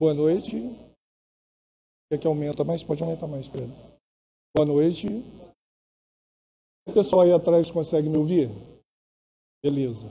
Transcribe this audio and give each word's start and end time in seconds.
Boa 0.00 0.14
noite. 0.14 0.54
Quer 2.08 2.20
que 2.20 2.26
aumenta 2.26 2.62
mais? 2.62 2.84
Pode 2.84 3.02
aumentar 3.02 3.26
mais, 3.26 3.48
Pedro. 3.48 3.74
Boa 4.54 4.64
noite. 4.64 5.08
O 6.86 6.92
pessoal 6.92 7.22
aí 7.22 7.32
atrás 7.32 7.68
consegue 7.68 8.08
me 8.08 8.16
ouvir? 8.16 8.48
Beleza. 9.60 10.06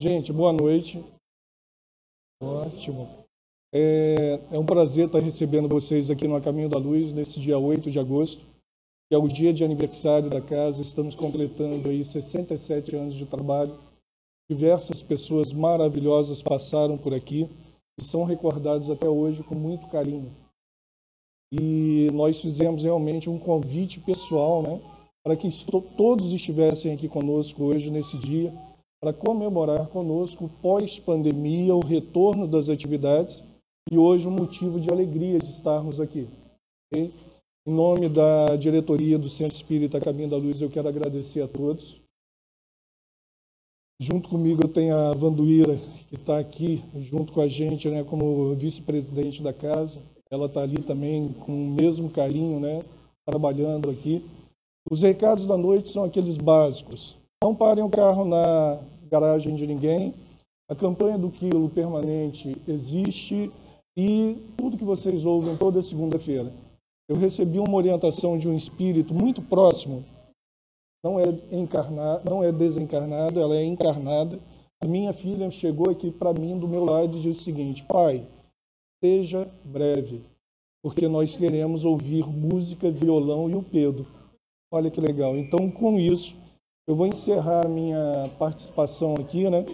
Gente, 0.00 0.32
boa 0.32 0.54
noite. 0.54 0.96
Ótimo. 2.42 3.26
É, 3.70 4.36
é, 4.50 4.58
um 4.58 4.64
prazer 4.64 5.06
estar 5.06 5.20
recebendo 5.20 5.68
vocês 5.68 6.08
aqui 6.08 6.26
no 6.26 6.42
Caminho 6.42 6.70
da 6.70 6.78
Luz, 6.78 7.12
nesse 7.12 7.38
dia 7.38 7.58
8 7.58 7.90
de 7.90 7.98
agosto, 7.98 8.49
que 9.10 9.14
é 9.14 9.18
o 9.18 9.26
dia 9.26 9.52
de 9.52 9.64
aniversário 9.64 10.30
da 10.30 10.40
casa. 10.40 10.80
Estamos 10.80 11.16
completando 11.16 11.88
aí 11.88 12.04
67 12.04 12.94
anos 12.94 13.14
de 13.14 13.26
trabalho. 13.26 13.76
Diversas 14.48 15.02
pessoas 15.02 15.52
maravilhosas 15.52 16.40
passaram 16.40 16.96
por 16.96 17.12
aqui 17.12 17.50
e 18.00 18.04
são 18.04 18.22
recordados 18.22 18.88
até 18.88 19.08
hoje 19.08 19.42
com 19.42 19.56
muito 19.56 19.88
carinho. 19.88 20.30
E 21.52 22.08
nós 22.12 22.40
fizemos 22.40 22.84
realmente 22.84 23.28
um 23.28 23.38
convite 23.38 23.98
pessoal, 23.98 24.62
né, 24.62 24.80
para 25.24 25.36
que 25.36 25.48
todos 25.96 26.32
estivessem 26.32 26.94
aqui 26.94 27.08
conosco 27.08 27.64
hoje, 27.64 27.90
nesse 27.90 28.16
dia 28.16 28.52
para 29.00 29.14
comemorar 29.14 29.88
conosco, 29.88 30.50
pós-pandemia, 30.60 31.74
o 31.74 31.80
retorno 31.80 32.46
das 32.46 32.68
atividades 32.68 33.42
e 33.90 33.96
hoje 33.96 34.28
um 34.28 34.30
motivo 34.30 34.78
de 34.78 34.90
alegria 34.90 35.38
de 35.38 35.50
estarmos 35.50 35.98
aqui. 35.98 36.28
Okay? 36.92 37.10
Em 37.66 37.74
nome 37.74 38.08
da 38.08 38.56
diretoria 38.56 39.18
do 39.18 39.28
Centro 39.28 39.54
Espírita 39.54 40.00
Caminho 40.00 40.30
da 40.30 40.36
Luz, 40.38 40.62
eu 40.62 40.70
quero 40.70 40.88
agradecer 40.88 41.42
a 41.42 41.48
todos. 41.48 42.00
Junto 44.00 44.30
comigo 44.30 44.62
eu 44.64 44.68
tenho 44.68 44.96
a 44.96 45.12
Vanduíra, 45.12 45.76
que 46.08 46.14
está 46.14 46.38
aqui 46.38 46.82
junto 46.96 47.34
com 47.34 47.42
a 47.42 47.48
gente 47.48 47.86
né, 47.90 48.02
como 48.02 48.54
vice-presidente 48.54 49.42
da 49.42 49.52
casa. 49.52 50.00
Ela 50.30 50.46
está 50.46 50.62
ali 50.62 50.82
também 50.82 51.34
com 51.34 51.52
o 51.52 51.70
mesmo 51.70 52.08
carinho, 52.08 52.58
né, 52.58 52.82
trabalhando 53.26 53.90
aqui. 53.90 54.24
Os 54.90 55.02
recados 55.02 55.44
da 55.44 55.58
noite 55.58 55.90
são 55.90 56.04
aqueles 56.04 56.38
básicos. 56.38 57.14
Não 57.44 57.54
parem 57.54 57.84
o 57.84 57.90
carro 57.90 58.24
na 58.24 58.80
garagem 59.02 59.54
de 59.54 59.66
ninguém. 59.66 60.14
A 60.66 60.74
campanha 60.74 61.18
do 61.18 61.30
quilo 61.30 61.68
permanente 61.68 62.56
existe 62.66 63.52
e 63.94 64.38
tudo 64.56 64.78
que 64.78 64.84
vocês 64.84 65.26
ouvem 65.26 65.58
toda 65.58 65.82
segunda-feira. 65.82 66.50
Eu 67.10 67.16
recebi 67.16 67.58
uma 67.58 67.74
orientação 67.74 68.38
de 68.38 68.48
um 68.48 68.56
espírito 68.56 69.12
muito 69.12 69.42
próximo, 69.42 70.04
não 71.02 71.18
é 71.18 71.24
encarnado, 71.50 72.30
não 72.30 72.44
é 72.44 72.52
desencarnado, 72.52 73.40
ela 73.40 73.56
é 73.56 73.64
encarnada. 73.64 74.38
A 74.80 74.86
minha 74.86 75.12
filha 75.12 75.50
chegou 75.50 75.90
aqui 75.90 76.12
para 76.12 76.32
mim 76.32 76.56
do 76.56 76.68
meu 76.68 76.84
lado 76.84 77.18
e 77.18 77.20
disse 77.20 77.40
o 77.40 77.42
seguinte: 77.42 77.84
Pai, 77.84 78.24
seja 79.02 79.50
breve, 79.64 80.22
porque 80.84 81.08
nós 81.08 81.36
queremos 81.36 81.84
ouvir 81.84 82.24
música, 82.28 82.88
violão 82.92 83.50
e 83.50 83.56
o 83.56 83.62
Pedro. 83.64 84.06
Olha 84.72 84.88
que 84.88 85.00
legal. 85.00 85.36
Então, 85.36 85.68
com 85.68 85.98
isso, 85.98 86.36
eu 86.88 86.94
vou 86.94 87.08
encerrar 87.08 87.68
minha 87.68 88.30
participação 88.38 89.14
aqui, 89.14 89.50
né? 89.50 89.66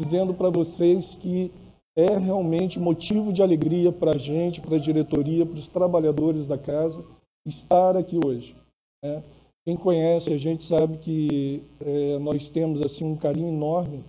Dizendo 0.00 0.32
para 0.32 0.48
vocês 0.48 1.14
que 1.14 1.52
é 1.96 2.16
realmente 2.18 2.78
motivo 2.78 3.32
de 3.32 3.42
alegria 3.42 3.92
para 3.92 4.12
a 4.12 4.18
gente, 4.18 4.60
para 4.60 4.76
a 4.76 4.80
diretoria, 4.80 5.44
para 5.44 5.58
os 5.58 5.68
trabalhadores 5.68 6.48
da 6.48 6.56
casa, 6.56 7.04
estar 7.46 7.96
aqui 7.96 8.18
hoje. 8.24 8.56
Né? 9.04 9.22
Quem 9.64 9.76
conhece 9.76 10.32
a 10.32 10.38
gente 10.38 10.64
sabe 10.64 10.98
que 10.98 11.62
é, 11.80 12.18
nós 12.18 12.50
temos 12.50 12.80
assim 12.80 13.04
um 13.04 13.16
carinho 13.16 13.48
enorme 13.48 14.02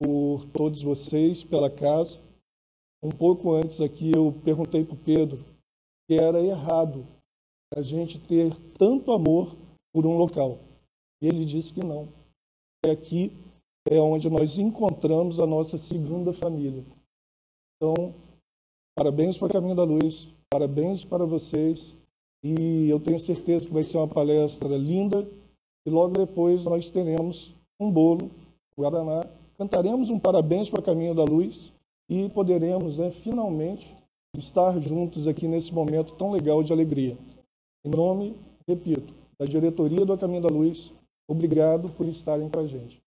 por 0.00 0.46
todos 0.52 0.82
vocês, 0.82 1.42
pela 1.42 1.70
casa. 1.70 2.20
Um 3.02 3.10
pouco 3.10 3.52
antes 3.52 3.80
aqui 3.80 4.12
eu 4.14 4.32
perguntei 4.44 4.84
para 4.84 4.94
o 4.94 4.98
Pedro 4.98 5.44
que 6.08 6.14
era 6.14 6.40
errado 6.40 7.06
a 7.74 7.82
gente 7.82 8.18
ter 8.18 8.54
tanto 8.78 9.12
amor 9.12 9.54
por 9.92 10.06
um 10.06 10.16
local. 10.16 10.58
E 11.20 11.26
ele 11.26 11.44
disse 11.44 11.72
que 11.72 11.84
não. 11.84 12.08
E 12.84 12.90
aqui 12.90 13.32
é 13.86 14.00
onde 14.00 14.30
nós 14.30 14.58
encontramos 14.58 15.38
a 15.38 15.46
nossa 15.46 15.76
segunda 15.76 16.32
família. 16.32 16.84
Então, 17.80 18.14
parabéns 18.94 19.38
para 19.38 19.46
o 19.46 19.52
Caminho 19.52 19.74
da 19.74 19.84
Luz, 19.84 20.28
parabéns 20.50 21.04
para 21.04 21.24
vocês. 21.24 21.96
E 22.42 22.88
eu 22.88 23.00
tenho 23.00 23.18
certeza 23.18 23.66
que 23.66 23.72
vai 23.72 23.82
ser 23.82 23.96
uma 23.96 24.08
palestra 24.08 24.76
linda. 24.76 25.26
E 25.86 25.90
logo 25.90 26.12
depois 26.12 26.64
nós 26.64 26.90
teremos 26.90 27.54
um 27.80 27.90
bolo, 27.90 28.30
Guaraná. 28.76 29.24
Cantaremos 29.56 30.10
um 30.10 30.18
parabéns 30.18 30.68
para 30.68 30.80
o 30.80 30.84
Caminho 30.84 31.14
da 31.14 31.24
Luz 31.24 31.72
e 32.08 32.28
poderemos, 32.28 32.98
né, 32.98 33.10
finalmente, 33.10 33.94
estar 34.36 34.78
juntos 34.80 35.26
aqui 35.26 35.48
nesse 35.48 35.72
momento 35.72 36.14
tão 36.14 36.30
legal 36.30 36.62
de 36.62 36.72
alegria. 36.72 37.16
Em 37.84 37.90
nome, 37.90 38.36
repito, 38.66 39.14
da 39.38 39.46
diretoria 39.46 40.04
do 40.04 40.18
Caminho 40.18 40.42
da 40.42 40.48
Luz, 40.48 40.92
Obrigado 41.30 41.90
por 41.90 42.08
estarem 42.08 42.48
com 42.48 42.58
a 42.58 42.66
gente. 42.66 43.02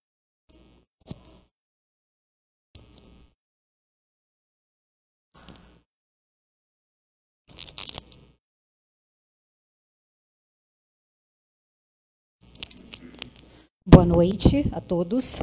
Boa 13.94 14.06
noite 14.06 14.64
a 14.72 14.80
todos. 14.80 15.42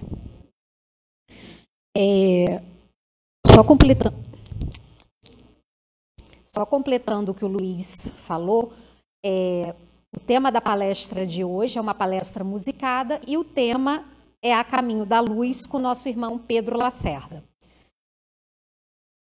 É, 1.95 2.63
só, 3.47 3.63
completando, 3.63 4.17
só 6.47 6.65
completando 6.65 7.33
o 7.33 7.35
que 7.35 7.45
o 7.45 7.49
Luiz 7.49 8.09
falou, 8.17 8.73
é, 9.23 9.75
o 10.17 10.19
tema 10.19 10.51
da 10.51 10.63
palestra 10.63 11.27
de 11.27 11.45
hoje 11.45 11.77
é 11.77 11.81
uma 11.81 11.95
palestra 11.95 12.43
musicada 12.43 13.21
e 13.27 13.37
o 13.37 13.45
tema 13.45 14.07
é 14.43 14.55
A 14.55 14.65
Caminho 14.65 15.05
da 15.05 15.21
Luz 15.21 15.67
com 15.67 15.79
nosso 15.79 16.09
irmão 16.09 16.39
Pedro 16.39 16.79
Lacerda. 16.79 17.45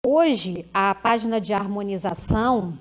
Hoje, 0.07 0.69
a 0.75 0.95
página 0.95 1.41
de 1.41 1.55
harmonização 1.55 2.79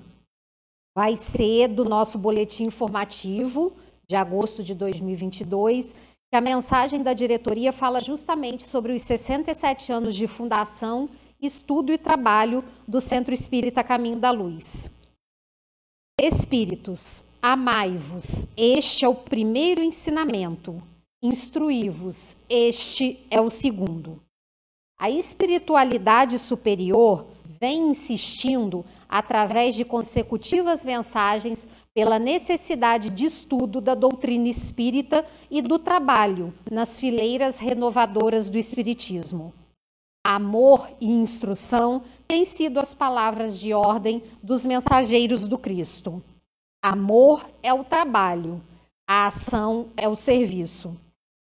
vai 0.94 1.16
ser 1.16 1.68
do 1.68 1.84
nosso 1.84 2.18
boletim 2.18 2.64
informativo 2.64 3.74
de 4.08 4.14
agosto 4.14 4.62
de 4.62 4.74
2022, 4.74 5.94
que 6.30 6.36
a 6.36 6.40
mensagem 6.40 7.02
da 7.02 7.12
diretoria 7.12 7.72
fala 7.72 8.00
justamente 8.00 8.62
sobre 8.62 8.92
os 8.92 9.02
67 9.02 9.92
anos 9.92 10.14
de 10.14 10.26
fundação, 10.26 11.08
estudo 11.40 11.92
e 11.92 11.98
trabalho 11.98 12.64
do 12.86 13.00
Centro 13.00 13.32
Espírita 13.32 13.84
Caminho 13.84 14.18
da 14.18 14.30
Luz. 14.30 14.90
Espíritos, 16.20 17.22
Amai-vos, 17.48 18.44
este 18.56 19.04
é 19.04 19.08
o 19.08 19.14
primeiro 19.14 19.80
ensinamento. 19.80 20.82
Instruí-vos, 21.22 22.36
este 22.48 23.24
é 23.30 23.40
o 23.40 23.48
segundo. 23.48 24.20
A 24.98 25.08
espiritualidade 25.10 26.40
superior 26.40 27.26
vem 27.60 27.90
insistindo, 27.90 28.84
através 29.08 29.76
de 29.76 29.84
consecutivas 29.84 30.82
mensagens, 30.82 31.68
pela 31.96 32.18
necessidade 32.18 33.08
de 33.08 33.24
estudo 33.24 33.80
da 33.80 33.94
doutrina 33.94 34.50
espírita 34.50 35.24
e 35.50 35.62
do 35.62 35.78
trabalho 35.78 36.52
nas 36.70 36.98
fileiras 36.98 37.56
renovadoras 37.58 38.50
do 38.50 38.58
Espiritismo. 38.58 39.50
Amor 40.22 40.90
e 41.00 41.10
instrução 41.10 42.02
têm 42.28 42.44
sido 42.44 42.78
as 42.78 42.92
palavras 42.92 43.58
de 43.58 43.72
ordem 43.72 44.22
dos 44.42 44.62
mensageiros 44.62 45.48
do 45.48 45.56
Cristo. 45.56 46.22
Amor 46.84 47.48
é 47.62 47.72
o 47.72 47.82
trabalho, 47.82 48.60
a 49.08 49.28
ação 49.28 49.86
é 49.96 50.06
o 50.06 50.14
serviço. 50.14 50.94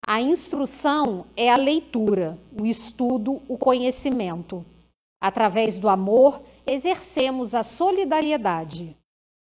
A 0.08 0.22
instrução 0.22 1.26
é 1.36 1.50
a 1.50 1.58
leitura, 1.58 2.40
o 2.58 2.66
estudo, 2.66 3.42
o 3.50 3.58
conhecimento. 3.58 4.66
Através 5.22 5.78
do 5.78 5.90
amor, 5.90 6.42
exercemos 6.66 7.54
a 7.54 7.64
solidariedade. 7.64 8.96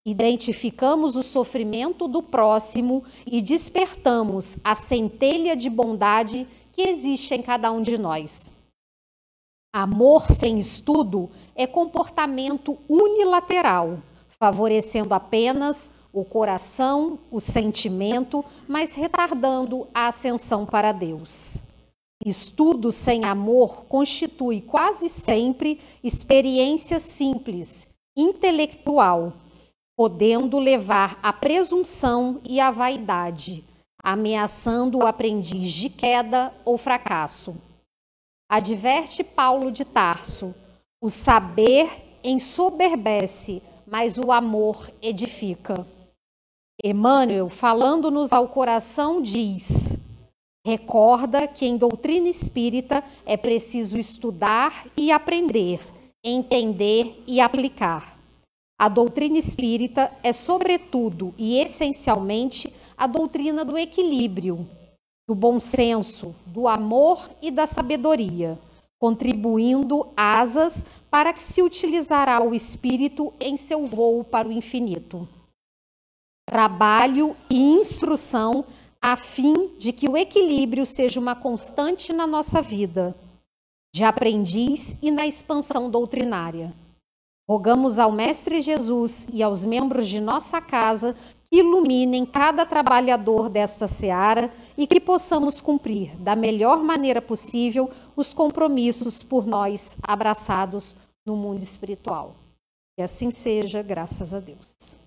Identificamos 0.05 1.15
o 1.15 1.23
sofrimento 1.23 2.07
do 2.07 2.23
próximo 2.23 3.03
e 3.25 3.41
despertamos 3.41 4.57
a 4.63 4.75
centelha 4.75 5.55
de 5.55 5.69
bondade 5.69 6.47
que 6.71 6.81
existe 6.81 7.35
em 7.35 7.41
cada 7.41 7.71
um 7.71 7.81
de 7.81 7.97
nós. 7.97 8.51
Amor 9.73 10.29
sem 10.31 10.59
estudo 10.59 11.29
é 11.55 11.67
comportamento 11.67 12.77
unilateral 12.89 13.99
favorecendo 14.41 15.13
apenas 15.13 15.91
o 16.11 16.25
coração, 16.25 17.19
o 17.29 17.39
sentimento, 17.39 18.43
mas 18.67 18.95
retardando 18.95 19.87
a 19.93 20.07
ascensão 20.07 20.65
para 20.65 20.91
Deus. 20.91 21.61
Estudo 22.25 22.91
sem 22.91 23.23
amor 23.23 23.85
constitui 23.85 24.59
quase 24.59 25.09
sempre 25.09 25.79
experiência 26.03 26.99
simples, 26.99 27.87
intelectual, 28.17 29.33
podendo 29.95 30.57
levar 30.57 31.19
à 31.21 31.31
presunção 31.31 32.39
e 32.43 32.59
à 32.59 32.71
vaidade, 32.71 33.63
ameaçando 34.01 34.99
o 34.99 35.05
aprendiz 35.05 35.71
de 35.71 35.89
queda 35.89 36.53
ou 36.65 36.77
fracasso. 36.77 37.55
Adverte 38.49 39.23
Paulo 39.23 39.71
de 39.71 39.85
Tarso: 39.85 40.53
o 41.01 41.09
saber 41.09 41.89
ensoberbece, 42.23 43.61
mas 43.85 44.17
o 44.17 44.31
amor 44.31 44.91
edifica. 45.01 45.87
Emmanuel, 46.83 47.49
falando-nos 47.49 48.33
ao 48.33 48.47
coração, 48.47 49.21
diz: 49.21 49.97
recorda 50.65 51.47
que 51.47 51.65
em 51.65 51.77
doutrina 51.77 52.27
espírita 52.27 53.03
é 53.25 53.37
preciso 53.37 53.97
estudar 53.97 54.87
e 54.97 55.11
aprender, 55.11 55.79
entender 56.23 57.23
e 57.27 57.39
aplicar. 57.39 58.20
A 58.81 58.89
doutrina 58.89 59.37
espírita 59.37 60.11
é, 60.23 60.33
sobretudo 60.33 61.35
e 61.37 61.59
essencialmente, 61.59 62.73
a 62.97 63.05
doutrina 63.05 63.63
do 63.63 63.77
equilíbrio, 63.77 64.67
do 65.29 65.35
bom 65.35 65.59
senso, 65.59 66.33
do 66.47 66.67
amor 66.67 67.29
e 67.43 67.51
da 67.51 67.67
sabedoria, 67.67 68.57
contribuindo 68.99 70.07
asas 70.17 70.83
para 71.11 71.31
que 71.31 71.43
se 71.43 71.61
utilizará 71.61 72.41
o 72.41 72.55
espírito 72.55 73.31
em 73.39 73.55
seu 73.55 73.85
voo 73.85 74.23
para 74.23 74.47
o 74.47 74.51
infinito. 74.51 75.29
Trabalho 76.49 77.37
e 77.51 77.59
instrução 77.59 78.65
a 78.99 79.15
fim 79.15 79.75
de 79.77 79.93
que 79.93 80.09
o 80.09 80.17
equilíbrio 80.17 80.87
seja 80.87 81.19
uma 81.19 81.35
constante 81.35 82.11
na 82.11 82.25
nossa 82.25 82.63
vida, 82.63 83.15
de 83.93 84.03
aprendiz 84.03 84.97
e 85.03 85.11
na 85.11 85.27
expansão 85.27 85.87
doutrinária. 85.87 86.73
Rogamos 87.49 87.99
ao 87.99 88.11
Mestre 88.11 88.61
Jesus 88.61 89.27
e 89.31 89.43
aos 89.43 89.65
membros 89.65 90.07
de 90.07 90.19
nossa 90.19 90.61
casa 90.61 91.15
que 91.49 91.57
iluminem 91.57 92.25
cada 92.25 92.65
trabalhador 92.65 93.49
desta 93.49 93.87
seara 93.87 94.51
e 94.77 94.87
que 94.87 95.01
possamos 95.01 95.59
cumprir 95.59 96.15
da 96.17 96.35
melhor 96.35 96.81
maneira 96.81 97.21
possível 97.21 97.89
os 98.15 98.33
compromissos 98.33 99.21
por 99.21 99.45
nós 99.45 99.97
abraçados 100.01 100.95
no 101.25 101.35
mundo 101.35 101.61
espiritual. 101.61 102.35
Que 102.95 103.03
assim 103.03 103.29
seja, 103.31 103.81
graças 103.81 104.33
a 104.33 104.39
Deus. 104.39 104.97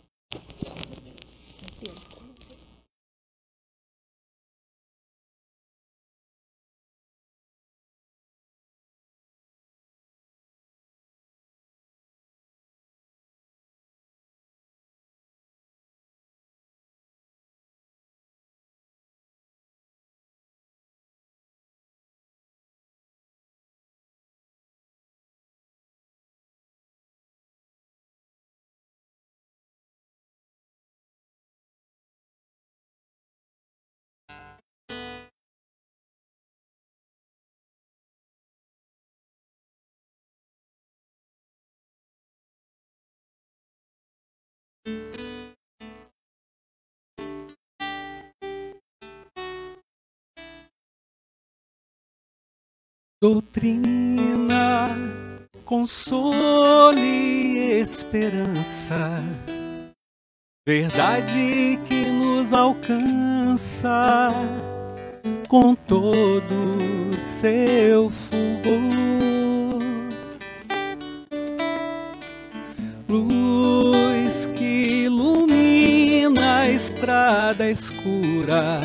Doutrina, 53.24 54.98
console 55.64 57.00
e 57.00 57.80
esperança, 57.80 59.24
verdade 60.68 61.80
que 61.88 62.04
nos 62.04 62.52
alcança 62.52 64.28
com 65.48 65.74
todo 65.74 67.16
seu 67.16 68.10
fulgor. 68.10 68.74
Luz 73.08 74.44
que 74.54 75.04
ilumina 75.06 76.60
a 76.60 76.68
estrada 76.68 77.70
escura 77.70 78.80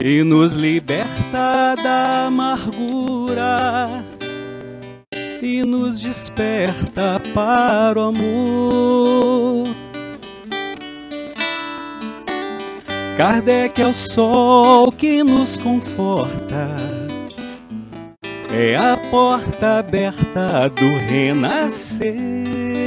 e 0.00 0.24
nos 0.24 0.52
liberta 0.52 1.74
da 1.82 2.26
amargura 2.26 3.86
e 5.42 5.62
nos 5.62 6.00
desperta 6.00 7.20
para 7.34 7.98
o 7.98 8.02
amor. 8.04 9.64
Kardec 13.18 13.82
é 13.82 13.86
o 13.86 13.92
sol 13.92 14.90
que 14.90 15.22
nos 15.22 15.58
conforta, 15.58 16.68
é 18.50 18.76
a 18.76 18.96
porta 19.10 19.80
aberta 19.80 20.70
do 20.70 20.96
renascer. 21.06 22.79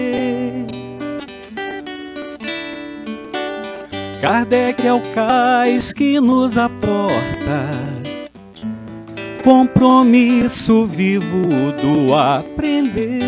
Kardec 4.24 4.88
é 4.88 4.94
o 4.94 5.02
cais 5.14 5.92
que 5.92 6.18
nos 6.18 6.58
aporta, 6.58 7.68
compromisso 9.44 10.86
vivo 10.86 11.42
do 11.74 12.16
aprender. 12.16 13.20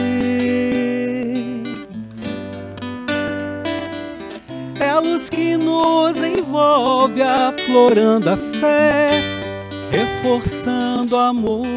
É 4.80 4.90
a 4.90 5.00
luz 5.00 5.30
que 5.30 5.58
nos 5.58 6.18
envolve, 6.24 7.22
aflorando 7.22 8.30
a 8.30 8.38
fé, 8.38 9.10
reforçando 9.92 11.18
o 11.18 11.20
amor, 11.20 11.76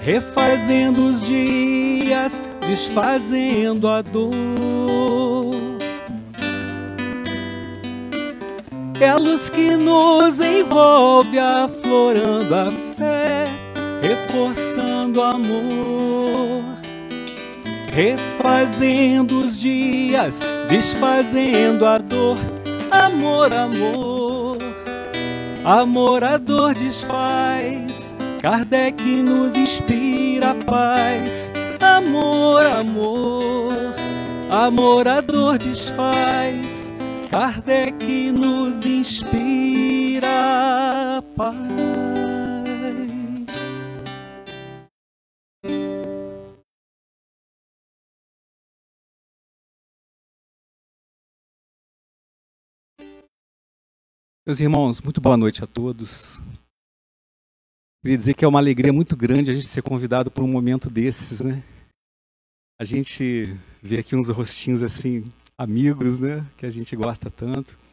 refazendo 0.00 1.04
os 1.04 1.26
dias, 1.26 2.42
desfazendo 2.66 3.86
a 3.86 4.00
dor. 4.00 5.27
É 9.00 9.10
a 9.10 9.16
luz 9.16 9.48
que 9.48 9.76
nos 9.76 10.40
envolve, 10.40 11.38
aflorando 11.38 12.52
a 12.52 12.68
fé, 12.96 13.44
reforçando 14.02 15.20
o 15.20 15.22
amor, 15.22 16.64
refazendo 17.92 19.38
os 19.38 19.60
dias, 19.60 20.40
desfazendo 20.68 21.86
a 21.86 21.98
dor. 21.98 22.36
Amor, 22.90 23.52
amor, 23.52 24.58
amor, 25.64 26.24
a 26.24 26.36
dor 26.36 26.74
desfaz. 26.74 28.16
Kardec 28.42 29.00
nos 29.22 29.54
inspira 29.56 30.50
a 30.50 30.54
paz. 30.56 31.52
Amor, 31.80 32.66
amor, 32.66 33.94
amor, 34.50 35.06
a 35.06 35.20
dor 35.20 35.56
desfaz. 35.56 36.92
Kardec 37.30 38.32
nos 38.32 38.57
inspira 39.08 40.28
paz. 41.34 41.56
Meus 54.46 54.60
irmãos, 54.60 55.00
muito 55.00 55.20
boa 55.20 55.36
noite 55.36 55.64
a 55.64 55.66
todos. 55.66 56.40
Queria 58.02 58.16
dizer 58.16 58.34
que 58.34 58.44
é 58.44 58.48
uma 58.48 58.58
alegria 58.58 58.92
muito 58.92 59.16
grande 59.16 59.50
a 59.50 59.54
gente 59.54 59.66
ser 59.66 59.82
convidado 59.82 60.30
para 60.30 60.44
um 60.44 60.48
momento 60.48 60.90
desses, 60.90 61.40
né? 61.40 61.62
A 62.78 62.84
gente 62.84 63.56
vê 63.82 63.98
aqui 63.98 64.14
uns 64.14 64.28
rostinhos 64.28 64.82
assim 64.82 65.24
amigos, 65.56 66.20
né? 66.20 66.46
Que 66.58 66.66
a 66.66 66.70
gente 66.70 66.94
gosta 66.94 67.30
tanto. 67.30 67.87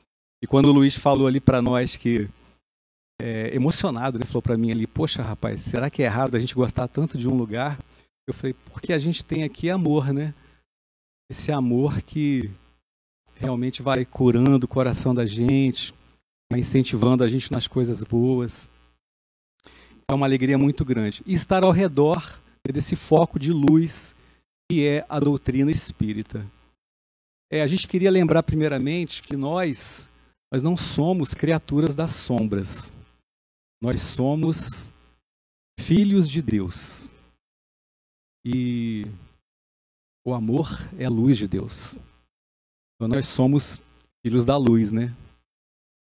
E 0.46 0.48
quando 0.48 0.68
o 0.68 0.72
Luiz 0.72 0.96
falou 0.96 1.26
ali 1.26 1.40
para 1.40 1.60
nós 1.60 1.98
que 1.98 2.30
é, 3.20 3.56
emocionado, 3.56 4.16
ele 4.16 4.28
falou 4.28 4.44
para 4.44 4.56
mim 4.56 4.72
ali, 4.72 4.86
poxa, 4.86 5.24
rapaz, 5.24 5.60
será 5.62 5.90
que 5.90 6.04
é 6.04 6.06
errado 6.06 6.36
a 6.36 6.40
gente 6.40 6.54
gostar 6.54 6.88
tanto 6.88 7.18
de 7.18 7.28
um 7.28 7.36
lugar? 7.36 7.80
Eu 8.28 8.32
falei, 8.32 8.56
porque 8.72 8.94
a 8.94 9.00
gente 9.00 9.26
tem 9.26 9.44
aqui 9.44 9.72
amor, 9.72 10.14
né? 10.14 10.36
Esse 11.32 11.52
amor 11.52 12.00
que 12.04 12.52
realmente 13.34 13.82
vai 13.82 14.06
curando 14.06 14.66
o 14.66 14.68
coração 14.68 15.16
da 15.16 15.26
gente, 15.26 15.92
vai 16.52 16.60
incentivando 16.60 17.24
a 17.24 17.28
gente 17.28 17.52
nas 17.52 17.66
coisas 17.66 18.04
boas. 18.04 18.70
É 20.08 20.14
uma 20.14 20.28
alegria 20.28 20.60
muito 20.60 20.86
grande. 20.86 21.24
E 21.26 21.34
estar 21.34 21.64
ao 21.64 21.72
redor 21.72 22.40
desse 22.72 22.96
foco 22.96 23.40
de 23.40 23.52
luz 23.52 24.14
que 24.70 24.86
é 24.86 25.04
a 25.10 25.20
doutrina 25.20 25.72
espírita. 25.72 26.46
É, 27.52 27.64
a 27.64 27.68
gente 27.68 27.88
queria 27.88 28.12
lembrar 28.12 28.44
primeiramente 28.44 29.24
que 29.24 29.36
nós 29.36 30.08
Nós 30.52 30.64
não 30.64 30.78
somos 30.78 31.34
criaturas 31.34 31.96
das 31.96 32.12
sombras. 32.12 32.98
Nós 33.82 34.02
somos 34.02 34.94
filhos 35.80 36.30
de 36.30 36.42
Deus. 36.42 37.12
E 38.46 39.06
o 40.26 40.34
amor 40.34 40.68
é 40.98 41.06
a 41.06 41.10
luz 41.10 41.38
de 41.38 41.48
Deus. 41.48 42.00
Então 42.96 43.08
nós 43.08 43.28
somos 43.28 43.80
filhos 44.26 44.46
da 44.46 44.58
luz, 44.58 44.92
né? 44.92 45.16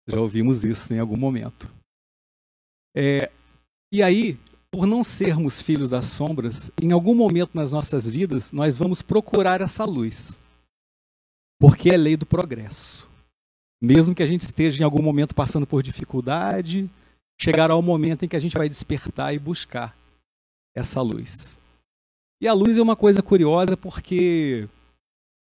Já 0.08 0.22
ouvimos 0.22 0.64
isso 0.64 0.94
em 0.94 1.00
algum 1.00 1.18
momento. 1.18 1.70
É, 2.96 3.32
e 3.92 4.02
aí, 4.02 4.40
por 4.72 4.86
não 4.86 5.04
sermos 5.04 5.62
filhos 5.62 5.90
das 5.90 6.08
sombras, 6.08 6.72
em 6.82 6.92
algum 6.92 7.14
momento 7.14 7.56
nas 7.56 7.72
nossas 7.72 8.08
vidas, 8.08 8.52
nós 8.52 8.78
vamos 8.78 9.02
procurar 9.02 9.62
essa 9.62 9.86
luz. 9.86 10.40
Porque 11.60 11.90
é 11.90 11.98
lei 11.98 12.16
do 12.16 12.26
progresso. 12.26 13.07
Mesmo 13.82 14.16
que 14.16 14.24
a 14.24 14.28
gente 14.28 14.42
esteja 14.42 14.82
em 14.82 14.84
algum 14.84 15.02
momento 15.02 15.36
passando 15.36 15.68
por 15.68 15.84
dificuldade, 15.84 16.90
chegará 17.40 17.76
o 17.76 17.82
momento 17.82 18.26
em 18.26 18.28
que 18.28 18.36
a 18.36 18.40
gente 18.40 18.58
vai 18.58 18.68
despertar 18.68 19.34
e 19.34 19.40
buscar 19.40 19.96
essa 20.76 21.02
luz. 21.02 21.60
E 22.42 22.48
a 22.48 22.54
luz 22.54 22.78
é 22.78 22.82
uma 22.82 22.96
coisa 22.96 23.22
curiosa 23.22 23.78
porque 23.78 24.68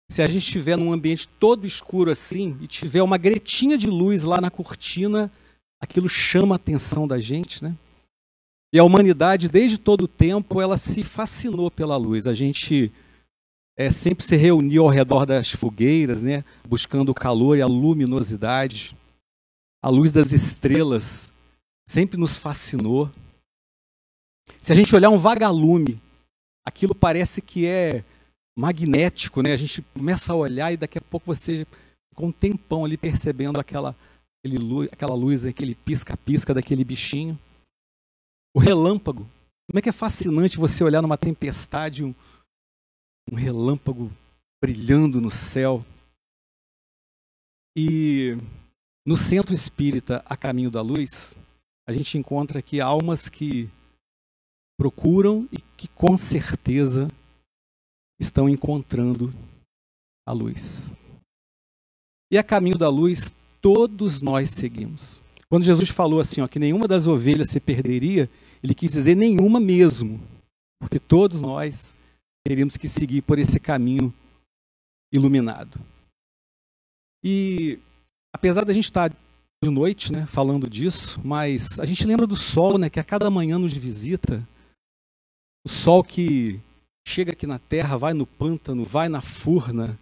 se 0.10 0.22
a 0.22 0.28
gente 0.28 0.44
estiver 0.44 0.78
num 0.78 0.92
ambiente 0.92 1.28
todo 1.28 1.66
escuro 1.66 2.12
assim 2.12 2.58
e 2.62 2.68
tiver 2.68 3.02
uma 3.02 3.18
gretinha 3.18 3.78
de 3.78 3.88
luz 3.88 4.24
lá 4.24 4.42
na 4.42 4.52
cortina, 4.52 5.32
aquilo 5.80 6.10
chama 6.10 6.56
a 6.56 6.58
atenção 6.58 7.08
da 7.08 7.18
gente, 7.18 7.64
né? 7.64 7.76
E 8.74 8.80
a 8.80 8.84
humanidade, 8.84 9.50
desde 9.50 9.78
todo 9.78 10.04
o 10.04 10.08
tempo, 10.08 10.62
ela 10.62 10.78
se 10.78 11.04
fascinou 11.04 11.70
pela 11.70 11.98
luz. 11.98 12.26
A 12.26 12.34
gente 12.34 12.92
é, 13.82 13.90
sempre 13.90 14.24
se 14.24 14.36
reuniu 14.36 14.84
ao 14.84 14.90
redor 14.90 15.26
das 15.26 15.52
fogueiras, 15.52 16.22
né? 16.22 16.46
Buscando 16.68 17.10
o 17.10 17.16
calor 17.16 17.58
e 17.58 17.62
a 17.62 17.66
luminosidade. 17.68 18.96
A 19.84 19.90
luz 19.90 20.12
das 20.12 20.32
estrelas 20.32 21.34
sempre 21.88 22.16
nos 22.16 22.38
fascinou. 22.38 23.10
Se 24.60 24.72
a 24.72 24.76
gente 24.76 24.96
olhar 24.96 25.10
um 25.10 25.18
vagalume, 25.18 26.00
aquilo 26.64 26.94
parece 26.94 27.42
que 27.42 27.66
é 27.66 28.04
magnético, 28.56 29.42
né? 29.42 29.52
A 29.52 29.58
gente 29.58 29.82
começa 29.82 30.32
a 30.32 30.36
olhar 30.36 30.72
e 30.72 30.78
daqui 30.78 31.00
a 31.00 31.02
pouco 31.02 31.26
você 31.26 31.66
com 32.14 32.28
um 32.28 32.32
tempão 32.32 32.86
ali 32.86 32.98
percebendo 32.98 33.60
aquela, 33.60 33.96
luz, 34.46 34.90
aquela 34.92 35.16
luz, 35.16 35.44
aquele 35.44 35.74
pisca-pisca 35.74 36.54
daquele 36.54 36.84
bichinho. 36.84 37.40
O 38.56 38.60
relâmpago. 38.60 39.28
Como 39.68 39.80
é 39.80 39.82
que 39.82 39.90
é 39.90 39.94
fascinante 39.94 40.58
você 40.58 40.84
olhar 40.84 41.02
numa 41.02 41.18
tempestade 41.18 42.04
um, 42.04 42.14
um 43.32 43.36
relâmpago 43.36 44.12
brilhando 44.62 45.22
no 45.22 45.32
céu. 45.32 45.84
E 47.76 48.38
no 49.08 49.16
centro 49.16 49.54
espírita, 49.54 50.22
a 50.26 50.36
caminho 50.36 50.70
da 50.70 50.82
luz, 50.82 51.38
a 51.88 51.94
gente 51.94 52.18
encontra 52.18 52.60
aqui 52.60 52.82
almas 52.82 53.30
que 53.30 53.70
procuram 54.78 55.48
e 55.52 55.60
que 55.78 55.88
com 55.88 56.18
certeza 56.18 57.08
estão 58.20 58.50
encontrando 58.50 59.34
a 60.28 60.34
luz. 60.34 60.94
E 62.32 62.38
a 62.38 62.44
caminho 62.44 62.78
da 62.78 62.90
luz, 62.90 63.34
todos 63.62 64.22
nós 64.22 64.50
seguimos. 64.50 65.22
Quando 65.50 65.64
Jesus 65.64 65.90
falou 65.90 66.20
assim, 66.20 66.42
ó, 66.42 66.48
que 66.48 66.60
nenhuma 66.60 66.88
das 66.88 67.08
ovelhas 67.08 67.50
se 67.50 67.60
perderia, 67.60 68.30
ele 68.64 68.74
quis 68.74 68.92
dizer 68.92 69.16
nenhuma 69.16 69.60
mesmo, 69.60 70.20
porque 70.80 71.00
todos 71.00 71.42
nós 71.42 71.94
teríamos 72.46 72.78
que 72.78 72.88
seguir 72.88 73.22
por 73.22 73.40
esse 73.40 73.60
caminho 73.60 74.14
iluminado. 75.12 75.80
E 77.24 77.80
apesar 78.34 78.64
da 78.64 78.74
gente 78.74 78.86
estar 78.86 79.12
de 79.64 79.70
noite, 79.70 80.12
né, 80.12 80.26
falando 80.26 80.70
disso, 80.70 81.22
mas 81.24 81.80
a 81.80 81.86
gente 81.86 82.06
lembra 82.06 82.26
do 82.26 82.36
sol, 82.36 82.78
né, 82.78 82.90
que 82.90 83.00
a 83.00 83.04
cada 83.04 83.30
manhã 83.30 83.60
nos 83.60 83.74
visita. 83.74 84.42
O 85.64 85.70
sol 85.70 86.04
que 86.04 86.60
chega 87.08 87.34
aqui 87.34 87.46
na 87.46 87.60
terra, 87.60 87.98
vai 87.98 88.14
no 88.14 88.26
pântano, 88.26 88.84
vai 88.84 89.08
na 89.08 89.22
furna, 89.22 89.98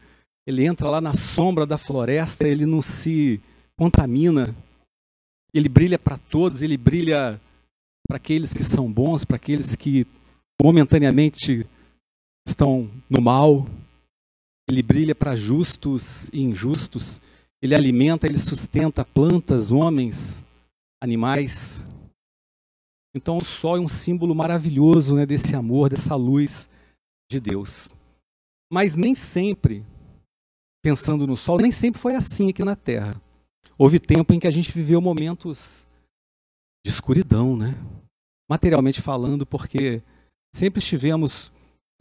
ele 0.48 0.66
entra 0.66 0.90
lá 0.90 1.02
na 1.02 1.14
sombra 1.14 1.66
da 1.66 1.78
floresta, 1.78 2.48
ele 2.48 2.66
não 2.66 2.82
se 2.82 3.42
contamina, 3.78 4.56
ele 5.54 5.68
brilha 5.68 6.00
para 6.00 6.18
todos, 6.18 6.62
ele 6.62 6.78
brilha 6.78 7.40
para 8.08 8.18
aqueles 8.18 8.54
que 8.54 8.64
são 8.64 8.92
bons, 8.92 9.26
para 9.26 9.36
aqueles 9.36 9.76
que 9.76 10.08
momentaneamente 10.62 11.68
estão 12.50 12.90
no 13.10 13.22
mal. 13.22 13.66
Ele 14.68 14.84
brilha 14.84 15.16
para 15.16 15.36
justos 15.36 16.30
e 16.30 16.42
injustos. 16.42 17.20
Ele 17.62 17.76
alimenta, 17.76 18.28
ele 18.28 18.40
sustenta 18.40 19.04
plantas, 19.04 19.72
homens, 19.72 20.46
animais. 21.02 21.86
Então 23.16 23.38
o 23.38 23.44
sol 23.44 23.78
é 23.78 23.80
um 23.80 23.88
símbolo 23.88 24.36
maravilhoso 24.36 25.16
né, 25.16 25.26
desse 25.26 25.56
amor, 25.56 25.90
dessa 25.90 26.16
luz 26.16 26.70
de 27.30 27.40
Deus. 27.40 27.94
Mas 28.72 28.96
nem 28.96 29.16
sempre, 29.16 29.84
pensando 30.84 31.26
no 31.26 31.36
sol, 31.36 31.58
nem 31.58 31.72
sempre 31.72 32.00
foi 32.00 32.16
assim 32.16 32.50
aqui 32.50 32.64
na 32.64 32.76
Terra. 32.76 33.20
Houve 33.78 34.00
tempo 34.00 34.34
em 34.34 34.40
que 34.40 34.48
a 34.48 34.52
gente 34.52 34.72
viveu 34.72 35.02
momentos 35.02 35.88
de 36.86 36.92
escuridão, 36.92 37.58
né? 37.58 37.76
Materialmente 38.50 39.02
falando, 39.02 39.46
porque 39.46 40.02
sempre 40.54 40.80
estivemos 40.80 41.52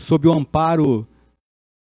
sob 0.00 0.28
o 0.28 0.32
amparo 0.32 1.06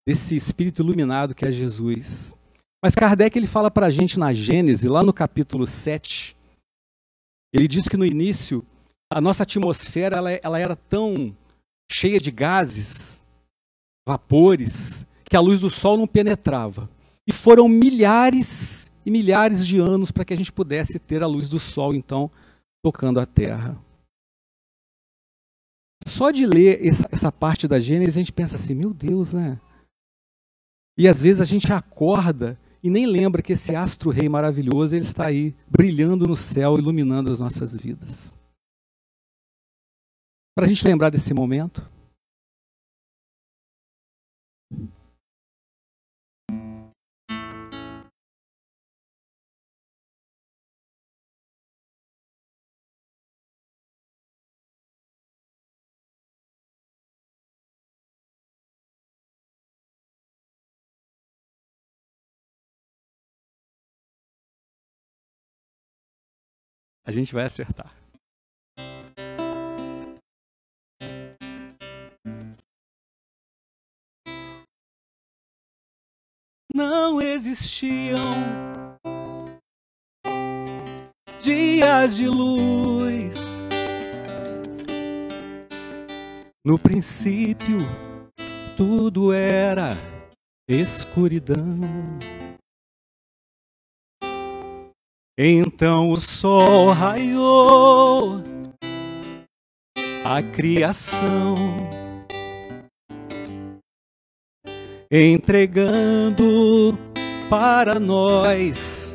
desse 0.07 0.35
espírito 0.35 0.81
iluminado 0.81 1.35
que 1.35 1.45
é 1.45 1.51
Jesus. 1.51 2.37
Mas 2.83 2.95
Kardec 2.95 3.37
ele 3.37 3.47
fala 3.47 3.69
para 3.69 3.85
a 3.85 3.89
gente 3.89 4.17
na 4.17 4.33
Gênesis, 4.33 4.89
lá 4.89 5.03
no 5.03 5.13
capítulo 5.13 5.67
7, 5.67 6.35
ele 7.53 7.67
diz 7.67 7.87
que 7.87 7.97
no 7.97 8.05
início 8.05 8.65
a 9.11 9.21
nossa 9.21 9.43
atmosfera 9.43 10.17
ela, 10.17 10.31
ela 10.31 10.59
era 10.59 10.75
tão 10.75 11.35
cheia 11.91 12.19
de 12.19 12.31
gases, 12.31 13.23
vapores, 14.07 15.05
que 15.25 15.35
a 15.35 15.41
luz 15.41 15.59
do 15.59 15.69
sol 15.69 15.97
não 15.97 16.07
penetrava. 16.07 16.89
E 17.27 17.31
foram 17.31 17.67
milhares 17.67 18.91
e 19.05 19.11
milhares 19.11 19.65
de 19.67 19.79
anos 19.79 20.11
para 20.11 20.25
que 20.25 20.33
a 20.33 20.37
gente 20.37 20.51
pudesse 20.51 20.97
ter 20.97 21.21
a 21.21 21.27
luz 21.27 21.49
do 21.49 21.59
sol, 21.59 21.93
então, 21.93 22.31
tocando 22.83 23.19
a 23.19 23.25
terra. 23.25 23.77
Só 26.05 26.31
de 26.31 26.45
ler 26.45 26.85
essa, 26.85 27.07
essa 27.11 27.31
parte 27.31 27.67
da 27.67 27.79
Gênesis, 27.79 28.17
a 28.17 28.19
gente 28.19 28.31
pensa 28.31 28.55
assim, 28.55 28.73
meu 28.73 28.93
Deus, 28.93 29.33
né? 29.33 29.59
E 30.97 31.07
às 31.07 31.21
vezes 31.21 31.41
a 31.41 31.45
gente 31.45 31.71
acorda 31.71 32.59
e 32.83 32.89
nem 32.89 33.05
lembra 33.05 33.41
que 33.41 33.53
esse 33.53 33.75
astro 33.75 34.09
rei 34.09 34.27
maravilhoso 34.27 34.95
ele 34.95 35.05
está 35.05 35.25
aí 35.25 35.55
brilhando 35.69 36.27
no 36.27 36.35
céu, 36.35 36.77
iluminando 36.77 37.31
as 37.31 37.39
nossas 37.39 37.77
vidas. 37.77 38.37
Para 40.55 40.65
a 40.65 40.67
gente 40.67 40.85
lembrar 40.85 41.09
desse 41.09 41.33
momento, 41.33 41.89
A 67.11 67.13
gente 67.13 67.33
vai 67.33 67.43
acertar. 67.43 67.93
Não 76.73 77.21
existiam 77.21 78.31
dias 81.41 82.15
de 82.15 82.29
luz. 82.29 83.59
No 86.63 86.79
princípio, 86.79 87.77
tudo 88.77 89.33
era 89.33 89.97
escuridão. 90.65 91.77
Então 95.37 96.11
o 96.11 96.17
sol 96.19 96.91
raiou 96.91 98.43
a 100.25 100.41
criação, 100.43 101.55
entregando 105.09 106.97
para 107.49 107.99
nós 107.99 109.13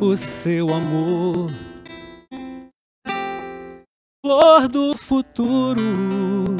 o 0.00 0.16
seu 0.16 0.66
amor, 0.74 1.46
flor 4.20 4.68
do 4.68 4.98
futuro, 4.98 6.56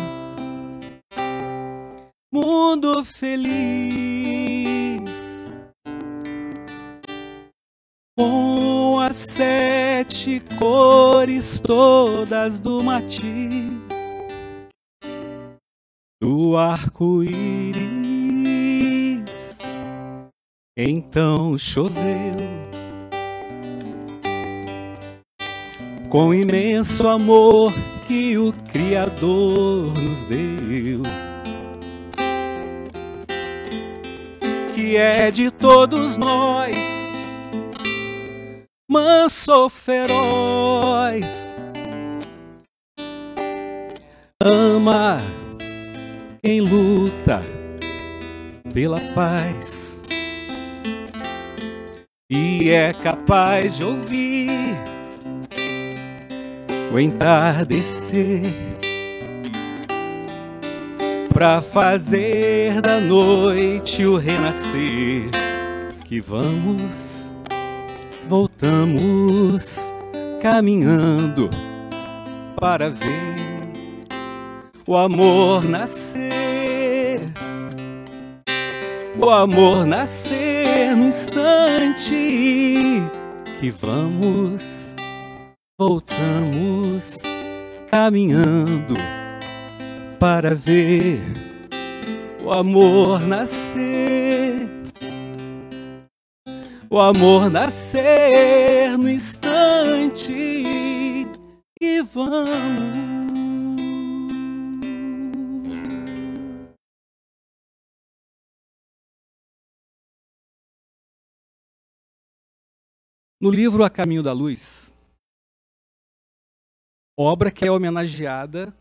mundo 2.32 3.04
feliz 3.04 4.13
cores 11.34 11.58
todas 11.60 12.60
do 12.60 12.82
matiz 12.82 13.24
do 16.22 16.56
arco-íris. 16.56 17.28
Então 20.76 21.58
choveu 21.58 22.35
com 26.09 26.32
imenso 26.32 27.09
amor 27.09 27.72
que 28.06 28.38
o 28.38 28.52
Criador 28.72 29.92
nos 30.00 30.24
deu. 30.26 31.02
Que 34.74 34.96
é 34.96 35.30
de 35.30 35.50
todos 35.50 36.16
nós, 36.16 36.76
manso 38.88 39.68
feroz, 39.68 40.93
ama 44.42 45.18
quem 46.42 46.60
luta 46.60 47.40
pela 48.72 48.98
paz. 49.14 50.02
E 52.30 52.70
é 52.70 52.92
capaz 52.92 53.76
de 53.76 53.84
ouvir 53.84 54.50
o 56.92 56.98
entardecer 56.98 58.42
para 61.32 61.60
fazer 61.60 62.80
da 62.80 62.98
noite 62.98 64.06
o 64.06 64.16
renascer. 64.16 65.28
Que 66.04 66.20
vamos 66.20 67.32
voltamos 68.26 69.93
caminhando 70.44 71.48
para 72.61 72.90
ver 72.90 73.66
o 74.87 74.94
amor 74.94 75.64
nascer, 75.64 77.18
o 79.18 79.30
amor 79.30 79.87
nascer 79.87 80.94
no 80.94 81.07
instante 81.07 83.02
que 83.59 83.70
vamos, 83.70 84.96
voltamos 85.78 87.22
caminhando 87.90 88.96
para 90.20 90.54
ver 90.54 91.22
o 92.44 92.52
amor 92.52 93.26
nascer. 93.26 94.43
O 96.90 97.01
amor 97.01 97.51
nascer 97.51 98.97
no 98.99 99.11
instante 99.11 100.33
e 101.81 102.03
vamos 102.03 103.14
No 113.40 113.51
livro 113.51 113.85
A 113.85 113.90
Caminho 113.90 114.23
da 114.23 114.33
Luz, 114.33 114.94
obra 117.14 117.51
que 117.51 117.66
é 117.66 117.70
homenageada 117.70 118.73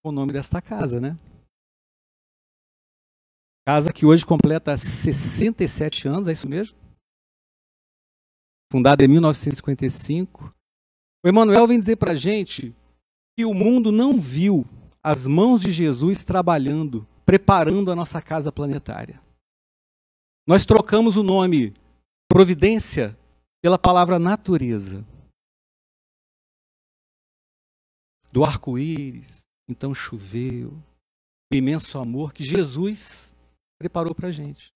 com 0.00 0.10
o 0.10 0.12
nome 0.12 0.32
desta 0.32 0.62
casa, 0.62 1.00
né? 1.00 1.18
Casa 3.66 3.92
que 3.92 4.06
hoje 4.06 4.24
completa 4.24 4.76
67 4.76 6.06
anos, 6.06 6.28
é 6.28 6.32
isso 6.32 6.48
mesmo? 6.48 6.85
Fundada 8.70 9.04
em 9.04 9.08
1955. 9.08 10.54
O 11.24 11.28
Emmanuel 11.28 11.66
vem 11.66 11.78
dizer 11.78 11.96
para 11.96 12.12
a 12.12 12.16
gente 12.16 12.74
que 13.36 13.44
o 13.44 13.54
mundo 13.54 13.92
não 13.92 14.18
viu 14.18 14.66
as 15.02 15.26
mãos 15.26 15.62
de 15.62 15.70
Jesus 15.70 16.24
trabalhando, 16.24 17.06
preparando 17.24 17.92
a 17.92 17.96
nossa 17.96 18.20
casa 18.20 18.50
planetária. 18.50 19.22
Nós 20.46 20.64
trocamos 20.64 21.16
o 21.16 21.22
nome 21.22 21.72
providência 22.28 23.16
pela 23.62 23.78
palavra 23.78 24.18
natureza. 24.18 25.04
Do 28.32 28.44
arco-íris, 28.44 29.42
então 29.68 29.94
choveu, 29.94 30.70
o 31.52 31.54
imenso 31.54 31.98
amor 31.98 32.32
que 32.32 32.44
Jesus 32.44 33.36
preparou 33.78 34.14
para 34.14 34.28
a 34.28 34.32
gente. 34.32 34.75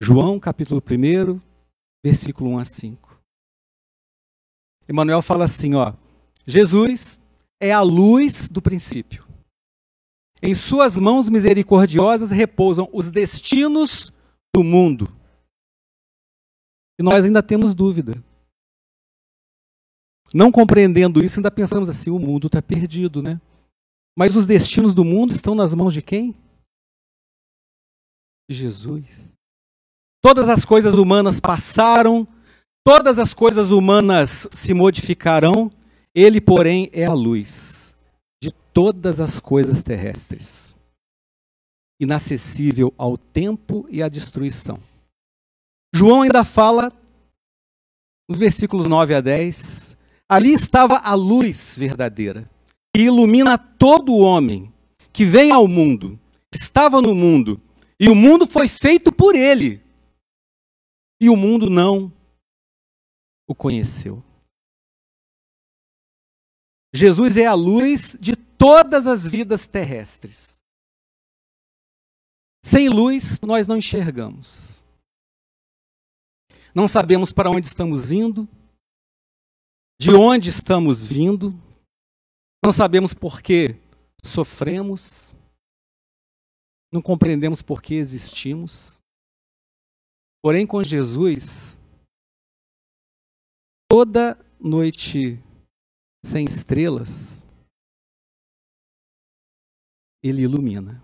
João, 0.00 0.38
capítulo 0.38 0.80
1, 0.80 1.40
versículo 2.04 2.50
1 2.50 2.58
a 2.58 2.64
5. 2.64 3.22
Emmanuel 4.88 5.22
fala 5.22 5.44
assim, 5.44 5.74
ó: 5.74 5.94
Jesus 6.46 7.20
é 7.60 7.72
a 7.72 7.80
luz 7.80 8.48
do 8.48 8.60
princípio. 8.60 9.26
Em 10.42 10.54
suas 10.54 10.98
mãos 10.98 11.28
misericordiosas 11.28 12.30
repousam 12.30 12.88
os 12.92 13.10
destinos 13.10 14.12
do 14.54 14.62
mundo. 14.62 15.08
E 16.98 17.02
nós 17.02 17.24
ainda 17.24 17.42
temos 17.42 17.74
dúvida. 17.74 18.22
Não 20.34 20.52
compreendendo 20.52 21.24
isso, 21.24 21.40
ainda 21.40 21.50
pensamos 21.50 21.88
assim: 21.88 22.10
o 22.10 22.18
mundo 22.18 22.48
está 22.48 22.60
perdido, 22.60 23.22
né? 23.22 23.40
Mas 24.16 24.36
os 24.36 24.46
destinos 24.46 24.94
do 24.94 25.04
mundo 25.04 25.32
estão 25.32 25.54
nas 25.54 25.74
mãos 25.74 25.92
de 25.92 26.02
quem? 26.02 26.34
De 28.48 28.56
Jesus. 28.56 29.35
Todas 30.26 30.48
as 30.48 30.64
coisas 30.64 30.94
humanas 30.94 31.38
passaram, 31.38 32.26
todas 32.84 33.20
as 33.20 33.32
coisas 33.32 33.70
humanas 33.70 34.48
se 34.50 34.74
modificarão, 34.74 35.70
ele, 36.12 36.40
porém, 36.40 36.90
é 36.92 37.04
a 37.04 37.12
luz 37.12 37.94
todas 38.76 39.22
as 39.22 39.38
coisas 39.38 39.82
terrestres, 39.82 40.76
inacessível 41.98 42.92
ao 42.98 43.16
tempo 43.16 43.86
e 43.88 44.02
à 44.02 44.08
destruição. 44.08 44.78
João 45.94 46.20
ainda 46.20 46.44
fala, 46.44 46.92
nos 48.28 48.38
versículos 48.38 48.86
9 48.86 49.14
a 49.14 49.20
10, 49.22 49.96
ali 50.28 50.52
estava 50.52 50.98
a 50.98 51.14
luz 51.14 51.74
verdadeira, 51.78 52.44
que 52.94 53.04
ilumina 53.04 53.56
todo 53.56 54.16
homem 54.16 54.70
que 55.12 55.24
vem 55.24 55.52
ao 55.52 55.66
mundo, 55.66 56.18
estava 56.52 57.00
no 57.00 57.14
mundo, 57.14 57.58
e 57.98 58.10
o 58.10 58.14
mundo 58.14 58.46
foi 58.46 58.68
feito 58.68 59.10
por 59.10 59.34
ele, 59.34 59.85
e 61.20 61.28
o 61.28 61.36
mundo 61.36 61.70
não 61.70 62.12
o 63.46 63.54
conheceu. 63.54 64.22
Jesus 66.94 67.36
é 67.36 67.46
a 67.46 67.54
luz 67.54 68.16
de 68.18 68.34
todas 68.34 69.06
as 69.06 69.26
vidas 69.26 69.66
terrestres. 69.66 70.62
Sem 72.64 72.88
luz, 72.88 73.40
nós 73.40 73.66
não 73.66 73.76
enxergamos. 73.76 74.84
Não 76.74 76.88
sabemos 76.88 77.32
para 77.32 77.50
onde 77.50 77.66
estamos 77.66 78.12
indo, 78.12 78.48
de 79.98 80.10
onde 80.10 80.50
estamos 80.50 81.06
vindo, 81.06 81.54
não 82.62 82.72
sabemos 82.72 83.14
por 83.14 83.40
que 83.40 83.76
sofremos, 84.22 85.36
não 86.92 87.00
compreendemos 87.00 87.62
por 87.62 87.80
que 87.80 87.94
existimos. 87.94 89.00
Porém, 90.46 90.64
com 90.64 90.80
Jesus, 90.80 91.80
toda 93.90 94.38
noite 94.60 95.42
sem 96.24 96.44
estrelas, 96.44 97.44
ele 100.22 100.42
ilumina. 100.42 101.02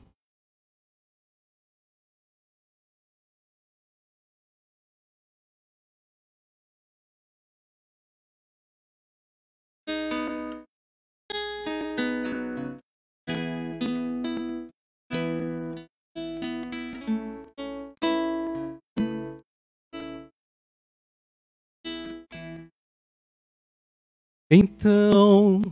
Então 24.55 25.63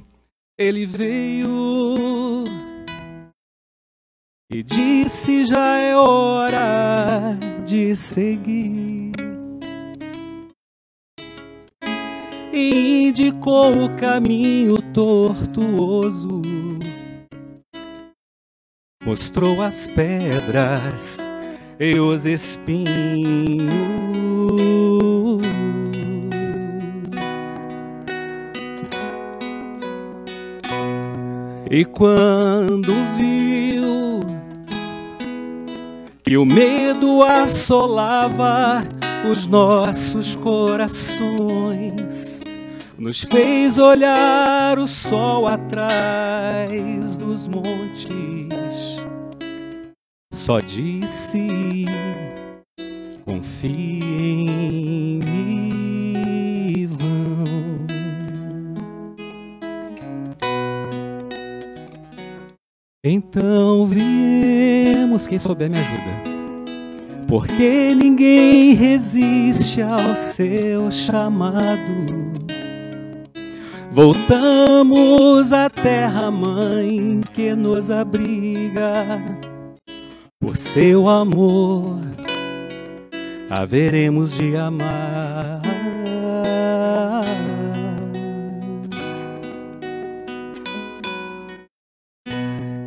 ele 0.58 0.86
veio 0.86 2.44
e 4.50 4.62
disse: 4.62 5.44
Já 5.44 5.76
é 5.76 5.94
hora 5.94 7.38
de 7.66 7.94
seguir. 7.94 9.12
E 12.50 13.08
indicou 13.08 13.84
o 13.84 13.96
caminho 13.98 14.80
tortuoso, 14.94 16.40
mostrou 19.04 19.60
as 19.60 19.88
pedras 19.88 21.28
e 21.78 22.00
os 22.00 22.24
espinhos. 22.24 24.29
E 31.72 31.84
quando 31.84 32.92
viu 33.16 34.18
que 36.24 36.36
o 36.36 36.44
medo 36.44 37.22
assolava 37.22 38.82
os 39.30 39.46
nossos 39.46 40.34
corações, 40.34 42.40
nos 42.98 43.20
fez 43.20 43.78
olhar 43.78 44.80
o 44.80 44.86
sol 44.88 45.46
atrás 45.46 47.16
dos 47.16 47.46
montes. 47.46 48.96
Só 50.34 50.58
disse: 50.58 51.86
confie 53.24 54.59
Então 63.02 63.86
viemos, 63.86 65.26
quem 65.26 65.38
souber 65.38 65.70
me 65.70 65.78
ajuda. 65.78 66.30
Porque 67.26 67.94
ninguém 67.94 68.74
resiste 68.74 69.80
ao 69.80 70.14
seu 70.14 70.90
chamado. 70.90 72.06
Voltamos 73.90 75.50
à 75.50 75.70
terra 75.70 76.30
mãe 76.30 77.22
que 77.32 77.54
nos 77.54 77.90
abriga 77.90 79.18
por 80.38 80.56
seu 80.56 81.08
amor, 81.08 81.98
haveremos 83.48 84.36
de 84.36 84.56
amar. 84.56 85.69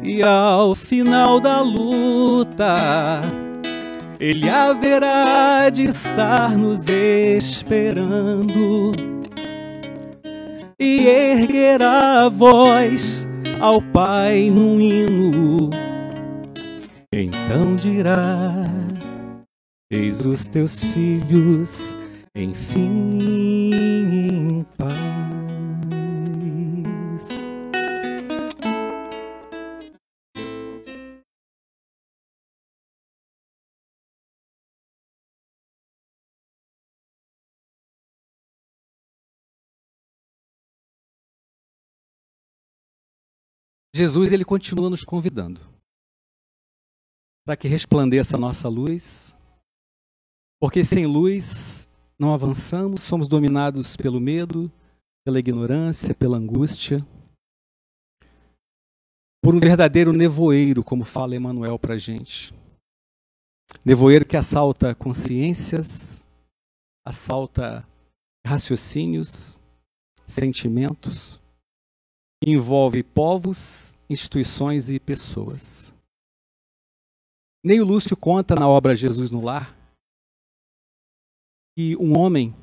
E 0.06 0.22
ao 0.22 0.76
final 0.76 1.40
da 1.40 1.62
luta, 1.62 3.22
Ele 4.20 4.50
haverá 4.50 5.70
de 5.70 5.84
estar 5.84 6.58
nos 6.58 6.90
esperando. 6.90 8.92
E 10.78 11.08
erguerá 11.08 12.26
a 12.26 12.30
voz 12.30 13.26
ao 13.62 13.82
Pai 13.82 14.52
num 14.52 14.82
hino. 14.82 15.70
Então 17.14 17.78
dirá: 17.78 18.52
Eis 19.90 20.26
os 20.26 20.48
teus 20.48 20.84
filhos, 20.84 21.96
enfim, 22.36 23.20
Jesus 43.96 44.32
ele 44.32 44.44
continua 44.44 44.90
nos 44.90 45.04
convidando 45.04 45.62
para 47.46 47.56
que 47.56 47.68
resplandeça 47.68 48.38
a 48.38 48.40
nossa 48.40 48.68
luz, 48.70 49.36
porque 50.60 50.84
sem 50.84 51.06
luz 51.06 51.90
não 52.18 52.34
avançamos, 52.34 53.02
somos 53.02 53.28
dominados 53.28 53.98
pelo 53.98 54.20
medo, 54.20 54.72
pela 55.26 55.40
ignorância, 55.40 56.16
pela 56.16 56.38
angústia, 56.38 57.06
por 59.44 59.54
um 59.54 59.60
verdadeiro 59.60 60.14
nevoeiro, 60.14 60.84
como 60.84 61.04
fala 61.04 61.36
Emmanuel 61.36 61.78
para 61.78 61.96
a 61.96 61.98
gente. 61.98 62.54
Nevoeiro 63.84 64.26
que 64.26 64.38
assalta 64.38 64.96
consciências, 64.96 66.30
assalta 67.06 67.86
raciocínios, 68.48 69.62
sentimentos, 70.26 71.43
envolve 72.46 73.04
povos, 73.04 73.98
instituições 74.10 74.90
e 74.90 75.00
pessoas. 75.00 75.94
Neio 77.64 77.86
Lúcio 77.86 78.18
conta 78.18 78.56
na 78.56 78.68
obra 78.68 78.94
Jesus 78.94 79.32
no 79.32 79.42
Lar 79.42 79.74
que 81.76 81.96
um 81.98 82.18
homem, 82.18 82.54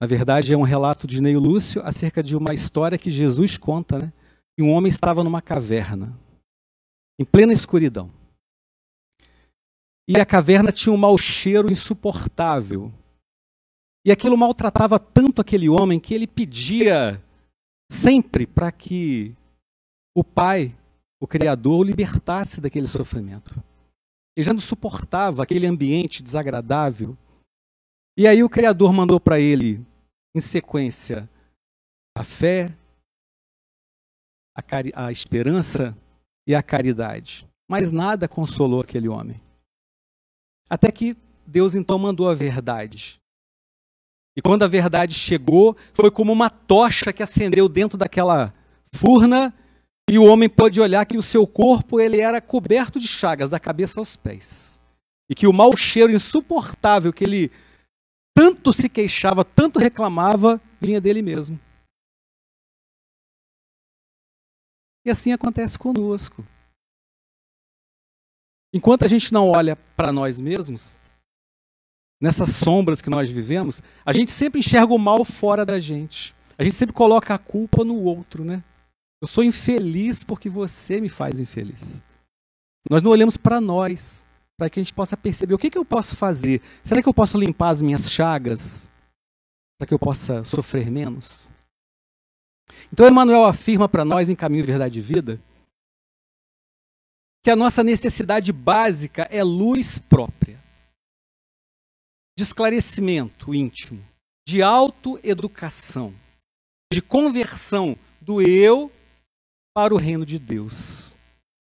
na 0.00 0.06
verdade 0.06 0.54
é 0.54 0.56
um 0.56 0.62
relato 0.62 1.06
de 1.06 1.20
Neio 1.20 1.40
Lúcio 1.40 1.82
acerca 1.84 2.22
de 2.22 2.36
uma 2.36 2.54
história 2.54 2.96
que 2.96 3.10
Jesus 3.10 3.58
conta, 3.58 3.98
né? 3.98 4.12
Que 4.56 4.62
um 4.62 4.70
homem 4.70 4.88
estava 4.88 5.24
numa 5.24 5.42
caverna, 5.42 6.16
em 7.18 7.24
plena 7.24 7.52
escuridão. 7.52 8.10
E 10.08 10.20
a 10.20 10.24
caverna 10.24 10.70
tinha 10.70 10.92
um 10.92 10.98
mau 10.98 11.16
cheiro 11.18 11.72
insuportável. 11.72 12.92
E 14.06 14.12
aquilo 14.12 14.36
maltratava 14.36 14.98
tanto 14.98 15.40
aquele 15.40 15.68
homem 15.68 15.98
que 15.98 16.14
ele 16.14 16.26
pedia 16.26 17.23
sempre 17.94 18.46
para 18.46 18.70
que 18.72 19.36
o 20.14 20.24
pai 20.24 20.76
o 21.20 21.26
Criador 21.26 21.80
o 21.80 21.82
libertasse 21.82 22.60
daquele 22.60 22.86
sofrimento. 22.86 23.62
Ele 24.36 24.44
já 24.44 24.52
não 24.52 24.60
suportava 24.60 25.42
aquele 25.42 25.66
ambiente 25.66 26.22
desagradável. 26.22 27.16
E 28.16 28.26
aí 28.26 28.42
o 28.42 28.50
Criador 28.50 28.92
mandou 28.92 29.18
para 29.18 29.40
ele, 29.40 29.84
em 30.34 30.40
sequência, 30.40 31.28
a 32.16 32.22
fé, 32.22 32.76
a, 34.54 35.06
a 35.06 35.12
esperança 35.12 35.96
e 36.46 36.54
a 36.54 36.62
caridade. 36.62 37.48
Mas 37.68 37.90
nada 37.90 38.28
consolou 38.28 38.82
aquele 38.82 39.08
homem. 39.08 39.36
Até 40.68 40.92
que 40.92 41.16
Deus 41.46 41.74
então 41.74 41.98
mandou 41.98 42.28
a 42.28 42.34
verdade. 42.34 43.18
E 44.36 44.42
quando 44.42 44.62
a 44.62 44.68
verdade 44.68 45.14
chegou, 45.14 45.76
foi 45.92 46.10
como 46.10 46.32
uma 46.32 46.50
tocha 46.50 47.12
que 47.12 47.22
acendeu 47.22 47.68
dentro 47.68 47.96
daquela 47.96 48.52
furna 48.92 49.54
e 50.08 50.18
o 50.18 50.24
homem 50.24 50.48
pôde 50.48 50.80
olhar 50.80 51.06
que 51.06 51.16
o 51.16 51.22
seu 51.22 51.46
corpo 51.46 52.00
ele 52.00 52.20
era 52.20 52.40
coberto 52.40 52.98
de 52.98 53.08
chagas, 53.08 53.50
da 53.50 53.60
cabeça 53.60 54.00
aos 54.00 54.16
pés. 54.16 54.80
E 55.30 55.34
que 55.34 55.46
o 55.46 55.52
mau 55.52 55.76
cheiro 55.76 56.12
insuportável 56.12 57.12
que 57.12 57.24
ele 57.24 57.50
tanto 58.36 58.72
se 58.72 58.88
queixava, 58.88 59.44
tanto 59.44 59.78
reclamava, 59.78 60.60
vinha 60.80 61.00
dele 61.00 61.22
mesmo. 61.22 61.58
E 65.06 65.10
assim 65.10 65.32
acontece 65.32 65.78
conosco. 65.78 66.44
Enquanto 68.74 69.04
a 69.04 69.08
gente 69.08 69.32
não 69.32 69.50
olha 69.50 69.76
para 69.96 70.12
nós 70.12 70.40
mesmos, 70.40 70.98
nessas 72.24 72.56
sombras 72.56 73.02
que 73.02 73.10
nós 73.10 73.28
vivemos, 73.28 73.82
a 74.02 74.10
gente 74.10 74.32
sempre 74.32 74.60
enxerga 74.60 74.94
o 74.94 74.98
mal 74.98 75.26
fora 75.26 75.62
da 75.62 75.78
gente. 75.78 76.34
A 76.56 76.64
gente 76.64 76.74
sempre 76.74 76.94
coloca 76.94 77.34
a 77.34 77.38
culpa 77.38 77.84
no 77.84 78.00
outro, 78.00 78.42
né? 78.42 78.64
Eu 79.20 79.28
sou 79.28 79.44
infeliz 79.44 80.24
porque 80.24 80.48
você 80.48 81.02
me 81.02 81.10
faz 81.10 81.38
infeliz. 81.38 82.02
Nós 82.90 83.02
não 83.02 83.10
olhamos 83.10 83.36
para 83.36 83.60
nós, 83.60 84.24
para 84.56 84.70
que 84.70 84.80
a 84.80 84.82
gente 84.82 84.94
possa 84.94 85.18
perceber 85.18 85.52
o 85.52 85.58
que, 85.58 85.68
que 85.68 85.76
eu 85.76 85.84
posso 85.84 86.16
fazer. 86.16 86.62
Será 86.82 87.02
que 87.02 87.08
eu 87.08 87.12
posso 87.12 87.36
limpar 87.36 87.68
as 87.68 87.82
minhas 87.82 88.10
chagas 88.10 88.90
para 89.78 89.86
que 89.86 89.92
eu 89.92 89.98
possa 89.98 90.42
sofrer 90.44 90.90
menos? 90.90 91.52
Então, 92.90 93.06
Emmanuel 93.06 93.44
afirma 93.44 93.86
para 93.86 94.02
nós, 94.02 94.30
em 94.30 94.34
Caminho, 94.34 94.64
Verdade 94.64 94.98
e 94.98 95.02
Vida, 95.02 95.38
que 97.44 97.50
a 97.50 97.56
nossa 97.56 97.84
necessidade 97.84 98.50
básica 98.50 99.28
é 99.30 99.44
luz 99.44 99.98
própria, 99.98 100.63
de 102.36 102.42
esclarecimento 102.42 103.54
íntimo, 103.54 104.04
de 104.46 104.62
autoeducação, 104.62 106.14
de 106.92 107.00
conversão 107.00 107.96
do 108.20 108.40
eu 108.40 108.90
para 109.74 109.94
o 109.94 109.98
reino 109.98 110.24
de 110.24 110.38
Deus. 110.38 111.16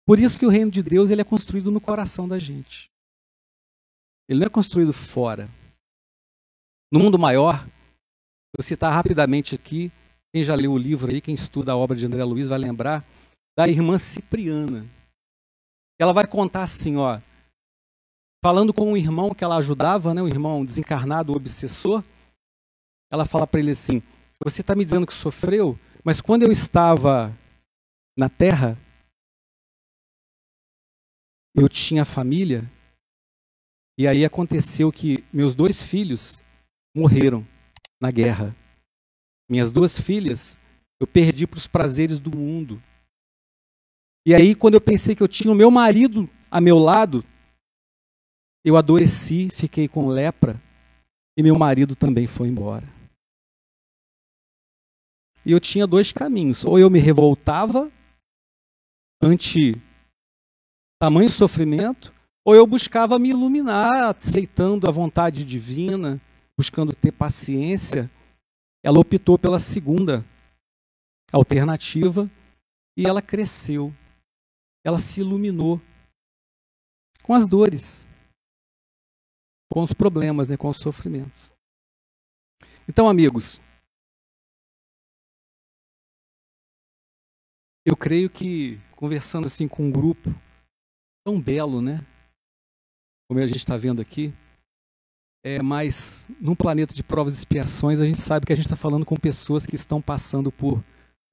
Por 0.06 0.19
isso 0.19 0.38
que 0.38 0.45
o 0.45 0.49
reino 0.49 0.71
de 0.71 0.84
Deus 0.84 1.10
ele 1.10 1.21
é 1.21 1.25
construído 1.25 1.71
no 1.71 1.82
coração 1.82 2.28
da 2.28 2.38
gente. 2.38 2.89
Ele 4.30 4.39
não 4.39 4.47
é 4.47 4.49
construído 4.49 4.93
fora. 4.93 5.49
No 6.91 6.99
mundo 6.99 7.17
maior, 7.17 7.67
Vou 8.58 8.63
citar 8.63 8.93
rapidamente 8.93 9.54
aqui, 9.54 9.91
quem 10.34 10.41
já 10.41 10.56
leu 10.56 10.71
o 10.71 10.78
livro 10.78 11.12
aí, 11.12 11.19
quem 11.19 11.36
estuda 11.36 11.73
a 11.73 11.75
obra 11.75 11.95
de 11.95 12.06
André 12.06 12.23
Luiz 12.23 12.47
vai 12.47 12.58
lembrar 12.58 13.06
da 13.58 13.67
irmã 13.67 13.97
Cipriana. 13.97 14.89
Ela 15.99 16.13
vai 16.13 16.25
contar 16.25 16.63
assim, 16.63 16.95
ó, 16.95 17.19
falando 18.45 18.71
com 18.71 18.91
um 18.91 18.95
irmão 18.95 19.34
que 19.34 19.43
ela 19.43 19.58
ajudava, 19.58 20.13
né, 20.13 20.21
um 20.21 20.27
irmão 20.27 20.63
desencarnado, 20.63 21.34
obsessor, 21.34 22.03
ela 23.12 23.25
fala 23.25 23.47
para 23.47 23.60
ele 23.60 23.71
assim: 23.71 24.03
Você 24.39 24.62
está 24.62 24.75
me 24.75 24.86
dizendo 24.86 25.08
que 25.08 25.13
sofreu, 25.15 25.79
mas 26.03 26.21
quando 26.21 26.43
eu 26.43 26.51
estava 26.51 27.36
na 28.15 28.29
terra, 28.29 28.77
eu 31.55 31.67
tinha 31.67 32.05
família, 32.05 32.71
e 33.97 34.08
aí 34.08 34.23
aconteceu 34.23 34.91
que 34.91 35.25
meus 35.34 35.55
dois 35.55 35.81
filhos 35.81 36.43
morreram 36.95 37.43
na 37.99 38.12
guerra. 38.12 38.55
Minhas 39.49 39.71
duas 39.71 39.99
filhas 39.99 40.60
eu 40.99 41.08
perdi 41.08 41.47
para 41.47 41.58
os 41.58 41.65
prazeres 41.65 42.19
do 42.19 42.38
mundo. 42.38 42.79
E 44.23 44.36
aí, 44.36 44.53
quando 44.53 44.75
eu 44.75 44.81
pensei 44.81 45.15
que 45.15 45.23
eu 45.23 45.27
tinha 45.27 45.51
o 45.51 45.55
meu 45.55 45.71
marido 45.71 46.29
a 46.51 46.62
meu 46.62 46.77
lado, 46.77 47.25
eu 48.65 48.75
adoeci, 48.75 49.47
fiquei 49.51 49.88
com 49.88 50.08
lepra 50.08 50.60
e 51.38 51.43
meu 51.43 51.56
marido 51.56 51.95
também 51.95 52.25
foi 52.25 52.47
embora. 52.47 52.91
E 55.45 55.51
eu 55.51 55.60
tinha 55.60 55.86
dois 55.86 56.12
caminhos: 56.12 56.65
ou 56.65 56.80
eu 56.80 56.89
me 56.89 56.97
revoltava 56.97 57.91
ante 59.21 59.80
tamanho 60.99 61.30
sofrimento, 61.30 62.12
ou 62.43 62.56
eu 62.56 62.65
buscava 62.65 63.19
me 63.19 63.30
iluminar, 63.30 64.15
aceitando 64.15 64.88
a 64.88 64.91
vontade 64.91 65.45
divina, 65.45 66.19
buscando 66.58 66.95
ter 66.95 67.12
paciência. 67.12 68.10
Ela 68.84 68.99
optou 68.99 69.38
pela 69.38 69.60
segunda 69.60 70.25
alternativa 71.32 72.30
e 72.97 73.06
ela 73.06 73.21
cresceu. 73.21 73.93
Ela 74.84 74.97
se 74.97 75.21
iluminou 75.21 75.80
com 77.21 77.34
as 77.34 77.47
dores 77.47 78.08
com 79.75 79.83
os 79.83 79.91
problemas, 79.91 80.47
né, 80.47 80.55
com 80.55 80.69
os 80.69 80.77
sofrimentos. 80.77 81.53
Então, 82.88 83.09
amigos, 83.09 83.59
eu 87.85 87.97
creio 87.97 88.29
que 88.29 88.79
conversando 88.95 89.47
assim 89.47 89.67
com 89.67 89.83
um 89.83 89.91
grupo 89.91 90.29
tão 91.25 91.41
belo, 91.41 91.81
né, 91.81 91.99
como 93.27 93.41
a 93.41 93.47
gente 93.47 93.57
está 93.57 93.75
vendo 93.75 94.01
aqui, 94.01 94.33
é, 95.43 95.61
mas 95.61 96.25
num 96.39 96.55
planeta 96.55 96.93
de 96.93 97.03
provas 97.03 97.33
e 97.33 97.39
expiações, 97.39 97.99
a 97.99 98.05
gente 98.05 98.21
sabe 98.21 98.45
que 98.45 98.53
a 98.53 98.55
gente 98.55 98.67
está 98.67 98.77
falando 98.77 99.05
com 99.05 99.17
pessoas 99.17 99.65
que 99.65 99.75
estão 99.75 100.01
passando 100.01 100.53
por 100.53 100.81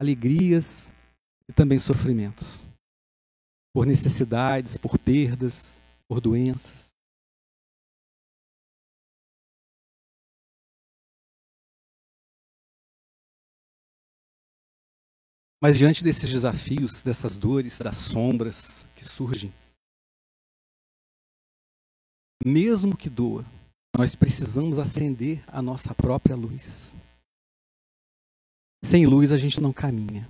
alegrias 0.00 0.92
e 1.48 1.52
também 1.52 1.78
sofrimentos, 1.78 2.66
por 3.72 3.86
necessidades, 3.86 4.78
por 4.78 4.98
perdas, 4.98 5.80
por 6.08 6.20
doenças. 6.20 6.92
Mas 15.62 15.78
diante 15.78 16.02
desses 16.02 16.28
desafios, 16.28 17.04
dessas 17.04 17.36
dores, 17.36 17.78
das 17.78 17.96
sombras 17.96 18.84
que 18.96 19.04
surgem, 19.04 19.54
mesmo 22.44 22.96
que 22.96 23.08
doa, 23.08 23.46
nós 23.96 24.16
precisamos 24.16 24.80
acender 24.80 25.40
a 25.46 25.62
nossa 25.62 25.94
própria 25.94 26.34
luz. 26.34 26.96
Sem 28.82 29.06
luz 29.06 29.30
a 29.30 29.36
gente 29.36 29.60
não 29.60 29.72
caminha. 29.72 30.28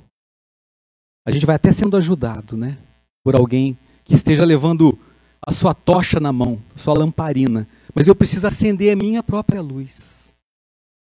A 1.26 1.30
gente 1.30 1.46
vai 1.46 1.56
até 1.56 1.72
sendo 1.72 1.96
ajudado, 1.96 2.54
né? 2.54 2.76
Por 3.24 3.34
alguém 3.34 3.78
que 4.04 4.12
esteja 4.12 4.44
levando 4.44 4.98
a 5.40 5.50
sua 5.50 5.72
tocha 5.72 6.20
na 6.20 6.30
mão, 6.30 6.62
a 6.74 6.78
sua 6.78 6.92
lamparina. 6.92 7.66
Mas 7.94 8.06
eu 8.06 8.14
preciso 8.14 8.46
acender 8.46 8.92
a 8.92 8.96
minha 8.96 9.22
própria 9.22 9.62
luz. 9.62 10.30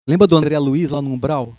Lembra 0.09 0.27
do 0.27 0.37
André 0.37 0.59
Luiz 0.59 0.91
lá 0.91 1.01
no 1.01 1.13
umbral? 1.13 1.57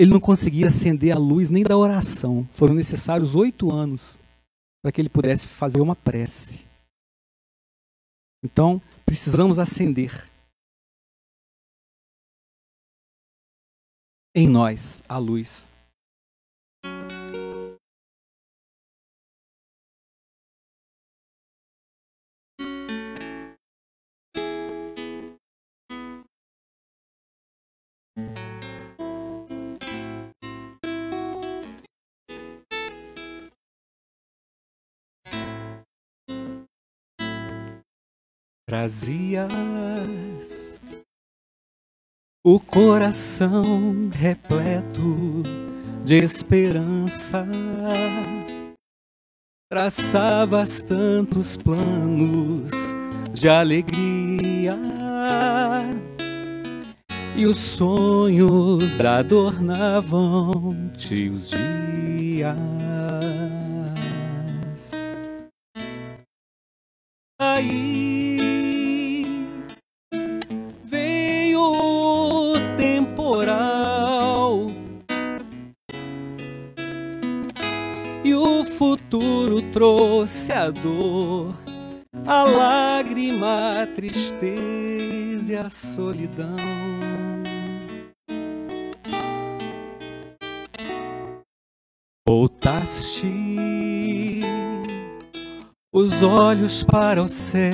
Ele 0.00 0.12
não 0.12 0.18
conseguia 0.18 0.68
acender 0.68 1.14
a 1.14 1.18
luz 1.18 1.50
nem 1.50 1.62
da 1.62 1.76
oração. 1.76 2.48
Foram 2.52 2.72
necessários 2.72 3.34
oito 3.34 3.70
anos 3.70 4.22
para 4.80 4.90
que 4.90 4.98
ele 4.98 5.10
pudesse 5.10 5.46
fazer 5.46 5.78
uma 5.78 5.94
prece. 5.94 6.66
Então, 8.42 8.80
precisamos 9.04 9.58
acender 9.58 10.26
em 14.34 14.48
nós 14.48 15.02
a 15.06 15.18
luz 15.18 15.70
trazias 38.70 39.50
o 42.46 42.60
coração 42.60 44.08
repleto 44.12 45.42
de 46.04 46.18
esperança. 46.18 47.44
Traçavas 49.68 50.82
tantos 50.82 51.56
planos 51.56 52.70
de 53.32 53.48
alegria 53.48 54.78
e 57.36 57.46
os 57.46 57.56
sonhos 57.56 59.00
adornavam-te 59.00 61.28
os 61.28 61.50
dias. 61.50 62.54
Aí 67.40 67.89
trouxe 79.80 80.52
a 80.52 80.70
dor, 80.70 81.54
a 82.26 82.42
lágrima, 82.42 83.80
a 83.80 83.86
tristeza 83.86 85.54
e 85.54 85.56
a 85.56 85.70
solidão. 85.70 86.54
Voltaste 92.28 93.32
os 95.94 96.22
olhos 96.22 96.84
para 96.84 97.22
o 97.22 97.26
céu, 97.26 97.72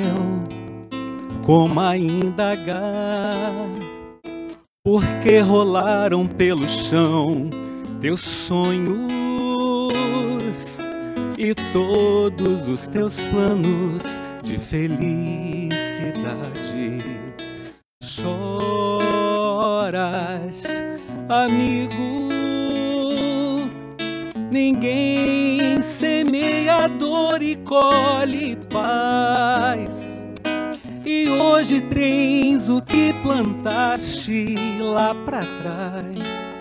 como 1.45 1.81
a 1.81 1.99
indagar, 1.99 3.43
porque 4.85 5.41
rolaram 5.41 6.25
pelo 6.29 6.69
chão 6.69 7.51
teus 8.01 8.21
sonhos 8.21 9.16
e 11.39 11.55
todos 11.73 12.67
os 12.67 12.87
teus 12.89 13.21
planos 13.23 14.19
de 14.43 14.59
felicidade. 14.59 15.69
Choras, 18.03 19.03
amigo, 21.29 22.29
ninguém 24.51 25.83
semeia 25.83 26.89
dor 26.89 27.43
e 27.43 27.57
colhe 27.57 28.57
paz. 28.73 30.27
E 31.05 31.29
hoje 31.29 31.83
tens 31.83 32.69
o 32.71 32.81
que 32.83 33.13
plantaste 33.23 34.57
lá 34.81 35.15
para 35.15 35.41
trás, 35.41 36.57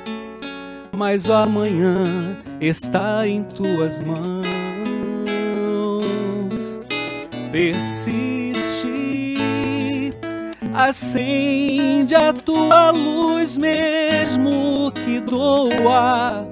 mas 0.96 1.26
o 1.26 1.34
amanhã 1.34 2.38
está 2.62 3.28
em 3.28 3.44
tuas 3.44 4.04
mãos 4.04 4.55
persiste, 7.56 8.92
acende 10.74 12.14
a 12.14 12.34
tua 12.34 12.92
luz 12.92 13.56
mesmo 13.56 14.92
que 14.92 15.22
doa 15.22 16.50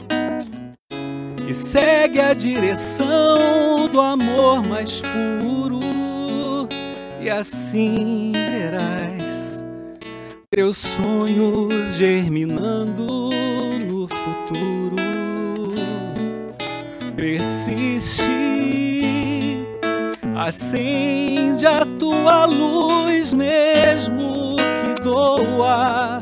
e 1.45 1.53
segue 1.53 2.21
a 2.21 2.33
direção 2.33 3.89
do 3.91 3.99
amor 3.99 4.65
mais 4.65 5.01
puro 5.01 5.81
e 7.19 7.29
assim 7.29 8.31
verás 8.31 9.61
teus 10.51 10.77
sonhos 10.77 11.97
germinando 11.97 13.29
no 13.85 14.07
futuro. 14.07 14.95
Persiste, 17.17 18.23
acende 20.47 21.65
a 21.65 21.85
tua 21.97 22.45
luz 22.45 23.31
mesmo 23.31 24.57
que 24.57 25.01
doa 25.01 26.21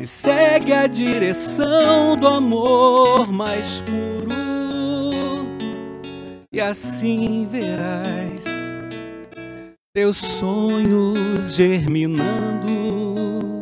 e 0.00 0.04
segue 0.04 0.72
a 0.72 0.88
direção 0.88 2.16
do 2.16 2.26
amor 2.26 3.30
mais 3.30 3.80
puro. 3.82 5.46
E 6.52 6.60
assim 6.60 7.46
verás 7.46 8.44
teus 9.94 10.16
sonhos 10.16 11.54
germinando 11.54 13.60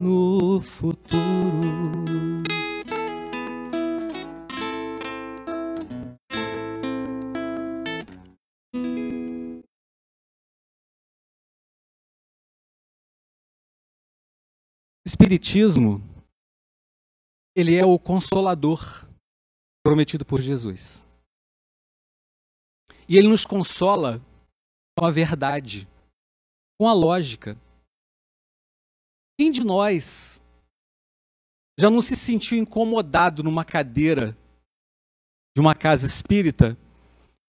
no 0.00 0.60
futuro. 0.62 2.15
Espiritismo, 15.18 16.02
ele 17.56 17.74
é 17.74 17.86
o 17.86 17.98
consolador 17.98 19.08
prometido 19.82 20.26
por 20.26 20.42
Jesus. 20.42 21.08
E 23.08 23.16
ele 23.16 23.26
nos 23.26 23.46
consola 23.46 24.20
com 24.94 25.06
a 25.06 25.10
verdade, 25.10 25.88
com 26.78 26.86
a 26.86 26.92
lógica. 26.92 27.56
Quem 29.40 29.50
de 29.50 29.64
nós 29.64 30.44
já 31.80 31.88
não 31.88 32.02
se 32.02 32.14
sentiu 32.14 32.58
incomodado 32.58 33.42
numa 33.42 33.64
cadeira 33.64 34.36
de 35.56 35.62
uma 35.62 35.74
casa 35.74 36.04
espírita 36.04 36.76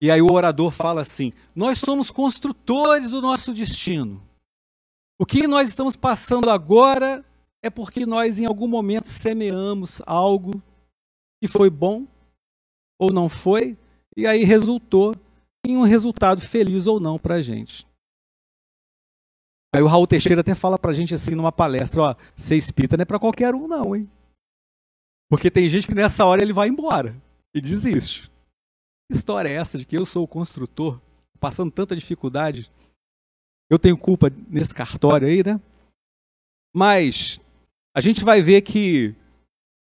e 0.02 0.10
aí 0.10 0.22
o 0.22 0.32
orador 0.32 0.72
fala 0.72 1.02
assim: 1.02 1.34
Nós 1.54 1.80
somos 1.80 2.12
construtores 2.12 3.12
do 3.12 3.22
nosso 3.22 3.54
destino. 3.54 4.26
O 5.20 5.26
que 5.26 5.46
nós 5.48 5.68
estamos 5.68 5.98
passando 5.98 6.50
agora 6.50 7.26
é 7.64 7.70
porque 7.70 8.06
nós 8.06 8.40
em 8.40 8.46
algum 8.46 8.68
momento 8.68 9.08
semeamos 9.08 10.02
algo 10.06 10.62
que 11.42 11.48
foi 11.48 11.70
bom 11.70 12.08
ou 13.00 13.14
não 13.14 13.30
foi, 13.30 13.78
e 14.16 14.26
aí 14.26 14.44
resultou 14.44 15.16
em 15.66 15.78
um 15.78 15.84
resultado 15.84 16.42
feliz 16.42 16.88
ou 16.88 17.00
não 17.00 17.20
para 17.20 17.36
a 17.36 17.42
gente. 17.42 17.86
Aí 19.74 19.82
o 19.82 19.88
Raul 19.88 20.08
Teixeira 20.08 20.42
até 20.42 20.56
fala 20.56 20.80
para 20.80 20.92
a 20.92 20.94
gente 20.94 21.14
assim 21.14 21.36
numa 21.36 21.52
palestra, 21.52 22.02
ó, 22.02 22.16
ser 22.36 22.56
espírita 22.56 22.98
não 22.98 23.04
é 23.04 23.06
para 23.06 23.20
qualquer 23.20 23.54
um 23.54 23.68
não, 23.68 23.96
hein? 23.96 24.10
Porque 25.30 25.52
tem 25.52 25.68
gente 25.68 25.86
que 25.86 25.94
nessa 25.94 26.26
hora 26.26 26.42
ele 26.42 26.54
vai 26.54 26.70
embora 26.70 27.16
e 27.54 27.62
desiste. 27.62 28.32
Que 29.10 29.16
história 29.16 29.50
é 29.50 29.54
essa 29.54 29.78
de 29.78 29.86
que 29.86 29.98
eu 29.98 30.06
sou 30.06 30.24
o 30.24 30.28
construtor, 30.28 31.00
passando 31.40 31.72
tanta 31.72 31.96
dificuldade? 31.96 32.72
Eu 33.70 33.78
tenho 33.78 33.98
culpa 33.98 34.32
nesse 34.48 34.74
cartório 34.74 35.28
aí, 35.28 35.44
né? 35.44 35.60
Mas 36.74 37.40
a 37.98 38.02
gente 38.02 38.24
vai 38.24 38.42
ver 38.42 38.62
que 38.62 39.16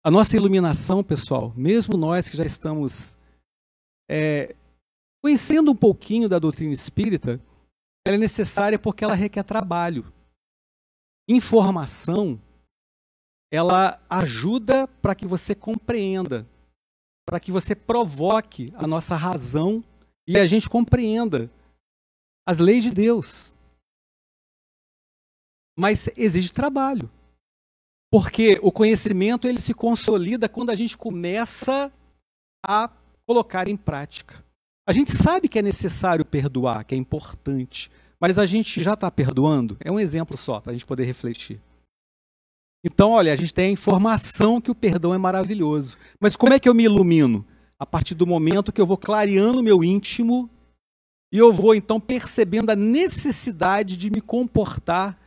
a 0.05 0.11
nossa 0.11 0.35
iluminação, 0.37 1.03
pessoal, 1.03 1.53
mesmo 1.55 1.97
nós 1.97 2.29
que 2.29 2.37
já 2.37 2.43
estamos 2.43 3.17
é, 4.09 4.55
Conhecendo 5.23 5.71
um 5.71 5.75
pouquinho 5.75 6.27
da 6.27 6.37
doutrina 6.37 6.73
espírita, 6.73 7.39
ela 8.05 8.17
é 8.17 8.19
necessária 8.19 8.77
porque 8.77 9.05
ela 9.05 9.15
requer 9.15 9.43
trabalho. 9.43 10.11
Informação, 11.29 12.41
ela 13.49 14.01
ajuda 14.09 14.85
para 15.01 15.15
que 15.15 15.25
você 15.25 15.55
compreenda, 15.55 16.45
para 17.25 17.39
que 17.39 17.53
você 17.53 17.73
provoque 17.73 18.69
a 18.75 18.85
nossa 18.85 19.15
razão 19.15 19.81
e 20.27 20.37
a 20.37 20.45
gente 20.45 20.69
compreenda 20.69 21.49
as 22.45 22.59
leis 22.59 22.83
de 22.83 22.91
Deus. 22.91 23.55
Mas 25.79 26.09
exige 26.17 26.51
trabalho. 26.51 27.09
Porque 28.13 28.59
o 28.61 28.71
conhecimento 28.71 29.47
ele 29.47 29.59
se 29.59 29.73
consolida 29.73 30.47
quando 30.47 30.69
a 30.69 30.75
gente 30.75 30.95
começa 30.95 31.91
a 32.63 32.87
colocar 33.25 33.67
em 33.67 33.75
prática. 33.75 34.45
A 34.87 34.93
gente 34.93 35.11
sabe 35.11 35.49
que 35.49 35.57
é 35.57 35.63
necessário 35.63 36.23
perdoar, 36.23 36.83
que 36.83 36.93
é 36.93 36.97
importante, 36.97 37.89
mas 38.19 38.37
a 38.37 38.45
gente 38.45 38.83
já 38.83 38.93
está 38.93 39.09
perdoando? 39.09 39.77
É 39.79 39.91
um 39.91 39.99
exemplo 39.99 40.37
só, 40.37 40.59
para 40.59 40.73
a 40.73 40.75
gente 40.75 40.85
poder 40.85 41.05
refletir. 41.05 41.59
Então, 42.85 43.09
olha, 43.09 43.33
a 43.33 43.35
gente 43.35 43.51
tem 43.51 43.69
a 43.69 43.71
informação 43.71 44.61
que 44.61 44.69
o 44.69 44.75
perdão 44.75 45.11
é 45.11 45.17
maravilhoso. 45.17 45.97
Mas 46.19 46.35
como 46.35 46.53
é 46.53 46.59
que 46.59 46.69
eu 46.69 46.75
me 46.75 46.83
ilumino? 46.83 47.43
A 47.79 47.85
partir 47.85 48.13
do 48.13 48.27
momento 48.27 48.71
que 48.71 48.79
eu 48.79 48.85
vou 48.85 48.95
clareando 48.95 49.61
o 49.61 49.63
meu 49.63 49.83
íntimo 49.83 50.47
e 51.33 51.39
eu 51.39 51.51
vou 51.51 51.73
então 51.73 51.99
percebendo 51.99 52.69
a 52.69 52.75
necessidade 52.75 53.97
de 53.97 54.11
me 54.11 54.21
comportar 54.21 55.17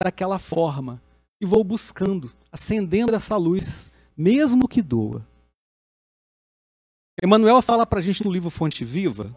daquela 0.00 0.38
forma. 0.38 1.02
E 1.40 1.46
vou 1.46 1.62
buscando, 1.62 2.34
acendendo 2.50 3.14
essa 3.14 3.36
luz, 3.36 3.90
mesmo 4.16 4.68
que 4.68 4.80
doa. 4.80 5.26
Emmanuel 7.22 7.62
fala 7.62 7.86
para 7.86 7.98
a 7.98 8.02
gente 8.02 8.24
no 8.24 8.30
livro 8.30 8.50
Fonte 8.50 8.84
Viva. 8.84 9.34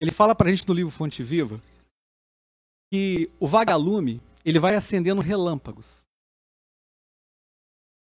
Ele 0.00 0.10
fala 0.10 0.34
para 0.34 0.48
a 0.48 0.50
gente 0.50 0.66
no 0.66 0.72
livro 0.72 0.90
Fonte 0.90 1.22
Viva 1.22 1.60
que 2.92 3.30
o 3.38 3.46
vagalume 3.46 4.20
ele 4.44 4.58
vai 4.58 4.74
acendendo 4.74 5.20
relâmpagos. 5.20 6.08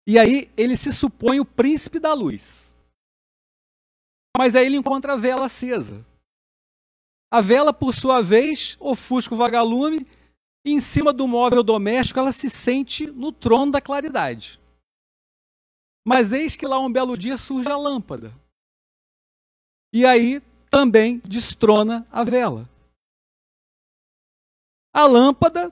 E 0.07 0.17
aí 0.17 0.49
ele 0.55 0.77
se 0.77 0.93
supõe 0.93 1.39
o 1.39 1.45
príncipe 1.45 1.99
da 1.99 2.13
luz. 2.13 2.76
Mas 4.35 4.55
aí 4.55 4.65
ele 4.65 4.77
encontra 4.77 5.13
a 5.13 5.17
vela 5.17 5.45
acesa. 5.45 6.05
A 7.31 7.41
vela, 7.41 7.73
por 7.73 7.93
sua 7.93 8.21
vez, 8.21 8.77
ofusca 8.79 9.35
o 9.35 9.37
vagalume 9.37 10.07
e 10.65 10.71
em 10.71 10.79
cima 10.79 11.11
do 11.11 11.27
móvel 11.27 11.61
doméstico 11.61 12.19
ela 12.19 12.31
se 12.31 12.49
sente 12.49 13.07
no 13.07 13.31
trono 13.31 13.71
da 13.71 13.81
claridade. 13.81 14.59
Mas 16.05 16.31
eis 16.31 16.55
que 16.55 16.65
lá 16.65 16.79
um 16.79 16.91
belo 16.91 17.17
dia 17.17 17.37
surge 17.37 17.69
a 17.69 17.77
lâmpada. 17.77 18.33
E 19.93 20.05
aí 20.05 20.41
também 20.69 21.19
destrona 21.19 22.05
a 22.09 22.23
vela. 22.23 22.69
A 24.93 25.05
lâmpada, 25.05 25.71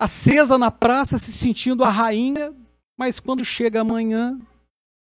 acesa 0.00 0.56
na 0.56 0.70
praça, 0.70 1.18
se 1.18 1.32
sentindo 1.32 1.84
a 1.84 1.90
rainha, 1.90 2.56
mas 2.96 3.20
quando 3.20 3.44
chega 3.44 3.80
amanhã, 3.80 4.40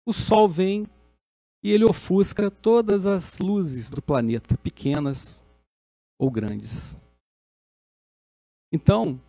o 0.05 0.13
sol 0.13 0.47
vem 0.47 0.87
e 1.63 1.71
ele 1.71 1.85
ofusca 1.85 2.49
todas 2.49 3.05
as 3.05 3.39
luzes 3.39 3.89
do 3.89 4.01
planeta, 4.01 4.57
pequenas 4.57 5.43
ou 6.19 6.31
grandes. 6.31 7.03
Então, 8.73 9.19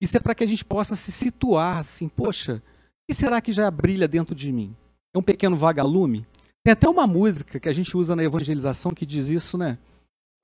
isso 0.00 0.16
é 0.16 0.20
para 0.20 0.34
que 0.34 0.44
a 0.44 0.46
gente 0.46 0.64
possa 0.64 0.94
se 0.94 1.10
situar 1.10 1.78
assim, 1.78 2.08
poxa, 2.08 2.56
o 2.56 2.62
que 3.08 3.14
será 3.14 3.40
que 3.40 3.52
já 3.52 3.70
brilha 3.70 4.06
dentro 4.06 4.34
de 4.34 4.52
mim? 4.52 4.76
É 5.14 5.18
um 5.18 5.22
pequeno 5.22 5.56
vagalume? 5.56 6.26
Tem 6.62 6.72
até 6.72 6.88
uma 6.88 7.06
música 7.06 7.60
que 7.60 7.68
a 7.68 7.72
gente 7.72 7.96
usa 7.96 8.16
na 8.16 8.24
evangelização 8.24 8.92
que 8.92 9.04
diz 9.04 9.28
isso, 9.28 9.58
né? 9.58 9.78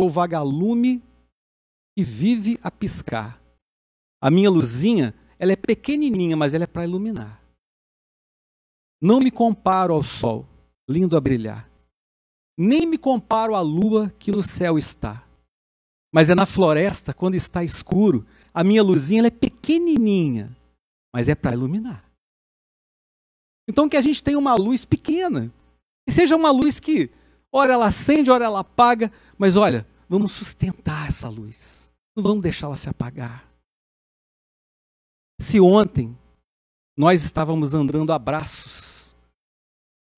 O 0.01 0.09
vagalume 0.09 1.03
que 1.97 2.05
vive 2.05 2.59
a 2.63 2.71
piscar. 2.71 3.41
A 4.23 4.31
minha 4.31 4.51
luzinha, 4.51 5.15
ela 5.39 5.53
é 5.53 5.57
pequenininha, 5.57 6.37
mas 6.37 6.55
ela 6.55 6.65
é 6.65 6.67
para 6.67 6.85
iluminar. 6.85 7.43
Não 9.03 9.19
me 9.19 9.31
comparo 9.31 9.95
ao 9.95 10.03
sol, 10.03 10.47
lindo 10.91 11.17
a 11.17 11.21
brilhar. 11.21 11.71
Nem 12.59 12.85
me 12.85 12.99
comparo 12.99 13.55
à 13.55 13.61
lua 13.61 14.11
que 14.19 14.33
no 14.33 14.43
céu 14.43 14.77
está. 14.77 15.25
Mas 16.13 16.29
é 16.29 16.35
na 16.35 16.45
floresta, 16.45 17.15
quando 17.15 17.37
está 17.37 17.63
escuro, 17.63 18.27
a 18.53 18.65
minha 18.65 18.83
luzinha 18.83 19.25
é 19.25 19.31
pequenininha, 19.31 20.55
mas 21.15 21.29
é 21.29 21.35
para 21.35 21.55
iluminar. 21.55 22.05
Então 23.69 23.89
que 23.89 23.97
a 23.97 24.03
gente 24.03 24.23
tenha 24.23 24.39
uma 24.39 24.55
luz 24.57 24.85
pequena, 24.85 25.53
que 26.07 26.13
seja 26.13 26.35
uma 26.35 26.51
luz 26.51 26.81
que, 26.81 27.09
ora 27.53 27.73
ela 27.73 27.87
acende, 27.87 28.31
ora 28.31 28.45
ela 28.45 28.61
apaga, 28.61 29.13
mas 29.39 29.55
olha, 29.55 29.87
vamos 30.09 30.33
sustentar 30.33 31.07
essa 31.07 31.29
luz, 31.29 31.89
não 32.17 32.25
vamos 32.25 32.43
deixá-la 32.43 32.77
se 32.77 32.89
apagar. 32.89 33.49
Se 35.41 35.61
ontem 35.61 36.19
nós 36.99 37.23
estávamos 37.23 37.73
andando 37.73 38.13
a 38.13 38.19
braços, 38.19 38.90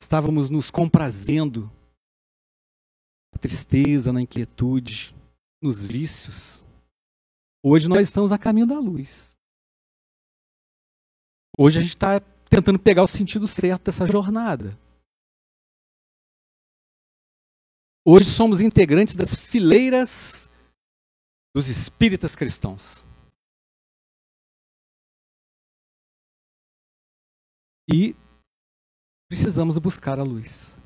estávamos 0.02 0.50
nos 0.50 0.70
comprazendo, 0.70 1.70
na 3.32 3.38
tristeza, 3.40 4.12
na 4.12 4.20
inquietude, 4.20 5.14
nos 5.62 5.86
vícios. 5.86 6.64
Hoje 7.64 7.88
nós 7.88 8.08
estamos 8.08 8.32
a 8.32 8.38
caminho 8.38 8.66
da 8.66 8.78
luz. 8.78 9.38
Hoje 11.56 11.78
a 11.78 11.82
gente 11.82 11.90
está 11.90 12.20
tentando 12.50 12.78
pegar 12.78 13.04
o 13.04 13.06
sentido 13.06 13.46
certo 13.46 13.84
dessa 13.84 14.04
jornada. 14.04 14.76
Hoje 18.04 18.24
somos 18.24 18.60
integrantes 18.60 19.14
das 19.14 19.34
fileiras 19.36 20.50
dos 21.54 21.68
espíritas 21.68 22.34
cristãos. 22.34 23.06
E 27.88 28.16
precisamos 29.32 29.78
buscar 29.78 30.20
a 30.20 30.22
luz. 30.22 30.78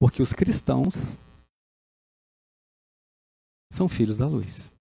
Porque 0.00 0.22
os 0.22 0.32
cristãos 0.32 1.18
são 3.68 3.88
filhos 3.88 4.16
da 4.16 4.28
luz. 4.28 4.72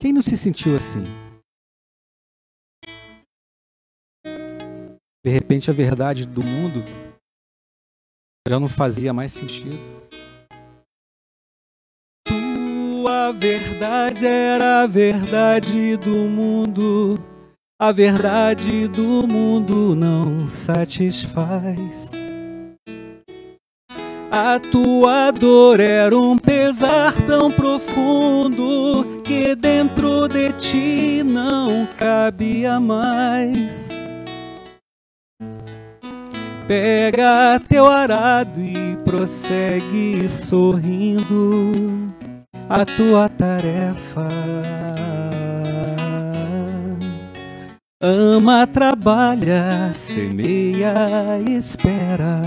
Quem 0.00 0.12
não 0.12 0.22
se 0.22 0.38
sentiu 0.38 0.76
assim? 0.76 1.02
De 5.24 5.30
repente 5.32 5.70
a 5.70 5.74
verdade 5.74 6.24
do 6.24 6.40
mundo 6.40 6.84
já 8.48 8.60
não 8.60 8.68
fazia 8.68 9.12
mais 9.12 9.32
sentido. 9.32 9.97
Tua 13.28 13.34
verdade 13.34 14.26
era 14.26 14.84
a 14.84 14.86
verdade 14.86 15.98
do 15.98 16.16
mundo, 16.16 17.22
a 17.78 17.92
verdade 17.92 18.88
do 18.88 19.28
mundo 19.28 19.94
não 19.94 20.48
satisfaz. 20.48 22.12
A 24.30 24.58
tua 24.58 25.30
dor 25.30 25.78
era 25.78 26.16
um 26.16 26.38
pesar 26.38 27.12
tão 27.26 27.50
profundo 27.50 29.20
que 29.22 29.54
dentro 29.54 30.26
de 30.26 30.50
ti 30.52 31.22
não 31.22 31.86
cabia 31.98 32.80
mais. 32.80 33.90
Pega 36.66 37.60
teu 37.68 37.86
arado 37.86 38.58
e 38.58 38.96
prossegue 39.04 40.26
sorrindo 40.30 42.07
a 42.68 42.84
tua 42.84 43.28
tarefa. 43.30 44.28
Ama, 48.00 48.66
trabalha, 48.66 49.92
semeia, 49.92 50.94
espera. 51.46 52.42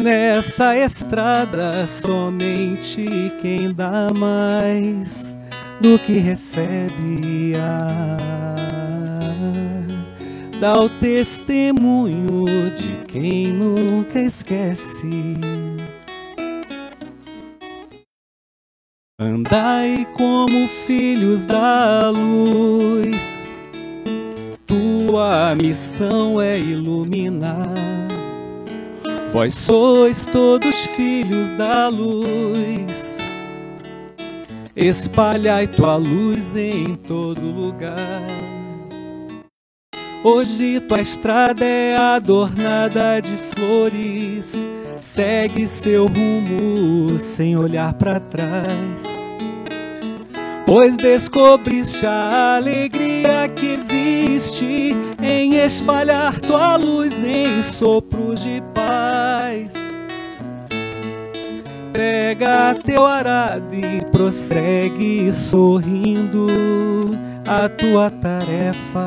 Nessa 0.00 0.76
estrada, 0.76 1.86
somente 1.86 3.32
quem 3.40 3.72
dá 3.72 4.10
mais 4.16 5.36
do 5.80 5.98
que 5.98 6.18
recebe 6.18 7.56
dá 10.60 10.78
o 10.78 10.88
testemunho 10.88 12.70
de 12.74 13.04
quem 13.06 13.48
nunca 13.48 14.20
esquece. 14.20 15.08
Andai 19.20 20.06
como 20.14 20.68
filhos 20.68 21.46
da 21.46 22.10
luz, 22.10 23.48
tua 24.66 25.54
missão 25.54 26.40
é 26.40 26.58
iluminar 26.58 28.04
Vós 29.34 29.52
sois 29.56 30.24
todos 30.26 30.84
filhos 30.94 31.50
da 31.54 31.88
luz, 31.88 33.18
espalhai 34.76 35.66
tua 35.66 35.96
luz 35.96 36.54
em 36.54 36.94
todo 36.94 37.40
lugar. 37.42 38.53
Hoje 40.24 40.80
tua 40.80 41.00
estrada 41.00 41.64
é 41.64 41.94
adornada 41.94 43.20
de 43.20 43.36
flores, 43.36 44.68
segue 44.98 45.68
seu 45.68 46.06
rumo 46.06 47.20
sem 47.20 47.56
olhar 47.56 47.92
para 47.92 48.18
trás 48.18 49.24
pois 50.66 50.96
descobriste 50.96 52.06
a 52.06 52.56
alegria 52.56 53.48
que 53.54 53.74
existe 53.74 54.90
em 55.22 55.56
espalhar 55.56 56.40
tua 56.40 56.76
luz 56.76 57.22
em 57.22 57.62
sopros 57.62 58.42
de 58.42 58.62
paz. 58.74 59.74
Pega 61.92 62.74
teu 62.84 63.06
arado 63.06 63.72
e 63.74 64.04
prossegue 64.10 65.32
sorrindo 65.32 66.46
a 67.46 67.68
tua 67.68 68.10
tarefa. 68.10 69.06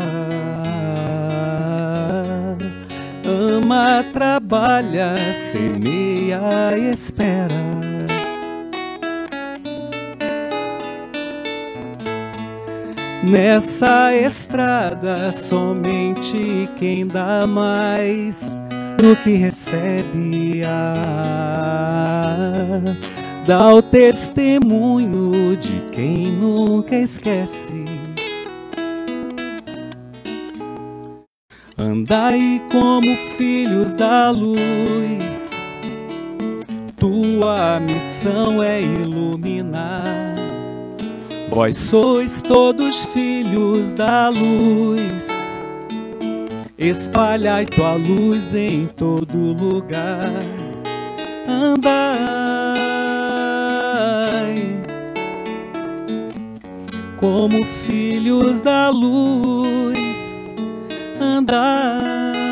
Ama, 3.27 4.05
trabalha, 4.13 5.17
semeia 5.33 6.39
espera. 6.77 7.67
Nessa 13.29 14.15
estrada, 14.15 15.33
somente 15.33 16.69
quem 16.77 17.05
dá 17.05 17.45
mais 17.45 18.61
do 18.97 19.13
que 19.17 19.31
recebe 19.31 20.61
dá 23.45 23.73
o 23.73 23.81
testemunho 23.81 25.57
de 25.57 25.81
quem 25.91 26.31
nunca 26.31 26.95
esquece. 26.95 28.06
Andai 31.89 32.61
como 32.69 33.15
filhos 33.37 33.95
da 33.95 34.29
luz, 34.29 35.51
tua 36.97 37.79
missão 37.79 38.61
é 38.61 38.81
iluminar. 38.81 40.35
Vós 41.47 41.77
sois 41.77 42.41
todos 42.41 43.03
filhos 43.13 43.93
da 43.93 44.27
luz, 44.27 45.29
espalhai 46.77 47.65
tua 47.65 47.93
luz 47.93 48.53
em 48.53 48.87
todo 48.87 49.53
lugar. 49.53 50.43
Andai 51.47 51.95
como 57.15 57.63
filhos 57.63 58.59
da 58.59 58.89
luz, 58.89 59.96
andai. 61.37 62.47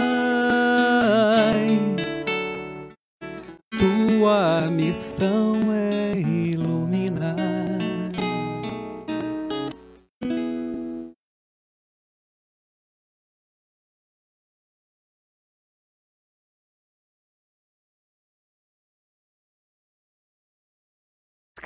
Tua 3.71 4.69
missão 4.71 5.73
é 5.73 5.85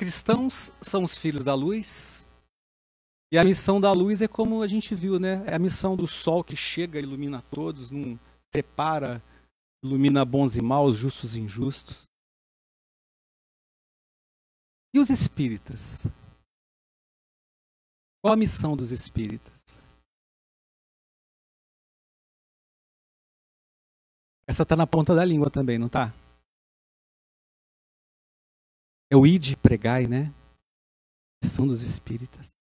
cristãos 0.00 0.72
são 0.80 1.02
os 1.02 1.14
filhos 1.14 1.44
da 1.44 1.54
luz. 1.54 2.26
E 3.32 3.38
a 3.38 3.44
missão 3.44 3.80
da 3.80 3.92
luz 3.92 4.22
é 4.22 4.28
como 4.28 4.60
a 4.60 4.66
gente 4.66 4.92
viu, 4.94 5.20
né? 5.20 5.44
É 5.46 5.54
a 5.54 5.58
missão 5.58 5.96
do 5.96 6.06
sol 6.06 6.42
que 6.42 6.56
chega, 6.56 6.98
ilumina 6.98 7.42
todos, 7.42 7.90
não 7.90 8.18
separa, 8.52 9.22
ilumina 9.84 10.24
bons 10.24 10.56
e 10.56 10.62
maus, 10.62 10.96
justos 10.96 11.36
e 11.36 11.40
injustos. 11.40 12.08
E 14.92 14.98
os 14.98 15.10
espíritas? 15.10 16.10
Qual 18.20 18.34
a 18.34 18.36
missão 18.36 18.76
dos 18.76 18.90
espíritas? 18.90 19.78
Essa 24.44 24.64
está 24.64 24.74
na 24.74 24.88
ponta 24.88 25.14
da 25.14 25.24
língua 25.24 25.48
também, 25.48 25.78
não 25.78 25.86
está? 25.86 26.12
É 29.08 29.16
o 29.16 29.24
id 29.24 29.56
pregai, 29.62 30.08
né? 30.08 30.34
São 31.44 31.68
dos 31.68 31.82
espíritas. 31.82 32.59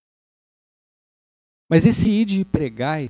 Mas 1.70 1.86
esse 1.86 2.10
id 2.10 2.46
pregai, 2.46 3.10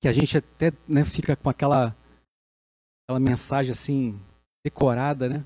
que 0.00 0.08
a 0.08 0.12
gente 0.12 0.38
até 0.38 0.72
né, 0.88 1.04
fica 1.04 1.36
com 1.36 1.50
aquela, 1.50 1.94
aquela 3.04 3.20
mensagem 3.20 3.72
assim, 3.72 4.18
decorada, 4.64 5.28
né? 5.28 5.44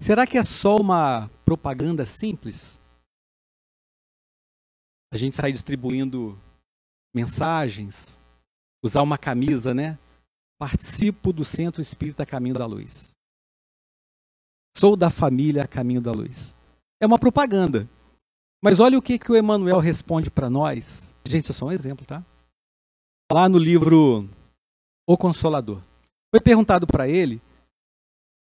Será 0.00 0.26
que 0.26 0.38
é 0.38 0.42
só 0.42 0.76
uma 0.76 1.28
propaganda 1.44 2.06
simples? 2.06 2.80
A 5.12 5.16
gente 5.18 5.36
sai 5.36 5.52
distribuindo 5.52 6.40
mensagens, 7.14 8.18
usar 8.82 9.02
uma 9.02 9.18
camisa, 9.18 9.74
né? 9.74 9.98
Participo 10.58 11.32
do 11.32 11.44
Centro 11.44 11.82
Espírita 11.82 12.24
Caminho 12.24 12.54
da 12.54 12.64
Luz. 12.64 13.12
Sou 14.74 14.96
da 14.96 15.10
família 15.10 15.68
Caminho 15.68 16.00
da 16.00 16.12
Luz. 16.12 16.54
É 16.98 17.06
uma 17.06 17.18
propaganda. 17.18 17.88
Mas 18.62 18.78
olha 18.78 18.98
o 18.98 19.02
que, 19.02 19.18
que 19.18 19.32
o 19.32 19.36
Emmanuel 19.36 19.78
responde 19.78 20.30
para 20.30 20.50
nós. 20.50 21.14
Gente, 21.26 21.44
isso 21.44 21.52
é 21.52 21.54
só 21.54 21.66
um 21.66 21.72
exemplo, 21.72 22.04
tá? 22.04 22.24
Lá 23.32 23.48
no 23.48 23.58
livro 23.58 24.28
O 25.08 25.16
Consolador. 25.16 25.80
Foi 26.34 26.40
perguntado 26.40 26.86
para 26.86 27.08
ele 27.08 27.40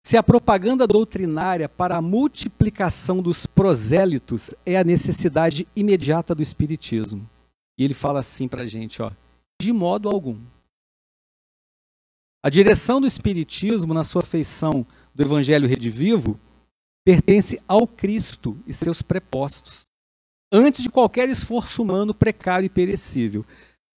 se 0.05 0.15
a 0.17 0.21
propaganda 0.21 0.85
doutrinária 0.85 1.67
para 1.67 1.97
a 1.97 2.01
multiplicação 2.01 3.23
dos 3.23 3.47
prosélitos 3.47 4.53
é 4.63 4.77
a 4.77 4.83
necessidade 4.83 5.67
imediata 5.75 6.35
do 6.35 6.43
Espiritismo. 6.43 7.27
E 7.75 7.83
ele 7.83 7.95
fala 7.95 8.19
assim 8.19 8.47
para 8.47 8.61
a 8.61 8.67
gente, 8.67 9.01
ó, 9.01 9.11
de 9.59 9.73
modo 9.73 10.07
algum. 10.07 10.39
A 12.43 12.49
direção 12.51 13.01
do 13.01 13.07
Espiritismo, 13.07 13.95
na 13.95 14.03
sua 14.03 14.21
feição 14.21 14.85
do 15.15 15.23
Evangelho 15.23 15.67
Redivivo, 15.67 16.39
pertence 17.03 17.59
ao 17.67 17.87
Cristo 17.87 18.55
e 18.67 18.73
seus 18.73 19.01
prepostos, 19.01 19.87
antes 20.55 20.81
de 20.81 20.89
qualquer 20.89 21.27
esforço 21.27 21.81
humano 21.81 22.13
precário 22.13 22.65
e 22.65 22.69
perecível. 22.69 23.45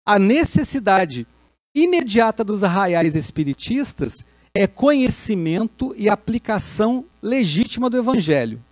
A 0.06 0.18
necessidade 0.18 1.26
imediata 1.74 2.42
dos 2.42 2.64
arraiais 2.64 3.14
espiritistas 3.14 4.24
é 4.54 4.66
conhecimento 4.66 5.94
e 5.98 6.08
aplicação 6.08 7.04
legítima 7.22 7.90
do 7.90 7.98
Evangelho, 7.98 8.64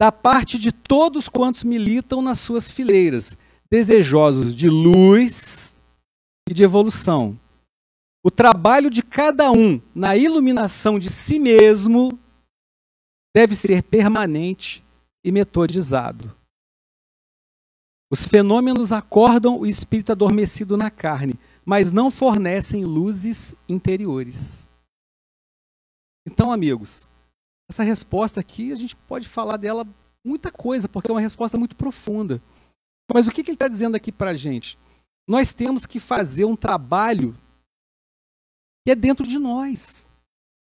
da 0.00 0.12
parte 0.12 0.58
de 0.58 0.70
todos 0.70 1.28
quantos 1.28 1.64
militam 1.64 2.22
nas 2.22 2.38
suas 2.38 2.70
fileiras, 2.70 3.36
desejosos 3.68 4.54
de 4.54 4.68
luz 4.68 5.76
e 6.48 6.54
de 6.54 6.62
evolução. 6.62 7.36
O 8.24 8.30
trabalho 8.30 8.88
de 8.88 9.02
cada 9.02 9.50
um 9.50 9.80
na 9.92 10.16
iluminação 10.16 11.00
de 11.00 11.10
si 11.10 11.40
mesmo 11.40 12.16
deve 13.34 13.56
ser 13.56 13.82
permanente 13.82 14.84
e 15.24 15.32
metodizado. 15.32 16.39
Os 18.10 18.24
fenômenos 18.24 18.90
acordam 18.90 19.58
o 19.58 19.66
espírito 19.66 20.10
adormecido 20.10 20.76
na 20.76 20.90
carne, 20.90 21.38
mas 21.64 21.92
não 21.92 22.10
fornecem 22.10 22.84
luzes 22.84 23.54
interiores. 23.68 24.68
Então, 26.26 26.50
amigos, 26.50 27.08
essa 27.70 27.84
resposta 27.84 28.40
aqui 28.40 28.72
a 28.72 28.74
gente 28.74 28.96
pode 28.96 29.28
falar 29.28 29.56
dela 29.56 29.86
muita 30.24 30.50
coisa, 30.50 30.88
porque 30.88 31.08
é 31.08 31.14
uma 31.14 31.20
resposta 31.20 31.56
muito 31.56 31.76
profunda. 31.76 32.42
Mas 33.12 33.28
o 33.28 33.30
que, 33.30 33.44
que 33.44 33.50
ele 33.50 33.56
está 33.56 33.68
dizendo 33.68 33.94
aqui 33.96 34.10
para 34.10 34.30
a 34.30 34.36
gente? 34.36 34.76
Nós 35.28 35.54
temos 35.54 35.86
que 35.86 36.00
fazer 36.00 36.44
um 36.44 36.56
trabalho 36.56 37.36
que 38.84 38.90
é 38.90 38.96
dentro 38.96 39.26
de 39.26 39.38
nós. 39.38 40.08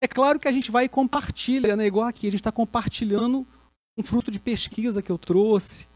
É 0.02 0.08
claro 0.08 0.40
que 0.40 0.48
a 0.48 0.52
gente 0.52 0.72
vai 0.72 0.86
e 0.86 0.90
compartilha, 0.90 1.76
né? 1.76 1.86
igual 1.86 2.08
aqui, 2.08 2.28
a 2.28 2.32
gente 2.32 2.40
está 2.40 2.52
compartilhando 2.52 3.46
um 3.98 4.04
fruto 4.04 4.32
de 4.32 4.40
pesquisa 4.40 5.02
que 5.02 5.12
eu 5.12 5.18
trouxe, 5.18 5.88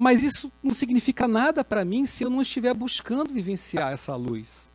mas 0.00 0.22
isso 0.22 0.50
não 0.62 0.74
significa 0.74 1.28
nada 1.28 1.64
para 1.64 1.84
mim 1.84 2.04
se 2.04 2.24
eu 2.24 2.30
não 2.30 2.42
estiver 2.42 2.74
buscando 2.74 3.32
vivenciar 3.32 3.92
essa 3.92 4.14
luz. 4.16 4.72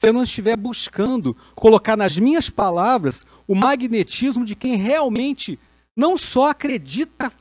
Se 0.00 0.08
eu 0.08 0.12
não 0.12 0.22
estiver 0.22 0.56
buscando 0.56 1.34
colocar 1.54 1.96
nas 1.96 2.18
minhas 2.18 2.50
palavras 2.50 3.24
o 3.46 3.54
magnetismo 3.54 4.44
de 4.44 4.54
quem 4.54 4.76
realmente 4.76 5.58
não 5.96 6.18
só 6.18 6.48
acredita 6.48 7.32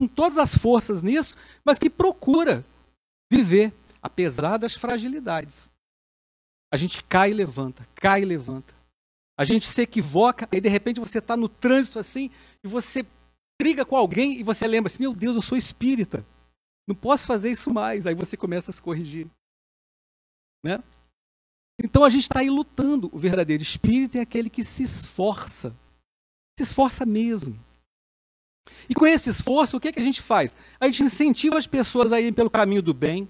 com 0.00 0.08
todas 0.08 0.36
as 0.36 0.56
forças 0.56 1.02
nisso, 1.02 1.36
mas 1.64 1.78
que 1.78 1.88
procura 1.88 2.64
viver 3.30 3.72
apesar 4.02 4.56
das 4.56 4.74
fragilidades. 4.74 5.70
A 6.72 6.76
gente 6.76 7.04
cai 7.04 7.30
e 7.30 7.34
levanta, 7.34 7.86
cai 7.94 8.22
e 8.22 8.24
levanta. 8.24 8.74
A 9.38 9.44
gente 9.44 9.66
se 9.66 9.82
equivoca 9.82 10.48
e 10.50 10.60
de 10.60 10.68
repente 10.68 10.98
você 10.98 11.18
está 11.18 11.36
no 11.36 11.48
trânsito 11.48 11.98
assim 11.98 12.30
e 12.64 12.68
você 12.68 13.06
briga 13.60 13.84
com 13.84 13.96
alguém 13.96 14.38
e 14.38 14.42
você 14.42 14.66
lembra 14.66 14.90
assim: 14.90 15.02
meu 15.02 15.12
Deus, 15.12 15.36
eu 15.36 15.42
sou 15.42 15.56
espírita. 15.56 16.26
Não 16.86 16.94
posso 16.94 17.26
fazer 17.26 17.50
isso 17.50 17.72
mais. 17.72 18.06
Aí 18.06 18.14
você 18.14 18.36
começa 18.36 18.70
a 18.70 18.74
se 18.74 18.82
corrigir. 18.82 19.28
Né? 20.64 20.82
Então 21.82 22.04
a 22.04 22.10
gente 22.10 22.22
está 22.22 22.40
aí 22.40 22.50
lutando. 22.50 23.08
O 23.12 23.18
verdadeiro 23.18 23.62
espírito 23.62 24.16
é 24.18 24.20
aquele 24.20 24.50
que 24.50 24.64
se 24.64 24.82
esforça. 24.82 25.74
Se 26.58 26.64
esforça 26.64 27.06
mesmo. 27.06 27.58
E 28.88 28.94
com 28.94 29.06
esse 29.06 29.30
esforço, 29.30 29.76
o 29.76 29.80
que, 29.80 29.88
é 29.88 29.92
que 29.92 30.00
a 30.00 30.04
gente 30.04 30.20
faz? 30.20 30.56
A 30.78 30.86
gente 30.86 31.04
incentiva 31.04 31.58
as 31.58 31.66
pessoas 31.66 32.12
a 32.12 32.20
irem 32.20 32.32
pelo 32.32 32.50
caminho 32.50 32.82
do 32.82 32.94
bem. 32.94 33.28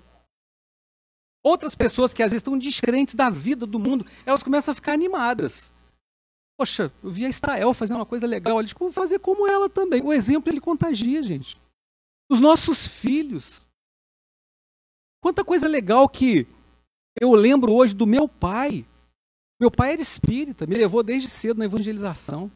Outras 1.45 1.75
pessoas 1.75 2.15
que 2.15 2.23
às 2.23 2.31
vezes 2.31 2.41
estão 2.41 2.59
descrentes 2.59 3.15
da 3.15 3.29
vida, 3.29 3.67
do 3.67 3.79
mundo, 3.79 4.07
elas 4.25 4.43
começam 4.43 4.73
a 4.73 4.75
ficar 4.75 4.93
animadas. 4.93 5.73
Poxa, 6.59 6.93
eu 7.03 7.11
vi 7.11 7.25
a 7.25 7.29
Estael 7.29 7.73
fazendo 7.75 7.99
uma 7.99 8.07
coisa 8.07 8.27
legal, 8.27 8.61
eles 8.61 8.73
vão 8.73 8.93
fazer 8.93 9.19
como 9.19 9.49
ela 9.49 9.69
também. 9.69 10.03
O 10.03 10.13
exemplo 10.13 10.53
ele 10.53 10.61
contagia, 10.61 11.23
gente. 11.23 11.61
Os 12.31 12.41
nossos 12.41 13.01
filhos. 13.01 13.67
Quanta 15.23 15.45
coisa 15.45 15.69
legal 15.69 16.09
que 16.09 16.47
eu 17.21 17.33
lembro 17.33 17.73
hoje 17.73 17.95
do 17.95 18.07
meu 18.07 18.29
pai. 18.29 18.87
Meu 19.61 19.71
pai 19.71 19.93
era 19.93 20.03
espírita, 20.03 20.67
me 20.67 20.75
levou 20.75 21.03
desde 21.03 21.29
cedo 21.29 21.59
na 21.59 21.65
evangelização. 21.65 22.51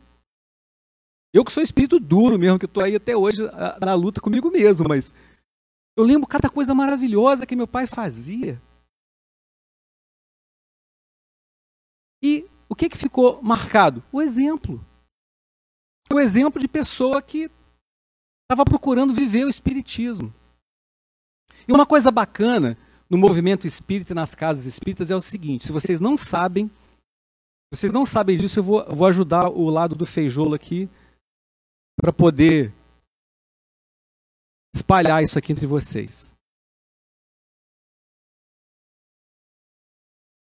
Eu 1.32 1.44
que 1.44 1.52
sou 1.52 1.62
espírito 1.62 2.00
duro 2.00 2.38
mesmo, 2.38 2.58
que 2.58 2.64
estou 2.64 2.82
aí 2.82 2.96
até 2.96 3.16
hoje 3.16 3.42
na 3.80 3.94
luta 3.94 4.20
comigo 4.20 4.50
mesmo, 4.50 4.88
mas 4.88 5.12
eu 5.96 6.02
lembro 6.04 6.26
cada 6.26 6.50
coisa 6.50 6.74
maravilhosa 6.74 7.46
que 7.46 7.54
meu 7.54 7.68
pai 7.68 7.86
fazia. 7.86 8.60
E 12.22 12.48
que, 12.76 12.88
que 12.88 12.98
ficou 12.98 13.42
marcado? 13.42 14.04
O 14.12 14.20
exemplo. 14.20 14.84
O 16.12 16.20
exemplo 16.20 16.60
de 16.60 16.68
pessoa 16.68 17.20
que 17.20 17.50
estava 18.44 18.64
procurando 18.64 19.12
viver 19.12 19.44
o 19.44 19.48
espiritismo. 19.48 20.32
E 21.66 21.72
uma 21.72 21.86
coisa 21.86 22.10
bacana 22.10 22.78
no 23.10 23.18
movimento 23.18 23.66
espírita 23.66 24.12
e 24.12 24.14
nas 24.14 24.34
casas 24.34 24.66
espíritas 24.66 25.10
é 25.10 25.16
o 25.16 25.20
seguinte: 25.20 25.66
se 25.66 25.72
vocês 25.72 25.98
não 25.98 26.16
sabem, 26.16 26.70
vocês 27.72 27.92
não 27.92 28.04
sabem 28.06 28.36
disso, 28.36 28.60
eu 28.60 28.62
vou, 28.62 28.84
vou 28.94 29.06
ajudar 29.08 29.48
o 29.48 29.68
lado 29.68 29.96
do 29.96 30.06
feijolo 30.06 30.54
aqui 30.54 30.88
para 32.00 32.12
poder 32.12 32.72
espalhar 34.74 35.22
isso 35.22 35.38
aqui 35.38 35.52
entre 35.52 35.66
vocês. 35.66 36.36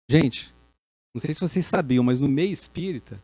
Gente, 0.09 0.55
não 1.19 1.21
sei 1.21 1.33
se 1.33 1.41
vocês 1.41 1.65
sabiam, 1.65 2.01
mas 2.01 2.21
no 2.21 2.29
meio 2.29 2.53
espírita, 2.53 3.21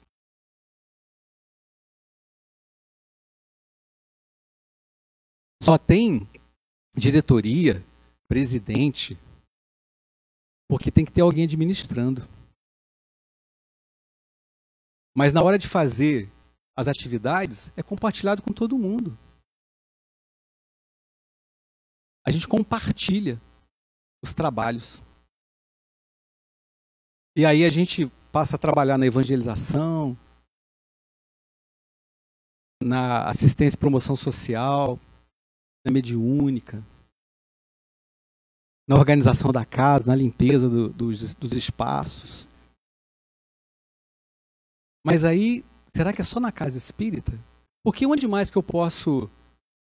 só 5.63 5.77
tem 5.77 6.27
diretoria, 6.93 7.81
presidente, 8.27 9.17
porque 10.69 10.91
tem 10.91 11.05
que 11.05 11.11
ter 11.11 11.21
alguém 11.21 11.45
administrando. 11.45 12.21
Mas 15.15 15.31
na 15.31 15.41
hora 15.41 15.57
de 15.57 15.69
fazer 15.69 16.29
as 16.75 16.89
atividades, 16.89 17.71
é 17.77 17.81
compartilhado 17.81 18.41
com 18.43 18.51
todo 18.51 18.77
mundo. 18.77 19.17
A 22.27 22.29
gente 22.29 22.45
compartilha 22.45 23.39
os 24.21 24.33
trabalhos. 24.33 25.01
E 27.36 27.45
aí 27.45 27.65
a 27.65 27.69
gente 27.69 28.09
passa 28.31 28.55
a 28.55 28.59
trabalhar 28.59 28.97
na 28.97 29.05
evangelização, 29.05 30.17
na 32.81 33.27
assistência 33.27 33.75
e 33.75 33.79
promoção 33.79 34.15
social, 34.15 34.99
na 35.86 35.91
mediúnica, 35.91 36.81
na 38.88 38.95
organização 38.95 39.51
da 39.51 39.65
casa, 39.65 40.05
na 40.07 40.15
limpeza 40.15 40.69
do, 40.69 40.89
dos, 40.89 41.33
dos 41.33 41.51
espaços. 41.53 42.47
Mas 45.05 45.25
aí, 45.25 45.63
será 45.93 46.13
que 46.13 46.21
é 46.21 46.23
só 46.23 46.39
na 46.39 46.51
casa 46.51 46.77
espírita? 46.77 47.33
Porque 47.83 48.05
onde 48.05 48.27
mais 48.27 48.49
que 48.49 48.57
eu 48.57 48.63
posso 48.63 49.29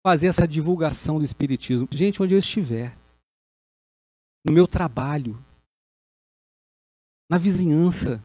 fazer 0.06 0.28
essa 0.28 0.48
divulgação 0.48 1.20
do 1.20 1.26
espiritismo? 1.26 1.88
Gente, 1.92 2.22
onde 2.24 2.34
eu 2.34 2.40
estiver. 2.40 2.98
No 4.46 4.52
meu 4.52 4.68
trabalho, 4.68 5.38
na 7.32 7.38
vizinhança, 7.38 8.22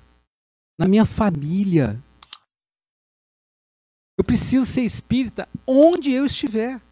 na 0.77 0.89
minha 0.89 1.07
família. 1.07 2.03
Eu 4.19 4.25
preciso 4.25 4.67
ser 4.67 4.83
espírita 4.83 5.49
onde 5.65 6.11
eu 6.11 6.27
estiver. 6.27 6.83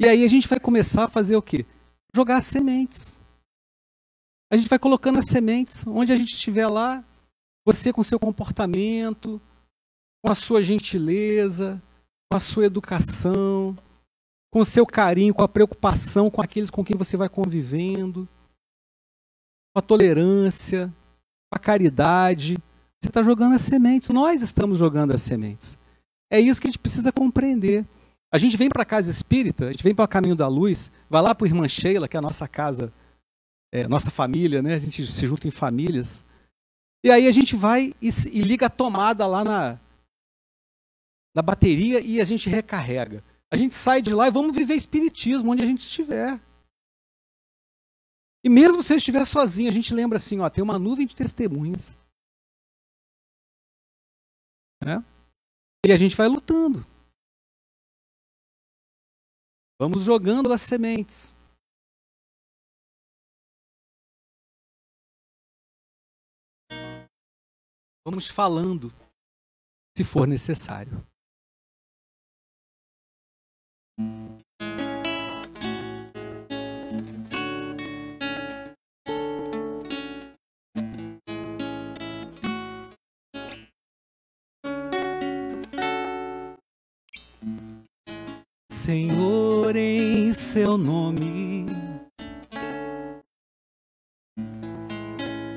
E 0.00 0.08
aí 0.08 0.24
a 0.24 0.28
gente 0.28 0.48
vai 0.48 0.58
começar 0.58 1.04
a 1.04 1.08
fazer 1.08 1.36
o 1.36 1.42
quê? 1.42 1.66
Jogar 2.14 2.40
sementes. 2.40 3.20
A 4.50 4.56
gente 4.56 4.70
vai 4.70 4.78
colocando 4.78 5.18
as 5.18 5.26
sementes 5.26 5.86
onde 5.86 6.12
a 6.12 6.16
gente 6.16 6.32
estiver 6.32 6.66
lá, 6.66 7.04
você 7.66 7.92
com 7.92 8.02
seu 8.02 8.18
comportamento, 8.18 9.38
com 10.24 10.32
a 10.32 10.34
sua 10.34 10.62
gentileza, 10.62 11.82
com 12.30 12.38
a 12.38 12.40
sua 12.40 12.64
educação, 12.64 13.76
com 14.50 14.60
o 14.60 14.64
seu 14.64 14.86
carinho, 14.86 15.34
com 15.34 15.42
a 15.42 15.48
preocupação 15.48 16.30
com 16.30 16.40
aqueles 16.40 16.70
com 16.70 16.84
quem 16.84 16.96
você 16.96 17.16
vai 17.16 17.28
convivendo, 17.28 18.28
com 19.74 19.78
a 19.78 19.82
tolerância, 19.82 20.92
com 21.50 21.56
a 21.56 21.58
caridade, 21.58 22.58
Você 23.00 23.08
está 23.08 23.22
jogando 23.22 23.54
as 23.54 23.62
sementes, 23.62 24.08
nós 24.08 24.42
estamos 24.42 24.78
jogando 24.78 25.14
as 25.14 25.22
sementes. 25.22 25.78
É 26.30 26.40
isso 26.40 26.60
que 26.60 26.66
a 26.66 26.70
gente 26.70 26.80
precisa 26.80 27.12
compreender. 27.12 27.86
A 28.30 28.36
gente 28.36 28.56
vem 28.56 28.68
para 28.68 28.82
a 28.82 28.86
casa 28.86 29.10
espírita, 29.10 29.68
a 29.68 29.72
gente 29.72 29.84
vem 29.84 29.94
para 29.94 30.04
o 30.04 30.08
caminho 30.08 30.36
da 30.36 30.48
luz, 30.48 30.90
vai 31.08 31.22
lá 31.22 31.34
para 31.34 31.46
a 31.46 31.48
irmã 31.48 31.66
Sheila, 31.66 32.08
que 32.08 32.16
é 32.16 32.18
a 32.18 32.22
nossa 32.22 32.46
casa, 32.46 32.92
é, 33.72 33.86
nossa 33.86 34.10
família, 34.10 34.60
né? 34.60 34.74
A 34.74 34.78
gente 34.78 35.06
se 35.06 35.26
junta 35.26 35.48
em 35.48 35.50
famílias. 35.50 36.24
E 37.04 37.10
aí 37.10 37.26
a 37.26 37.32
gente 37.32 37.56
vai 37.56 37.94
e, 38.02 38.08
e 38.32 38.42
liga 38.42 38.66
a 38.66 38.70
tomada 38.70 39.26
lá 39.26 39.44
na, 39.44 39.78
na 41.34 41.40
bateria 41.40 42.00
e 42.00 42.20
a 42.20 42.24
gente 42.24 42.50
recarrega. 42.50 43.22
A 43.50 43.56
gente 43.56 43.74
sai 43.74 44.02
de 44.02 44.12
lá 44.12 44.28
e 44.28 44.30
vamos 44.30 44.54
viver 44.54 44.74
espiritismo 44.74 45.52
onde 45.52 45.62
a 45.62 45.66
gente 45.66 45.80
estiver. 45.80 46.38
E 48.44 48.48
mesmo 48.48 48.82
se 48.82 48.92
eu 48.92 48.98
estiver 48.98 49.24
sozinho, 49.24 49.70
a 49.70 49.72
gente 49.72 49.94
lembra 49.94 50.16
assim, 50.16 50.40
ó, 50.40 50.50
tem 50.50 50.62
uma 50.62 50.78
nuvem 50.78 51.06
de 51.06 51.16
testemunhas. 51.16 51.98
Né? 54.84 55.02
E 55.84 55.92
a 55.92 55.96
gente 55.96 56.14
vai 56.14 56.28
lutando. 56.28 56.84
Vamos 59.80 60.04
jogando 60.04 60.52
as 60.52 60.62
sementes. 60.62 61.34
Vamos 68.04 68.26
falando, 68.28 68.90
se 69.96 70.02
for 70.02 70.26
necessário. 70.26 71.07
Senhor, 88.70 89.76
em 89.76 90.32
seu 90.32 90.78
nome. 90.78 91.66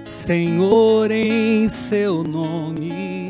Senhor, 0.05 1.11
em 1.11 1.69
seu 1.69 2.23
nome. 2.23 3.20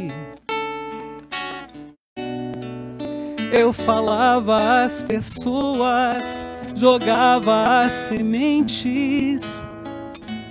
Eu 3.51 3.73
falava 3.73 4.83
às 4.83 5.03
pessoas, 5.03 6.45
jogava 6.75 7.81
as 7.81 7.91
sementes, 7.91 9.69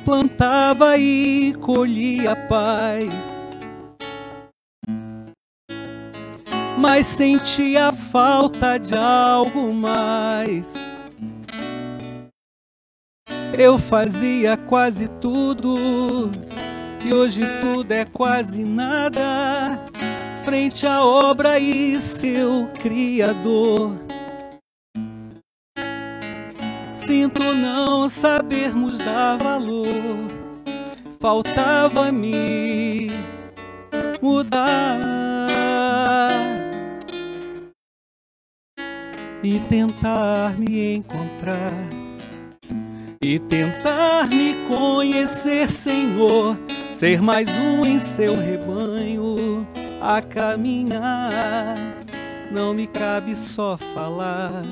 plantava 0.04 0.96
e 0.98 1.54
colhia 1.60 2.36
paz 2.36 3.40
mas 6.80 7.04
sentia 7.04 7.92
falta 7.92 8.78
de 8.78 8.96
algo 8.96 9.74
mais. 9.74 10.74
Eu 13.52 13.78
fazia 13.78 14.56
quase 14.56 15.06
tudo 15.20 16.30
e 17.04 17.12
hoje 17.12 17.42
tudo 17.60 17.92
é 17.92 18.06
quase 18.06 18.64
nada 18.64 19.89
frente 20.44 20.86
à 20.86 21.04
obra 21.04 21.58
e 21.58 21.96
seu 21.96 22.68
Criador. 22.80 23.98
Sinto 26.94 27.54
não 27.54 28.08
sabermos 28.08 28.98
dar 28.98 29.36
valor, 29.38 29.86
faltava-me 31.20 33.08
mudar. 34.22 35.20
e 39.42 39.58
tentar 39.60 40.58
me 40.58 40.96
encontrar 40.96 41.88
e 43.22 43.38
tentar 43.38 44.28
me 44.28 44.54
conhecer, 44.66 45.70
Senhor, 45.70 46.58
ser 46.88 47.20
mais 47.20 47.48
um 47.58 47.84
em 47.84 47.98
seu 47.98 48.36
rebanho 48.36 49.09
a 50.00 50.22
caminhar. 50.22 51.74
Não 52.50 52.74
me 52.74 52.86
cabe 52.86 53.36
só 53.36 53.76
falar, 53.76 54.62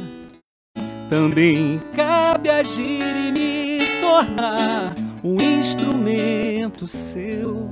também 1.09 1.81
cabe 1.95 2.51
agir 2.51 3.03
e 3.17 3.31
me 3.31 4.01
tornar 4.01 4.95
um 5.23 5.41
instrumento 5.41 6.87
seu 6.87 7.71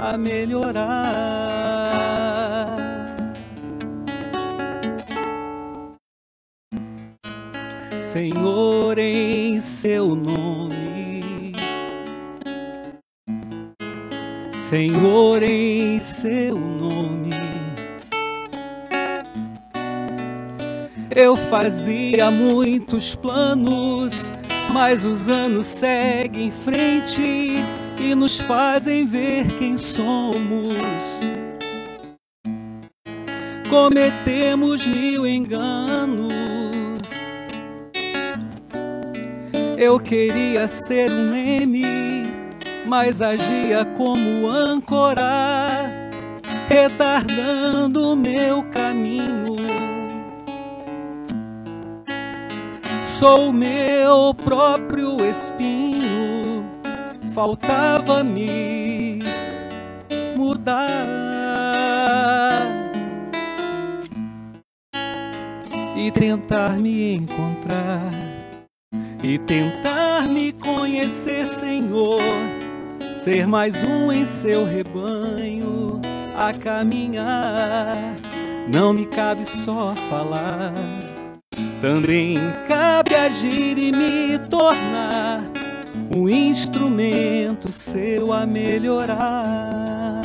a 0.00 0.16
melhorar. 0.16 1.12
Senhor, 7.98 8.98
em 8.98 9.58
seu 9.58 10.14
nome. 10.14 10.71
Senhor, 14.72 15.42
em 15.42 15.98
seu 15.98 16.58
nome. 16.58 17.28
Eu 21.14 21.36
fazia 21.36 22.30
muitos 22.30 23.14
planos, 23.14 24.32
mas 24.72 25.04
os 25.04 25.28
anos 25.28 25.66
seguem 25.66 26.46
em 26.46 26.50
frente 26.50 27.50
e 28.00 28.14
nos 28.14 28.40
fazem 28.40 29.04
ver 29.04 29.46
quem 29.58 29.76
somos. 29.76 30.72
Cometemos 33.68 34.86
mil 34.86 35.26
enganos 35.26 36.32
Eu 39.82 39.98
queria 39.98 40.68
ser 40.68 41.10
um 41.10 41.28
meme, 41.28 42.11
mas 42.86 43.22
agia 43.22 43.84
como 43.96 44.48
âncora, 44.48 46.10
retardando 46.68 48.16
meu 48.16 48.62
caminho. 48.64 49.56
Sou 53.04 53.52
meu 53.52 54.34
próprio 54.34 55.24
espinho, 55.24 56.64
faltava-me 57.32 59.20
mudar. 60.36 60.90
E 65.96 66.10
tentar 66.10 66.78
me 66.80 67.14
encontrar 67.14 68.10
e 69.22 69.38
tentar 69.38 70.26
me 70.26 70.52
conhecer, 70.52 71.46
Senhor, 71.46 72.20
ser 73.22 73.46
mais 73.46 73.84
um 73.84 74.10
em 74.10 74.24
seu 74.24 74.64
rebanho 74.64 76.00
a 76.36 76.52
caminhar. 76.52 78.16
Não 78.66 78.92
me 78.92 79.06
cabe 79.06 79.44
só 79.44 79.94
falar, 80.10 80.74
também 81.80 82.36
cabe 82.66 83.14
agir 83.14 83.78
e 83.78 83.92
me 83.92 84.38
tornar 84.50 85.44
um 86.12 86.28
instrumento 86.28 87.70
seu 87.70 88.32
a 88.32 88.44
melhorar. 88.44 90.22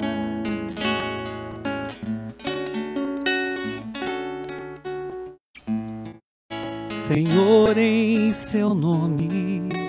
Senhor, 6.89 7.77
em 7.77 8.33
seu 8.33 8.73
nome. 8.73 9.86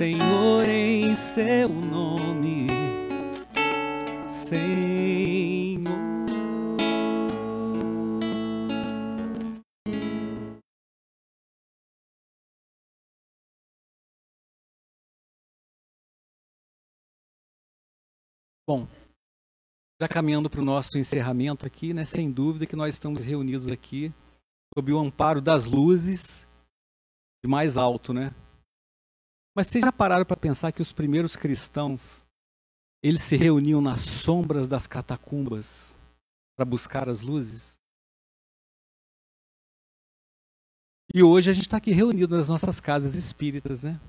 Senhor, 0.00 0.66
em 0.66 1.14
seu 1.14 1.68
nome. 1.68 2.68
Senhor. 4.26 5.84
Bom, 18.66 18.88
já 20.00 20.08
caminhando 20.08 20.48
para 20.48 20.62
o 20.62 20.64
nosso 20.64 20.96
encerramento 20.96 21.66
aqui, 21.66 21.92
né, 21.92 22.06
sem 22.06 22.32
dúvida 22.32 22.64
que 22.64 22.74
nós 22.74 22.94
estamos 22.94 23.22
reunidos 23.22 23.68
aqui 23.68 24.10
sob 24.74 24.94
o 24.94 24.98
amparo 24.98 25.42
das 25.42 25.66
luzes 25.66 26.48
de 27.44 27.50
mais 27.50 27.76
alto, 27.76 28.14
né? 28.14 28.34
Mas 29.54 29.66
vocês 29.66 29.84
já 29.84 29.92
pararam 29.92 30.24
para 30.24 30.36
pensar 30.36 30.72
que 30.72 30.82
os 30.82 30.92
primeiros 30.92 31.36
cristãos 31.36 32.26
eles 33.02 33.22
se 33.22 33.36
reuniam 33.36 33.80
nas 33.80 34.02
sombras 34.02 34.68
das 34.68 34.86
catacumbas 34.86 35.98
para 36.56 36.64
buscar 36.64 37.08
as 37.08 37.22
luzes? 37.22 37.80
E 41.12 41.22
hoje 41.22 41.50
a 41.50 41.52
gente 41.52 41.64
está 41.64 41.78
aqui 41.78 41.90
reunido 41.90 42.36
nas 42.36 42.48
nossas 42.48 42.78
casas 42.78 43.14
espíritas, 43.16 43.82
né? 43.82 44.00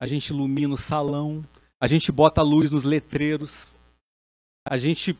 A 0.00 0.06
gente 0.06 0.28
ilumina 0.28 0.72
o 0.72 0.78
salão, 0.78 1.44
a 1.78 1.86
gente 1.86 2.10
bota 2.10 2.40
a 2.40 2.44
luz 2.44 2.72
nos 2.72 2.84
letreiros, 2.84 3.76
a 4.66 4.78
gente 4.78 5.18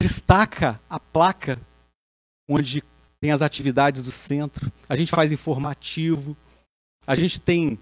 destaca 0.00 0.80
a 0.88 0.98
placa 0.98 1.60
onde 2.48 2.82
tem 3.20 3.30
as 3.30 3.42
atividades 3.42 4.02
do 4.02 4.10
centro, 4.10 4.72
a 4.88 4.96
gente 4.96 5.10
faz 5.10 5.30
informativo, 5.30 6.34
a 7.06 7.14
gente 7.14 7.38
tem 7.38 7.78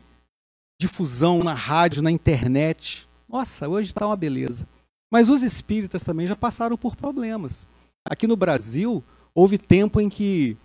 difusão 0.81 1.43
na 1.43 1.55
rádio, 1.55 2.03
na 2.03 2.11
internet. 2.11 3.09
Nossa, 3.29 3.68
hoje 3.68 3.91
está 3.91 4.07
uma 4.07 4.16
beleza. 4.16 4.66
Mas 5.11 5.29
os 5.29 5.43
espíritas 5.43 6.03
também 6.03 6.26
já 6.26 6.37
passaram 6.37 6.76
por 6.76 6.95
problemas. 6.95 7.66
Aqui 8.05 8.26
no 8.26 8.37
Brasil, 8.37 9.03
houve 9.35 9.59
tempo 9.59 10.01
em 10.01 10.09
que 10.09 10.57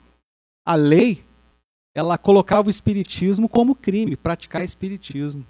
a 0.65 0.75
lei 0.75 1.25
ela 1.95 2.17
colocava 2.17 2.67
o 2.67 2.71
espiritismo 2.71 3.47
como 3.47 3.75
crime, 3.75 4.15
praticar 4.15 4.63
espiritismo. 4.63 5.45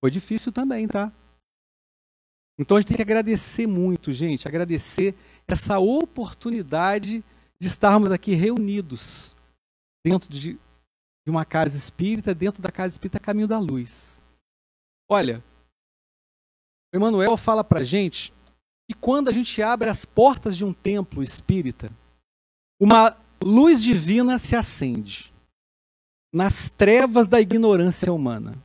Foi 0.00 0.10
difícil 0.10 0.52
também, 0.52 0.86
tá? 0.86 1.12
Então 2.58 2.76
a 2.76 2.80
gente 2.80 2.88
tem 2.88 2.96
que 2.96 3.02
agradecer 3.02 3.66
muito, 3.66 4.12
gente, 4.12 4.48
agradecer 4.48 5.14
essa 5.46 5.78
oportunidade 5.78 7.24
de 7.60 7.66
estarmos 7.66 8.10
aqui 8.10 8.34
reunidos 8.34 9.36
dentro 10.04 10.28
de, 10.28 10.58
de 11.28 11.30
uma 11.30 11.44
casa 11.44 11.76
espírita, 11.76 12.34
dentro 12.34 12.62
da 12.62 12.72
casa 12.72 12.94
espírita 12.94 13.20
Caminho 13.20 13.46
da 13.46 13.58
Luz. 13.58 14.22
Olha, 15.06 15.44
o 16.90 16.96
Emmanuel 16.96 17.36
fala 17.36 17.62
para 17.62 17.84
gente 17.84 18.32
que 18.88 18.96
quando 18.98 19.28
a 19.28 19.32
gente 19.32 19.60
abre 19.60 19.90
as 19.90 20.06
portas 20.06 20.56
de 20.56 20.64
um 20.64 20.72
templo 20.72 21.22
espírita, 21.22 21.92
uma 22.80 23.14
luz 23.42 23.82
divina 23.82 24.38
se 24.38 24.56
acende 24.56 25.30
nas 26.32 26.70
trevas 26.70 27.28
da 27.28 27.38
ignorância 27.38 28.10
humana. 28.10 28.56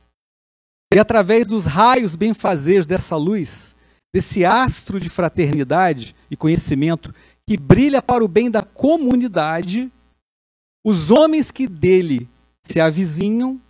E 0.90 0.98
através 0.98 1.46
dos 1.46 1.66
raios 1.66 2.16
benfazejos 2.16 2.86
dessa 2.86 3.14
luz, 3.14 3.76
desse 4.10 4.42
astro 4.42 4.98
de 4.98 5.10
fraternidade 5.10 6.16
e 6.30 6.36
conhecimento 6.36 7.14
que 7.46 7.58
brilha 7.58 8.00
para 8.00 8.24
o 8.24 8.28
bem 8.28 8.50
da 8.50 8.62
comunidade, 8.62 9.92
os 10.82 11.10
homens 11.10 11.50
que 11.50 11.68
dele 11.68 12.26
se 12.64 12.80
avizinham, 12.80 13.60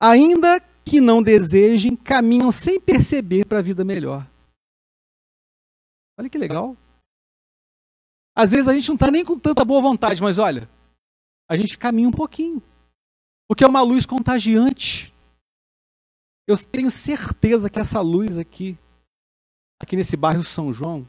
ainda 0.00 0.60
que 0.84 1.00
não 1.00 1.22
desejem, 1.22 1.96
caminham 1.96 2.52
sem 2.52 2.80
perceber 2.80 3.46
para 3.46 3.58
a 3.58 3.62
vida 3.62 3.84
melhor. 3.84 4.28
Olha 6.16 6.30
que 6.30 6.38
legal. 6.38 6.76
Às 8.36 8.52
vezes 8.52 8.68
a 8.68 8.74
gente 8.74 8.88
não 8.88 8.94
está 8.94 9.10
nem 9.10 9.24
com 9.24 9.38
tanta 9.38 9.64
boa 9.64 9.82
vontade, 9.82 10.22
mas 10.22 10.38
olha, 10.38 10.68
a 11.48 11.56
gente 11.56 11.78
caminha 11.78 12.08
um 12.08 12.12
pouquinho. 12.12 12.62
Porque 13.48 13.64
é 13.64 13.66
uma 13.66 13.82
luz 13.82 14.06
contagiante. 14.06 15.12
Eu 16.46 16.56
tenho 16.56 16.90
certeza 16.90 17.68
que 17.68 17.78
essa 17.78 18.00
luz 18.00 18.38
aqui, 18.38 18.78
aqui 19.80 19.96
nesse 19.96 20.16
bairro 20.16 20.42
São 20.42 20.72
João, 20.72 21.08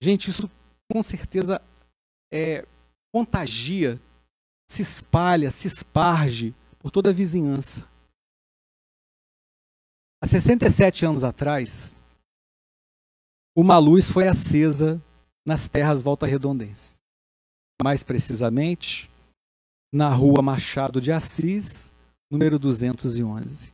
gente, 0.00 0.30
isso 0.30 0.50
com 0.90 1.02
certeza 1.02 1.60
é, 2.32 2.66
contagia, 3.12 4.00
se 4.68 4.82
espalha, 4.82 5.50
se 5.50 5.66
esparge 5.66 6.54
por 6.78 6.90
toda 6.90 7.10
a 7.10 7.12
vizinhança. 7.12 7.88
Há 10.22 10.26
67 10.26 11.04
anos 11.04 11.22
atrás, 11.22 11.96
uma 13.56 13.78
luz 13.78 14.10
foi 14.10 14.26
acesa 14.26 15.02
nas 15.46 15.68
terras 15.68 16.02
Volta 16.02 16.26
Redondense. 16.26 16.98
Mais 17.82 18.02
precisamente, 18.02 19.10
na 19.92 20.08
rua 20.08 20.42
Machado 20.42 21.00
de 21.00 21.12
Assis, 21.12 21.92
número 22.30 22.58
211. 22.58 23.72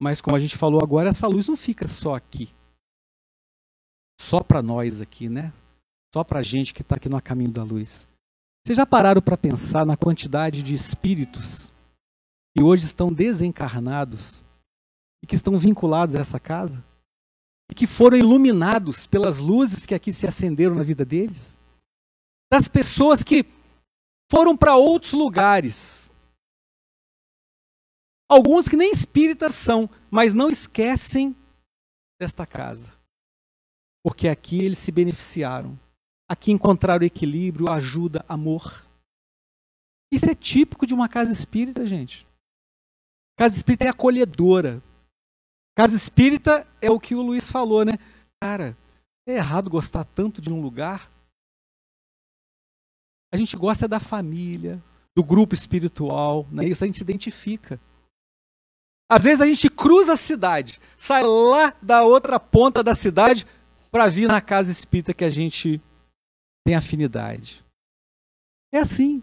Mas 0.00 0.20
como 0.20 0.36
a 0.36 0.38
gente 0.38 0.56
falou 0.56 0.82
agora, 0.82 1.08
essa 1.08 1.26
luz 1.26 1.46
não 1.46 1.56
fica 1.56 1.86
só 1.88 2.14
aqui. 2.14 2.48
Só 4.20 4.42
para 4.42 4.62
nós 4.62 5.00
aqui, 5.00 5.28
né? 5.28 5.52
Só 6.12 6.24
para 6.24 6.40
a 6.40 6.42
gente 6.42 6.72
que 6.72 6.82
está 6.82 6.96
aqui 6.96 7.08
no 7.08 7.20
caminho 7.20 7.52
da 7.52 7.62
luz. 7.62 8.08
Vocês 8.66 8.78
já 8.78 8.84
pararam 8.84 9.22
para 9.22 9.36
pensar 9.36 9.86
na 9.86 9.96
quantidade 9.96 10.60
de 10.60 10.74
espíritos 10.74 11.72
que 12.52 12.60
hoje 12.60 12.84
estão 12.84 13.12
desencarnados 13.12 14.42
e 15.22 15.26
que 15.28 15.36
estão 15.36 15.56
vinculados 15.56 16.16
a 16.16 16.18
essa 16.18 16.40
casa? 16.40 16.84
E 17.70 17.74
que 17.76 17.86
foram 17.86 18.18
iluminados 18.18 19.06
pelas 19.06 19.38
luzes 19.38 19.86
que 19.86 19.94
aqui 19.94 20.12
se 20.12 20.26
acenderam 20.26 20.74
na 20.74 20.82
vida 20.82 21.04
deles? 21.04 21.60
Das 22.52 22.66
pessoas 22.66 23.22
que 23.22 23.46
foram 24.28 24.56
para 24.56 24.74
outros 24.74 25.12
lugares. 25.12 26.12
Alguns 28.28 28.68
que 28.68 28.76
nem 28.76 28.90
espíritas 28.90 29.54
são, 29.54 29.88
mas 30.10 30.34
não 30.34 30.48
esquecem 30.48 31.36
desta 32.20 32.44
casa. 32.44 32.92
Porque 34.04 34.26
aqui 34.26 34.58
eles 34.58 34.78
se 34.78 34.90
beneficiaram. 34.90 35.78
Aqui 36.28 36.50
encontraram 36.50 37.04
equilíbrio, 37.04 37.68
ajuda, 37.68 38.24
amor. 38.28 38.86
Isso 40.12 40.28
é 40.28 40.34
típico 40.34 40.86
de 40.86 40.94
uma 40.94 41.08
casa 41.08 41.32
espírita, 41.32 41.86
gente. 41.86 42.26
Casa 43.38 43.56
espírita 43.56 43.84
é 43.84 43.88
acolhedora. 43.88 44.82
Casa 45.76 45.94
espírita 45.94 46.66
é 46.80 46.90
o 46.90 46.98
que 46.98 47.14
o 47.14 47.22
Luiz 47.22 47.48
falou, 47.48 47.84
né? 47.84 47.98
Cara, 48.42 48.76
é 49.26 49.34
errado 49.34 49.70
gostar 49.70 50.04
tanto 50.04 50.40
de 50.40 50.52
um 50.52 50.60
lugar 50.60 51.10
a 53.32 53.36
gente 53.36 53.56
gosta 53.56 53.86
da 53.86 54.00
família, 54.00 54.82
do 55.14 55.22
grupo 55.22 55.54
espiritual, 55.54 56.46
né? 56.50 56.64
isso 56.64 56.82
a 56.82 56.86
gente 56.86 56.98
se 56.98 57.02
identifica. 57.02 57.80
Às 59.10 59.22
vezes 59.22 59.40
a 59.40 59.46
gente 59.46 59.68
cruza 59.68 60.14
a 60.14 60.16
cidade, 60.16 60.80
sai 60.96 61.22
lá 61.22 61.74
da 61.80 62.02
outra 62.02 62.40
ponta 62.40 62.82
da 62.82 62.94
cidade 62.94 63.46
para 63.90 64.08
vir 64.08 64.26
na 64.26 64.40
casa 64.40 64.72
espírita 64.72 65.14
que 65.14 65.24
a 65.24 65.30
gente 65.30 65.80
tem 66.66 66.74
afinidade. 66.74 67.64
É 68.74 68.78
assim. 68.78 69.22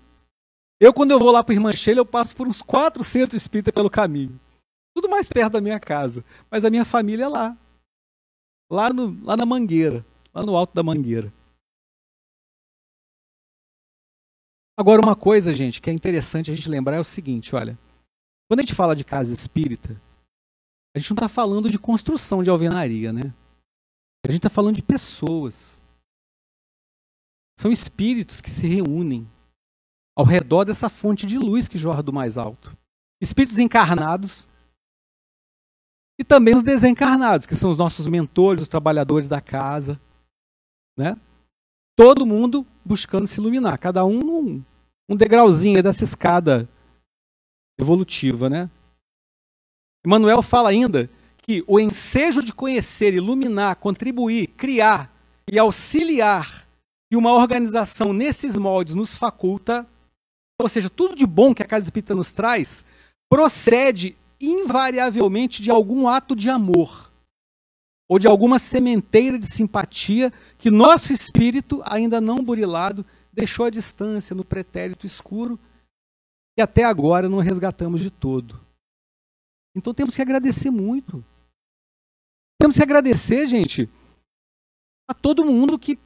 Eu, 0.80 0.94
quando 0.94 1.12
eu 1.12 1.20
vou 1.20 1.30
lá 1.30 1.44
para 1.44 1.54
Irmã 1.54 1.74
Sheila, 1.74 2.00
eu 2.00 2.06
passo 2.06 2.34
por 2.34 2.48
uns 2.48 2.62
quatro 2.62 3.04
centros 3.04 3.42
espíritas 3.42 3.74
pelo 3.74 3.90
caminho. 3.90 4.40
Tudo 4.96 5.10
mais 5.10 5.28
perto 5.28 5.54
da 5.54 5.62
minha 5.62 5.78
casa. 5.78 6.24
Mas 6.50 6.64
a 6.64 6.70
minha 6.70 6.86
família 6.86 7.26
é 7.26 7.28
lá. 7.28 7.58
Lá, 8.72 8.94
no, 8.94 9.22
lá 9.26 9.36
na 9.36 9.46
Mangueira. 9.46 10.06
Lá 10.34 10.46
no 10.46 10.56
alto 10.56 10.74
da 10.74 10.82
Mangueira. 10.82 11.34
Agora, 14.78 15.02
uma 15.02 15.16
coisa, 15.16 15.52
gente, 15.52 15.82
que 15.82 15.90
é 15.90 15.94
interessante 15.94 16.50
a 16.50 16.56
gente 16.56 16.70
lembrar 16.70 16.96
é 16.96 17.02
o 17.02 17.04
seguinte: 17.04 17.54
olha, 17.54 17.78
quando 18.50 18.62
a 18.62 18.64
gente 18.64 18.74
fala 18.74 18.96
de 18.96 19.04
casa 19.04 19.34
espírita, 19.34 20.02
a 20.96 21.00
gente 21.00 21.12
não 21.12 21.16
está 21.16 21.28
falando 21.28 21.70
de 21.70 21.78
construção 21.78 22.42
de 22.42 22.50
alvenaria, 22.50 23.12
né? 23.12 23.34
A 24.26 24.32
gente 24.32 24.40
está 24.40 24.50
falando 24.50 24.78
de 24.78 24.82
pessoas. 24.82 25.83
São 27.60 27.72
espíritos 27.72 28.42
que 28.42 28.50
se 28.50 28.68
reúnem 28.68 29.30
ao 30.16 30.26
redor 30.26 30.64
dessa 30.64 30.90
fonte 30.90 31.26
de 31.26 31.38
luz 31.38 31.68
que 31.68 31.78
jorra 31.78 32.04
do 32.04 32.14
mais 32.14 32.38
alto. 32.38 32.76
Espíritos 33.22 33.58
encarnados 33.58 34.50
e 36.20 36.24
também 36.24 36.56
os 36.56 36.64
desencarnados, 36.64 37.48
que 37.48 37.56
são 37.56 37.72
os 37.72 37.78
nossos 37.78 38.08
mentores, 38.08 38.62
os 38.62 38.68
trabalhadores 38.68 39.28
da 39.28 39.42
casa, 39.42 40.00
né? 40.98 41.18
todo 41.96 42.26
mundo 42.26 42.66
buscando 42.84 43.28
se 43.28 43.40
iluminar, 43.40 43.78
cada 43.80 44.06
um 44.06 44.20
num 44.20 44.64
um 45.10 45.16
degrauzinho 45.16 45.84
dessa 45.84 46.04
escada 46.04 46.68
evolutiva, 47.80 48.50
né? 48.50 48.70
Emmanuel 50.06 50.42
fala 50.42 50.70
ainda 50.70 51.10
que 51.38 51.64
o 51.68 51.80
ensejo 51.80 52.42
de 52.42 52.54
conhecer, 52.54 53.14
iluminar, 53.14 53.76
contribuir, 53.76 54.48
criar 54.48 55.14
e 55.52 55.60
auxiliar 55.60 56.63
que 57.14 57.18
uma 57.18 57.32
organização 57.32 58.12
nesses 58.12 58.56
moldes 58.56 58.96
nos 58.96 59.14
faculta, 59.14 59.88
ou 60.60 60.68
seja, 60.68 60.90
tudo 60.90 61.16
de 61.16 61.28
bom 61.28 61.54
que 61.54 61.62
a 61.62 61.66
Casa 61.68 61.86
Espírita 61.86 62.16
nos 62.16 62.32
traz, 62.32 62.84
procede 63.30 64.18
invariavelmente 64.42 65.62
de 65.62 65.70
algum 65.70 66.08
ato 66.08 66.36
de 66.36 66.50
amor 66.50 67.14
ou 68.10 68.18
de 68.18 68.28
alguma 68.28 68.58
sementeira 68.58 69.38
de 69.38 69.46
simpatia 69.46 70.34
que 70.58 70.72
nosso 70.72 71.14
espírito, 71.14 71.84
ainda 71.86 72.20
não 72.20 72.44
burilado, 72.44 73.06
deixou 73.32 73.68
à 73.68 73.70
distância 73.70 74.36
no 74.36 74.44
pretérito 74.44 75.06
escuro 75.06 75.60
e 76.58 76.64
até 76.64 76.84
agora 76.84 77.30
não 77.30 77.38
resgatamos 77.38 78.02
de 78.02 78.10
todo. 78.10 78.60
Então 79.76 79.94
temos 79.94 80.16
que 80.16 80.22
agradecer 80.24 80.72
muito. 80.72 81.24
Temos 82.60 82.76
que 82.76 82.82
agradecer, 82.82 83.46
gente, 83.46 83.88
a 85.08 85.14
todo 85.14 85.46
mundo 85.46 85.78
que 85.78 86.00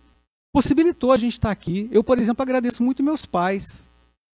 possibilitou 0.54 1.12
a 1.12 1.18
gente 1.18 1.34
estar 1.34 1.52
aqui. 1.52 1.90
Eu, 1.92 2.04
por 2.04 2.18
exemplo, 2.18 2.42
agradeço 2.42 2.84
muito 2.84 3.04
meus 3.04 3.26
pais, 3.26 3.92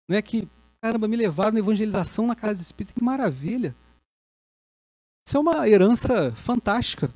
né, 0.09 0.21
que, 0.21 0.47
caramba, 0.81 1.07
me 1.07 1.17
levaram 1.17 1.53
na 1.53 1.59
evangelização 1.59 2.27
na 2.27 2.35
casa 2.35 2.61
espírita. 2.61 2.93
Que 2.93 3.03
maravilha! 3.03 3.75
Isso 5.25 5.37
é 5.37 5.39
uma 5.39 5.67
herança 5.67 6.33
fantástica. 6.35 7.13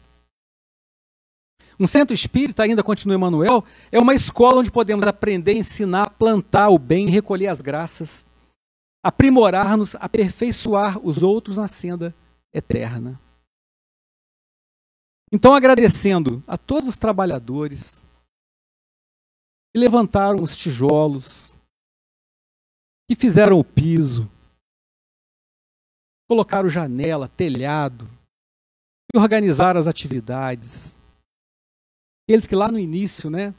Um 1.79 1.85
centro 1.85 2.13
espírita, 2.13 2.63
ainda 2.63 2.81
continua 2.81 3.15
Emmanuel, 3.15 3.63
é 3.91 3.99
uma 3.99 4.15
escola 4.15 4.61
onde 4.61 4.71
podemos 4.71 5.05
aprender, 5.05 5.53
ensinar, 5.53 6.09
plantar 6.11 6.69
o 6.69 6.79
bem, 6.79 7.07
recolher 7.07 7.47
as 7.47 7.61
graças, 7.61 8.25
aprimorar-nos, 9.03 9.95
aperfeiçoar 9.95 10.97
os 11.05 11.21
outros 11.21 11.57
na 11.57 11.67
senda 11.67 12.15
eterna. 12.51 13.19
Então, 15.31 15.53
agradecendo 15.53 16.41
a 16.47 16.57
todos 16.57 16.87
os 16.87 16.97
trabalhadores 16.97 18.03
que 19.77 19.79
levantaram 19.79 20.41
os 20.41 20.57
tijolos, 20.57 21.53
que 23.07 23.15
fizeram 23.15 23.59
o 23.59 23.63
piso, 23.63 24.27
colocaram 26.27 26.67
janela, 26.67 27.27
telhado, 27.27 28.09
que 29.11 29.19
organizaram 29.19 29.79
as 29.79 29.85
atividades. 29.85 30.97
Aqueles 32.23 32.47
que 32.47 32.55
lá 32.55 32.71
no 32.71 32.79
início, 32.79 33.29
né, 33.29 33.53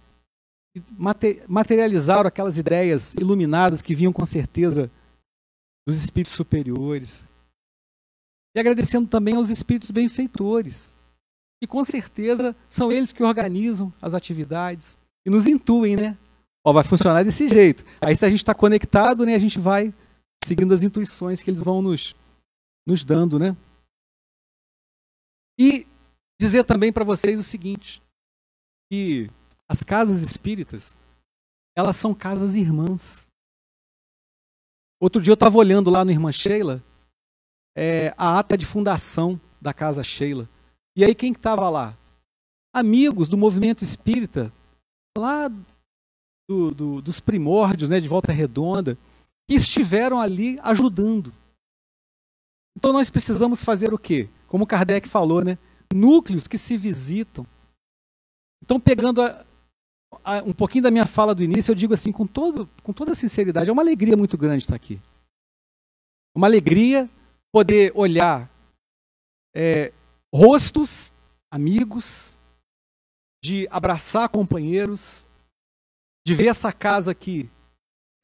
materializaram 1.47 2.27
aquelas 2.27 2.59
ideias 2.59 3.15
iluminadas 3.15 3.81
que 3.81 3.95
vinham 3.95 4.13
com 4.13 4.27
certeza 4.27 4.91
dos 5.87 6.03
espíritos 6.03 6.35
superiores. 6.35 7.29
E 8.57 8.59
agradecendo 8.59 9.09
também 9.09 9.37
aos 9.37 9.51
espíritos 9.51 9.93
benfeitores, 9.93 10.99
que 11.63 11.69
com 11.69 11.85
certeza 11.85 12.57
são 12.69 12.91
eles 12.91 13.13
que 13.13 13.23
organizam 13.23 13.95
as 14.03 14.15
atividades 14.15 14.99
e 15.29 15.31
nos 15.31 15.47
intuem, 15.47 15.95
né? 15.95 16.19
Ó, 16.65 16.73
vai 16.73 16.83
funcionar 16.83 17.23
desse 17.23 17.49
jeito. 17.49 17.85
Aí 18.01 18.17
se 18.17 18.25
a 18.25 18.31
gente 18.31 18.39
está 18.39 18.55
conectado, 18.55 19.27
né, 19.27 19.35
a 19.35 19.39
gente 19.39 19.59
vai 19.59 19.95
seguindo 20.41 20.73
as 20.73 20.83
intuições 20.83 21.43
que 21.43 21.51
eles 21.51 21.63
vão 21.63 21.83
nos, 21.83 22.17
nos 22.87 23.05
dando, 23.05 23.39
né? 23.39 23.55
E 25.61 25.87
dizer 26.41 26.65
também 26.65 26.91
para 26.91 27.05
vocês 27.05 27.39
o 27.39 27.43
seguinte, 27.43 28.03
que 28.91 29.31
as 29.69 29.83
casas 29.83 30.23
espíritas, 30.23 30.97
elas 31.77 31.97
são 31.97 32.15
casas 32.15 32.55
irmãs. 32.55 33.27
Outro 34.99 35.21
dia 35.21 35.33
eu 35.33 35.35
estava 35.35 35.59
olhando 35.59 35.91
lá 35.91 36.05
no 36.07 36.11
Irmã 36.11 36.33
Sheila 36.33 36.83
é, 37.77 38.15
a 38.17 38.39
ata 38.39 38.57
de 38.57 38.65
fundação 38.65 39.39
da 39.61 39.75
Casa 39.75 40.03
Sheila. 40.03 40.49
E 40.97 41.05
aí 41.05 41.15
quem 41.15 41.33
estava 41.33 41.69
lá? 41.69 41.97
Amigos 42.73 43.29
do 43.29 43.37
movimento 43.37 43.85
espírita, 43.85 44.53
lá 45.17 45.49
do, 46.49 46.71
do, 46.71 47.03
dos 47.03 47.21
primórdios, 47.21 47.89
né, 47.89 48.01
de 48.01 48.09
Volta 48.09 48.33
Redonda, 48.33 48.99
que 49.49 49.55
estiveram 49.55 50.21
ali 50.21 50.59
ajudando. 50.63 51.33
Então 52.77 52.93
nós 52.93 53.11
precisamos 53.11 53.63
fazer 53.63 53.93
o 53.93 53.99
quê? 53.99 54.29
Como 54.47 54.67
Kardec 54.67 55.09
falou, 55.09 55.45
né? 55.45 55.59
Núcleos 55.93 56.47
que 56.47 56.57
se 56.57 56.77
visitam. 56.77 57.47
Então, 58.63 58.79
pegando 58.79 59.23
a, 59.23 59.45
a, 60.25 60.43
um 60.43 60.53
pouquinho 60.53 60.85
da 60.85 60.91
minha 60.91 61.07
fala 61.07 61.35
do 61.35 61.43
início, 61.43 61.71
eu 61.71 61.75
digo 61.75 61.95
assim, 61.95 62.13
com, 62.13 62.27
todo, 62.27 62.69
com 62.83 62.93
toda 62.93 63.15
sinceridade, 63.15 63.69
é 63.69 63.73
uma 63.73 63.83
alegria 63.83 64.17
muito 64.17 64.37
grande 64.37 64.65
estar 64.65 64.77
aqui. 64.77 65.01
Uma 66.35 66.47
alegria 66.47 67.09
poder 67.53 67.93
olhar 67.95 68.51
é, 69.55 69.93
rostos, 70.33 71.15
amigos, 71.51 72.39
de 73.43 73.69
abraçar 73.71 74.29
companheiros, 74.29 75.29
de 76.27 76.35
ver 76.35 76.49
essa 76.49 76.73
casa 76.73 77.13
aqui 77.13 77.51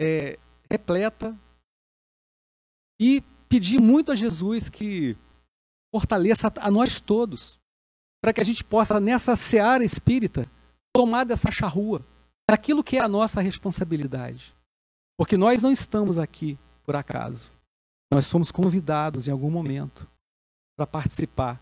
é, 0.00 0.38
repleta 0.70 1.36
e 3.00 3.22
pedir 3.48 3.80
muito 3.80 4.12
a 4.12 4.16
Jesus 4.16 4.68
que 4.68 5.16
fortaleça 5.94 6.52
a 6.60 6.70
nós 6.70 7.00
todos, 7.00 7.60
para 8.20 8.32
que 8.32 8.40
a 8.40 8.44
gente 8.44 8.64
possa, 8.64 8.98
nessa 8.98 9.36
seara 9.36 9.84
espírita, 9.84 10.50
tomar 10.92 11.24
dessa 11.24 11.50
charrua, 11.50 12.04
daquilo 12.50 12.82
que 12.82 12.96
é 12.96 13.00
a 13.00 13.08
nossa 13.08 13.40
responsabilidade. 13.40 14.54
Porque 15.16 15.36
nós 15.36 15.62
não 15.62 15.70
estamos 15.70 16.18
aqui 16.18 16.58
por 16.84 16.96
acaso. 16.96 17.52
Nós 18.12 18.26
somos 18.26 18.50
convidados 18.50 19.28
em 19.28 19.30
algum 19.30 19.50
momento 19.50 20.08
para 20.76 20.86
participar 20.86 21.60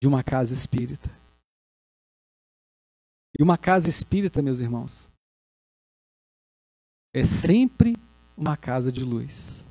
de 0.00 0.06
uma 0.06 0.22
casa 0.22 0.52
espírita. 0.52 1.10
E 3.38 3.42
uma 3.42 3.56
casa 3.56 3.88
espírita, 3.88 4.42
meus 4.42 4.60
irmãos, 4.60 5.08
é 7.14 7.24
sempre 7.24 7.94
uma 8.36 8.56
casa 8.56 8.90
de 8.90 9.04
luz. 9.04 9.66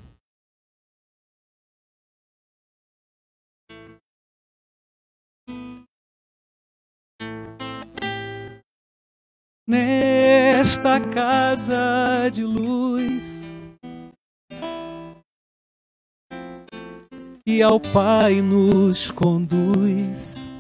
nesta 9.68 11.00
casa 11.02 12.30
de 12.32 12.44
luz. 12.44 13.52
E 17.46 17.62
ao 17.62 17.80
Pai 17.80 18.42
nos 18.42 19.12
conduz. 19.12 20.54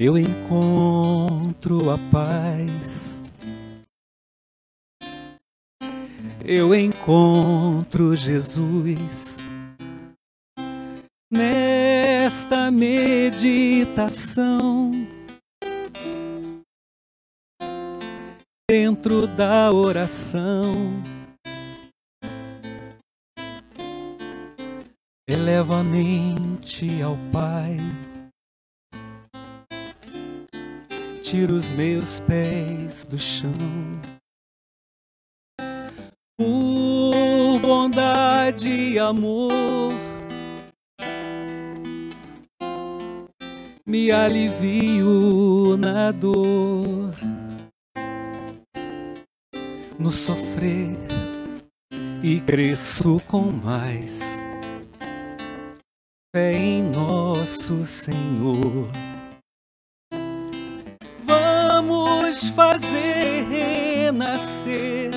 Eu 0.00 0.16
encontro 0.16 1.90
a 1.90 1.98
paz. 2.12 3.24
Eu 6.44 6.72
encontro 6.72 8.14
Jesus 8.14 9.38
nesta 11.32 12.70
meditação 12.70 13.88
dentro 18.70 19.26
da 19.26 19.72
oração. 19.72 21.02
Elevo 25.26 25.74
a 25.74 25.82
mente 25.82 27.02
ao 27.02 27.16
Pai, 27.32 27.76
tiro 31.30 31.54
os 31.54 31.70
meus 31.72 32.20
pés 32.20 33.04
do 33.04 33.18
chão. 33.18 33.52
Por 36.38 37.60
bondade 37.60 38.70
e 38.70 38.98
amor, 38.98 39.52
me 43.84 44.10
alivio 44.10 45.76
na 45.76 46.12
dor 46.12 47.14
no 49.98 50.10
sofrer 50.10 50.96
e 52.22 52.40
cresço 52.40 53.20
com 53.26 53.52
mais 53.52 54.46
fé 56.34 56.54
em 56.54 56.84
nosso 56.84 57.84
Senhor. 57.84 59.07
Vamos 62.28 62.50
fazer 62.50 63.46
renascer 63.48 65.10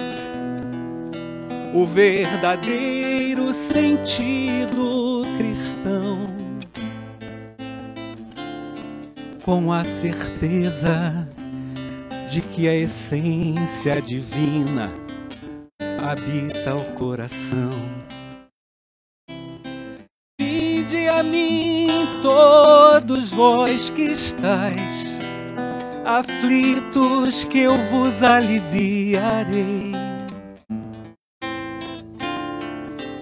o 1.74 1.86
verdadeiro 1.86 3.54
sentido 3.54 5.24
cristão 5.38 6.34
com 9.44 9.74
a 9.74 9.84
certeza 9.84 11.28
de 12.30 12.40
que 12.40 12.70
a 12.70 12.76
essência 12.76 14.02
divina 14.02 14.90
habita 16.02 16.76
o 16.76 16.94
coração. 16.94 17.72
Vinde 20.40 21.10
a 21.10 21.22
mim 21.22 22.08
todos 22.22 23.32
vós 23.32 23.90
que 23.90 24.04
estáis 24.04 25.20
aflitos, 26.20 27.46
que 27.46 27.60
eu 27.60 27.78
vos 27.90 28.22
aliviarei. 28.22 29.92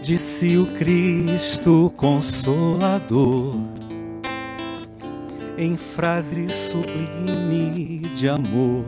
Disse 0.02 0.58
o 0.58 0.66
Cristo 0.74 1.94
Consolador 1.96 3.56
em 5.56 5.78
frase 5.78 6.50
sublime 6.50 8.00
de 8.16 8.28
amor. 8.30 8.86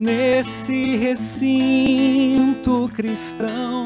Nesse 0.00 0.96
recinto 0.96 2.88
cristão 2.94 3.84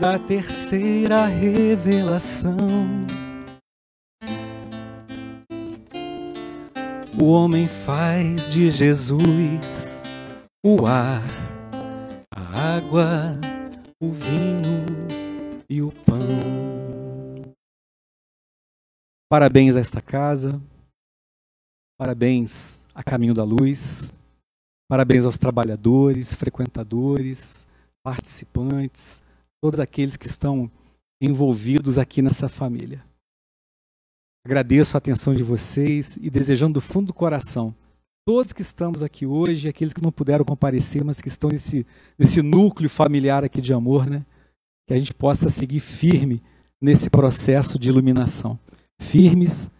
da 0.00 0.18
terceira 0.18 1.24
revelação, 1.24 2.56
o 7.20 7.26
homem 7.26 7.68
faz 7.68 8.52
de 8.52 8.70
Jesus 8.70 10.02
o 10.64 10.86
ar, 10.86 11.22
a 12.30 12.76
água, 12.76 13.38
o 14.00 14.10
vinho 14.10 14.84
e 15.68 15.80
o 15.80 15.92
pão. 15.92 16.18
Parabéns 19.30 19.76
a 19.76 19.80
esta 19.80 20.00
casa, 20.00 20.60
parabéns 21.98 22.84
a 22.94 23.02
Caminho 23.02 23.34
da 23.34 23.44
Luz, 23.44 24.12
parabéns 24.88 25.24
aos 25.24 25.38
trabalhadores, 25.38 26.34
frequentadores, 26.34 27.66
participantes, 28.02 29.22
todos 29.62 29.78
aqueles 29.78 30.16
que 30.16 30.26
estão 30.26 30.70
envolvidos 31.20 31.98
aqui 31.98 32.22
nessa 32.22 32.48
família. 32.48 33.04
Agradeço 34.44 34.96
a 34.96 34.98
atenção 34.98 35.34
de 35.34 35.42
vocês 35.42 36.18
e 36.20 36.28
desejando 36.28 36.74
do 36.74 36.80
fundo 36.80 37.06
do 37.06 37.14
coração, 37.14 37.74
todos 38.26 38.52
que 38.52 38.60
estamos 38.60 39.02
aqui 39.02 39.24
hoje, 39.24 39.68
aqueles 39.68 39.94
que 39.94 40.02
não 40.02 40.12
puderam 40.12 40.44
comparecer, 40.44 41.02
mas 41.02 41.20
que 41.20 41.28
estão 41.28 41.48
nesse, 41.48 41.86
nesse 42.18 42.42
núcleo 42.42 42.90
familiar 42.90 43.42
aqui 43.42 43.60
de 43.60 43.72
amor, 43.72 44.06
né? 44.06 44.24
Que 44.86 44.92
a 44.92 44.98
gente 44.98 45.14
possa 45.14 45.48
seguir 45.48 45.80
firme 45.80 46.42
nesse 46.80 47.08
processo 47.08 47.78
de 47.78 47.88
iluminação, 47.88 48.58
firmes 49.00 49.70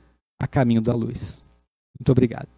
a 0.41 0.47
caminho 0.47 0.81
da 0.81 0.95
luz. 0.95 1.45
Muito 1.99 2.11
obrigado. 2.11 2.54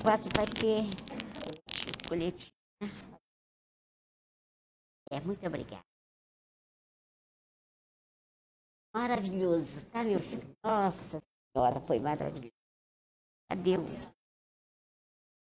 O 0.00 0.02
próximo 0.02 0.30
vai 0.34 0.46
ser 0.46 2.08
coletivo. 2.08 2.50
né? 2.80 2.88
É, 5.10 5.20
muito 5.20 5.46
obrigada. 5.46 5.84
Maravilhoso, 8.94 9.84
tá, 9.90 10.02
meu 10.02 10.18
filho? 10.18 10.56
Nossa 10.64 11.20
Senhora, 11.52 11.80
foi 11.86 12.00
maravilhoso. 12.00 12.50
Cadê 13.50 13.76
o... 13.76 13.84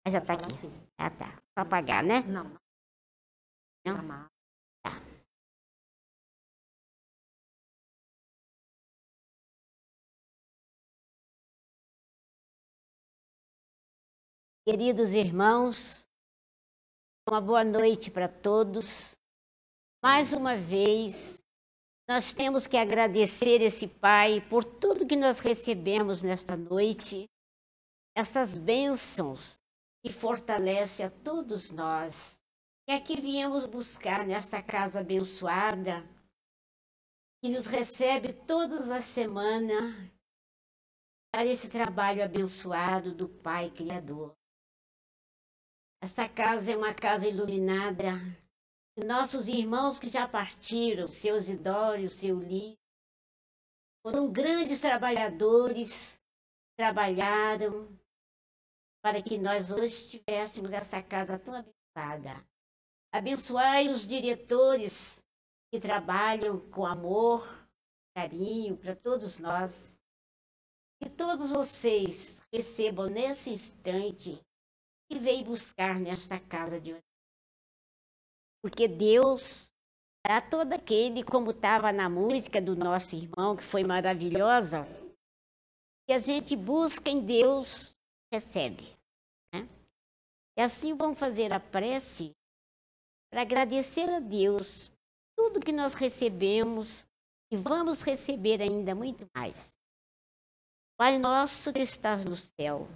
Ah, 0.03 0.09
já 0.09 0.21
tá 0.21 0.33
aqui. 0.33 0.55
Ah, 0.97 1.11
tá. 1.11 1.35
Só 1.53 1.61
apagar, 1.61 2.03
né? 2.03 2.21
Não. 2.21 2.49
Não? 3.85 4.36
Queridos 14.69 15.13
irmãos, 15.13 16.05
uma 17.25 17.39
boa 17.39 17.63
noite 17.63 18.11
para 18.11 18.27
todos. 18.27 19.15
Mais 20.03 20.33
uma 20.33 20.57
vez, 20.57 21.41
nós 22.05 22.33
temos 22.33 22.67
que 22.67 22.75
agradecer 22.75 23.61
esse 23.61 23.87
Pai 23.87 24.41
por 24.49 24.65
tudo 24.65 25.07
que 25.07 25.15
nós 25.15 25.39
recebemos 25.39 26.21
nesta 26.21 26.57
noite, 26.57 27.29
essas 28.13 28.53
bênçãos 28.53 29.57
que 30.05 30.11
fortalece 30.11 31.01
a 31.01 31.09
todos 31.09 31.71
nós. 31.71 32.37
E 32.89 32.91
aqui 32.91 33.21
viemos 33.21 33.65
buscar 33.65 34.27
nesta 34.27 34.61
casa 34.61 34.99
abençoada, 34.99 36.05
que 37.41 37.49
nos 37.49 37.67
recebe 37.67 38.33
todas 38.33 38.91
as 38.91 39.05
semanas 39.05 39.95
para 41.33 41.45
esse 41.45 41.69
trabalho 41.69 42.21
abençoado 42.21 43.15
do 43.15 43.29
Pai 43.29 43.71
Criador. 43.71 44.36
Esta 45.99 46.29
casa 46.29 46.71
é 46.71 46.77
uma 46.77 46.93
casa 46.93 47.27
iluminada. 47.27 48.11
Nossos 48.95 49.47
irmãos 49.47 49.97
que 49.97 50.09
já 50.09 50.27
partiram, 50.27 51.07
seu 51.07 51.35
Isidório, 51.35 52.09
seu 52.09 52.39
Li, 52.39 52.77
foram 54.03 54.31
grandes 54.31 54.79
trabalhadores, 54.79 56.21
trabalharam 56.77 57.89
para 59.03 59.21
que 59.21 59.37
nós 59.37 59.71
hoje 59.71 60.09
tivéssemos 60.09 60.71
essa 60.71 61.01
casa 61.01 61.39
tão 61.39 61.55
abençoada. 61.55 62.47
Abençoai 63.11 63.89
os 63.89 64.05
diretores 64.05 65.23
que 65.71 65.79
trabalham 65.79 66.59
com 66.69 66.85
amor, 66.85 67.47
carinho 68.15 68.77
para 68.77 68.95
todos 68.95 69.39
nós. 69.39 69.99
Que 71.01 71.09
todos 71.09 71.51
vocês 71.51 72.43
recebam 72.51 73.07
nesse 73.07 73.51
instante 73.51 74.43
que 75.09 75.19
veio 75.19 75.45
buscar 75.45 75.99
nesta 75.99 76.39
casa 76.39 76.79
de 76.79 76.91
oração. 76.91 77.07
Porque 78.61 78.87
Deus, 78.87 79.71
para 80.23 80.41
todo 80.41 80.73
aquele, 80.73 81.23
como 81.23 81.51
estava 81.51 81.91
na 81.91 82.09
música 82.09 82.61
do 82.61 82.75
nosso 82.75 83.15
irmão, 83.15 83.55
que 83.55 83.63
foi 83.63 83.83
maravilhosa, 83.83 84.85
que 86.05 86.13
a 86.13 86.17
gente 86.17 86.55
busca 86.55 87.09
em 87.09 87.25
Deus, 87.25 87.95
recebe. 88.31 88.97
Né? 89.53 89.67
E 90.57 90.61
assim 90.61 90.95
vamos 90.95 91.19
fazer 91.19 91.53
a 91.53 91.59
prece 91.59 92.35
para 93.29 93.41
agradecer 93.41 94.09
a 94.09 94.19
Deus 94.19 94.91
tudo 95.37 95.59
que 95.59 95.71
nós 95.71 95.93
recebemos 95.93 97.05
e 97.51 97.57
vamos 97.57 98.01
receber 98.01 98.61
ainda 98.61 98.95
muito 98.95 99.25
mais. 99.35 99.73
Pai 100.97 101.19
nosso 101.19 101.71
que 101.71 101.79
estás 101.79 102.25
no 102.25 102.35
céu, 102.35 102.87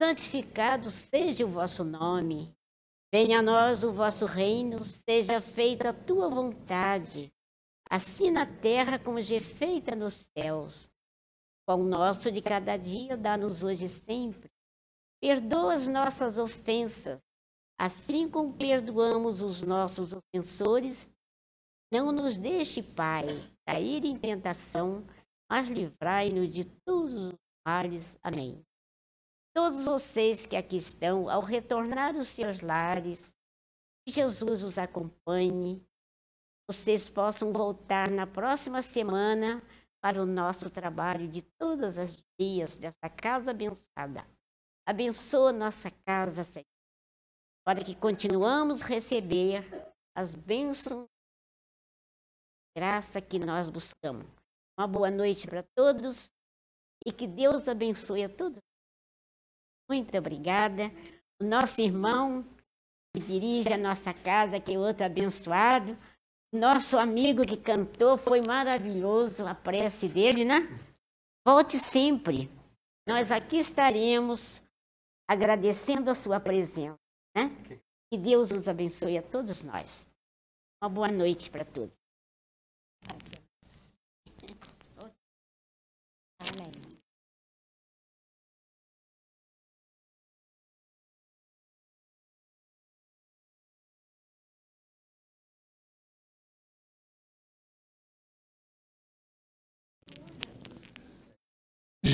santificado 0.00 0.90
seja 0.90 1.44
o 1.44 1.50
vosso 1.50 1.84
nome. 1.84 2.54
Venha 3.12 3.38
a 3.38 3.42
nós 3.42 3.84
o 3.84 3.92
vosso 3.92 4.26
reino, 4.26 4.84
seja 4.84 5.40
feita 5.40 5.90
a 5.90 5.92
tua 5.92 6.28
vontade, 6.28 7.32
assim 7.88 8.30
na 8.30 8.44
terra 8.44 8.98
como 8.98 9.20
já 9.20 9.36
é 9.36 9.40
feita 9.40 9.94
nos 9.94 10.26
céus. 10.36 10.90
Pão 11.66 11.82
nosso 11.82 12.30
de 12.30 12.42
cada 12.42 12.76
dia 12.76 13.16
dá-nos 13.16 13.62
hoje 13.62 13.88
sempre. 13.88 14.50
Perdoa 15.20 15.74
as 15.74 15.86
nossas 15.86 16.36
ofensas, 16.36 17.20
assim 17.78 18.28
como 18.28 18.52
perdoamos 18.52 19.40
os 19.40 19.62
nossos 19.62 20.12
ofensores. 20.12 21.08
Não 21.90 22.12
nos 22.12 22.36
deixe, 22.36 22.82
Pai, 22.82 23.26
cair 23.66 24.04
em 24.04 24.18
tentação, 24.18 25.06
mas 25.48 25.68
livrai-nos 25.70 26.52
de 26.52 26.64
todos 26.64 27.14
os 27.14 27.34
males. 27.64 28.18
Amém. 28.22 28.62
Todos 29.54 29.84
vocês 29.84 30.44
que 30.44 30.56
aqui 30.56 30.74
estão, 30.74 31.30
ao 31.30 31.40
retornar 31.40 32.16
aos 32.16 32.26
seus 32.26 32.60
lares, 32.60 33.32
que 34.04 34.12
Jesus 34.12 34.64
os 34.64 34.78
acompanhe, 34.78 35.80
vocês 36.68 37.08
possam 37.08 37.52
voltar 37.52 38.10
na 38.10 38.26
próxima 38.26 38.82
semana 38.82 39.62
para 40.02 40.20
o 40.20 40.26
nosso 40.26 40.68
trabalho 40.68 41.28
de 41.28 41.40
todos 41.40 41.96
os 41.98 42.16
dias 42.38 42.76
dessa 42.76 43.08
casa 43.08 43.52
abençoada. 43.52 44.26
Abençoa 44.86 45.52
nossa 45.52 45.88
casa, 46.04 46.42
Senhor, 46.42 46.66
para 47.64 47.84
que 47.84 47.94
continuamos 47.94 48.82
receber 48.82 49.64
as 50.16 50.34
bênçãos, 50.34 51.08
graça 52.76 53.20
que 53.22 53.38
nós 53.38 53.70
buscamos. 53.70 54.26
Uma 54.76 54.88
boa 54.88 55.12
noite 55.12 55.46
para 55.46 55.62
todos 55.76 56.32
e 57.06 57.12
que 57.12 57.28
Deus 57.28 57.68
abençoe 57.68 58.24
a 58.24 58.28
todos. 58.28 58.60
Muito 59.88 60.16
obrigada. 60.16 60.90
O 61.40 61.44
nosso 61.44 61.80
irmão 61.80 62.44
que 63.14 63.20
dirige 63.20 63.72
a 63.72 63.78
nossa 63.78 64.12
casa, 64.12 64.58
que 64.58 64.74
é 64.74 64.78
outro 64.78 65.06
abençoado. 65.06 65.96
Nosso 66.52 66.98
amigo 66.98 67.46
que 67.46 67.56
cantou, 67.56 68.16
foi 68.16 68.40
maravilhoso 68.46 69.46
a 69.46 69.54
prece 69.54 70.08
dele, 70.08 70.44
né? 70.44 70.68
Volte 71.46 71.78
sempre. 71.78 72.50
Nós 73.06 73.30
aqui 73.30 73.56
estaremos 73.56 74.62
agradecendo 75.28 76.10
a 76.10 76.14
sua 76.14 76.40
presença, 76.40 76.98
né? 77.36 77.50
Que 78.10 78.18
Deus 78.18 78.50
os 78.50 78.68
abençoe 78.68 79.18
a 79.18 79.22
todos 79.22 79.62
nós. 79.62 80.08
Uma 80.82 80.88
boa 80.88 81.08
noite 81.08 81.50
para 81.50 81.64
todos. 81.64 81.94
Amém. 86.40 86.83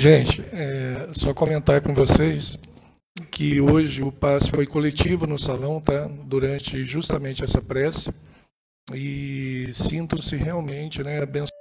Gente, 0.01 0.41
é, 0.51 1.09
só 1.13 1.31
comentar 1.31 1.79
com 1.79 1.93
vocês 1.93 2.57
que 3.29 3.61
hoje 3.61 4.01
o 4.01 4.11
passe 4.11 4.49
foi 4.49 4.65
coletivo 4.65 5.27
no 5.27 5.37
salão, 5.37 5.79
tá? 5.79 6.09
Durante 6.25 6.83
justamente 6.83 7.43
essa 7.43 7.61
prece. 7.61 8.11
E 8.95 9.69
sintam-se 9.75 10.35
realmente 10.35 11.03
né, 11.03 11.21
abençoados. 11.21 11.60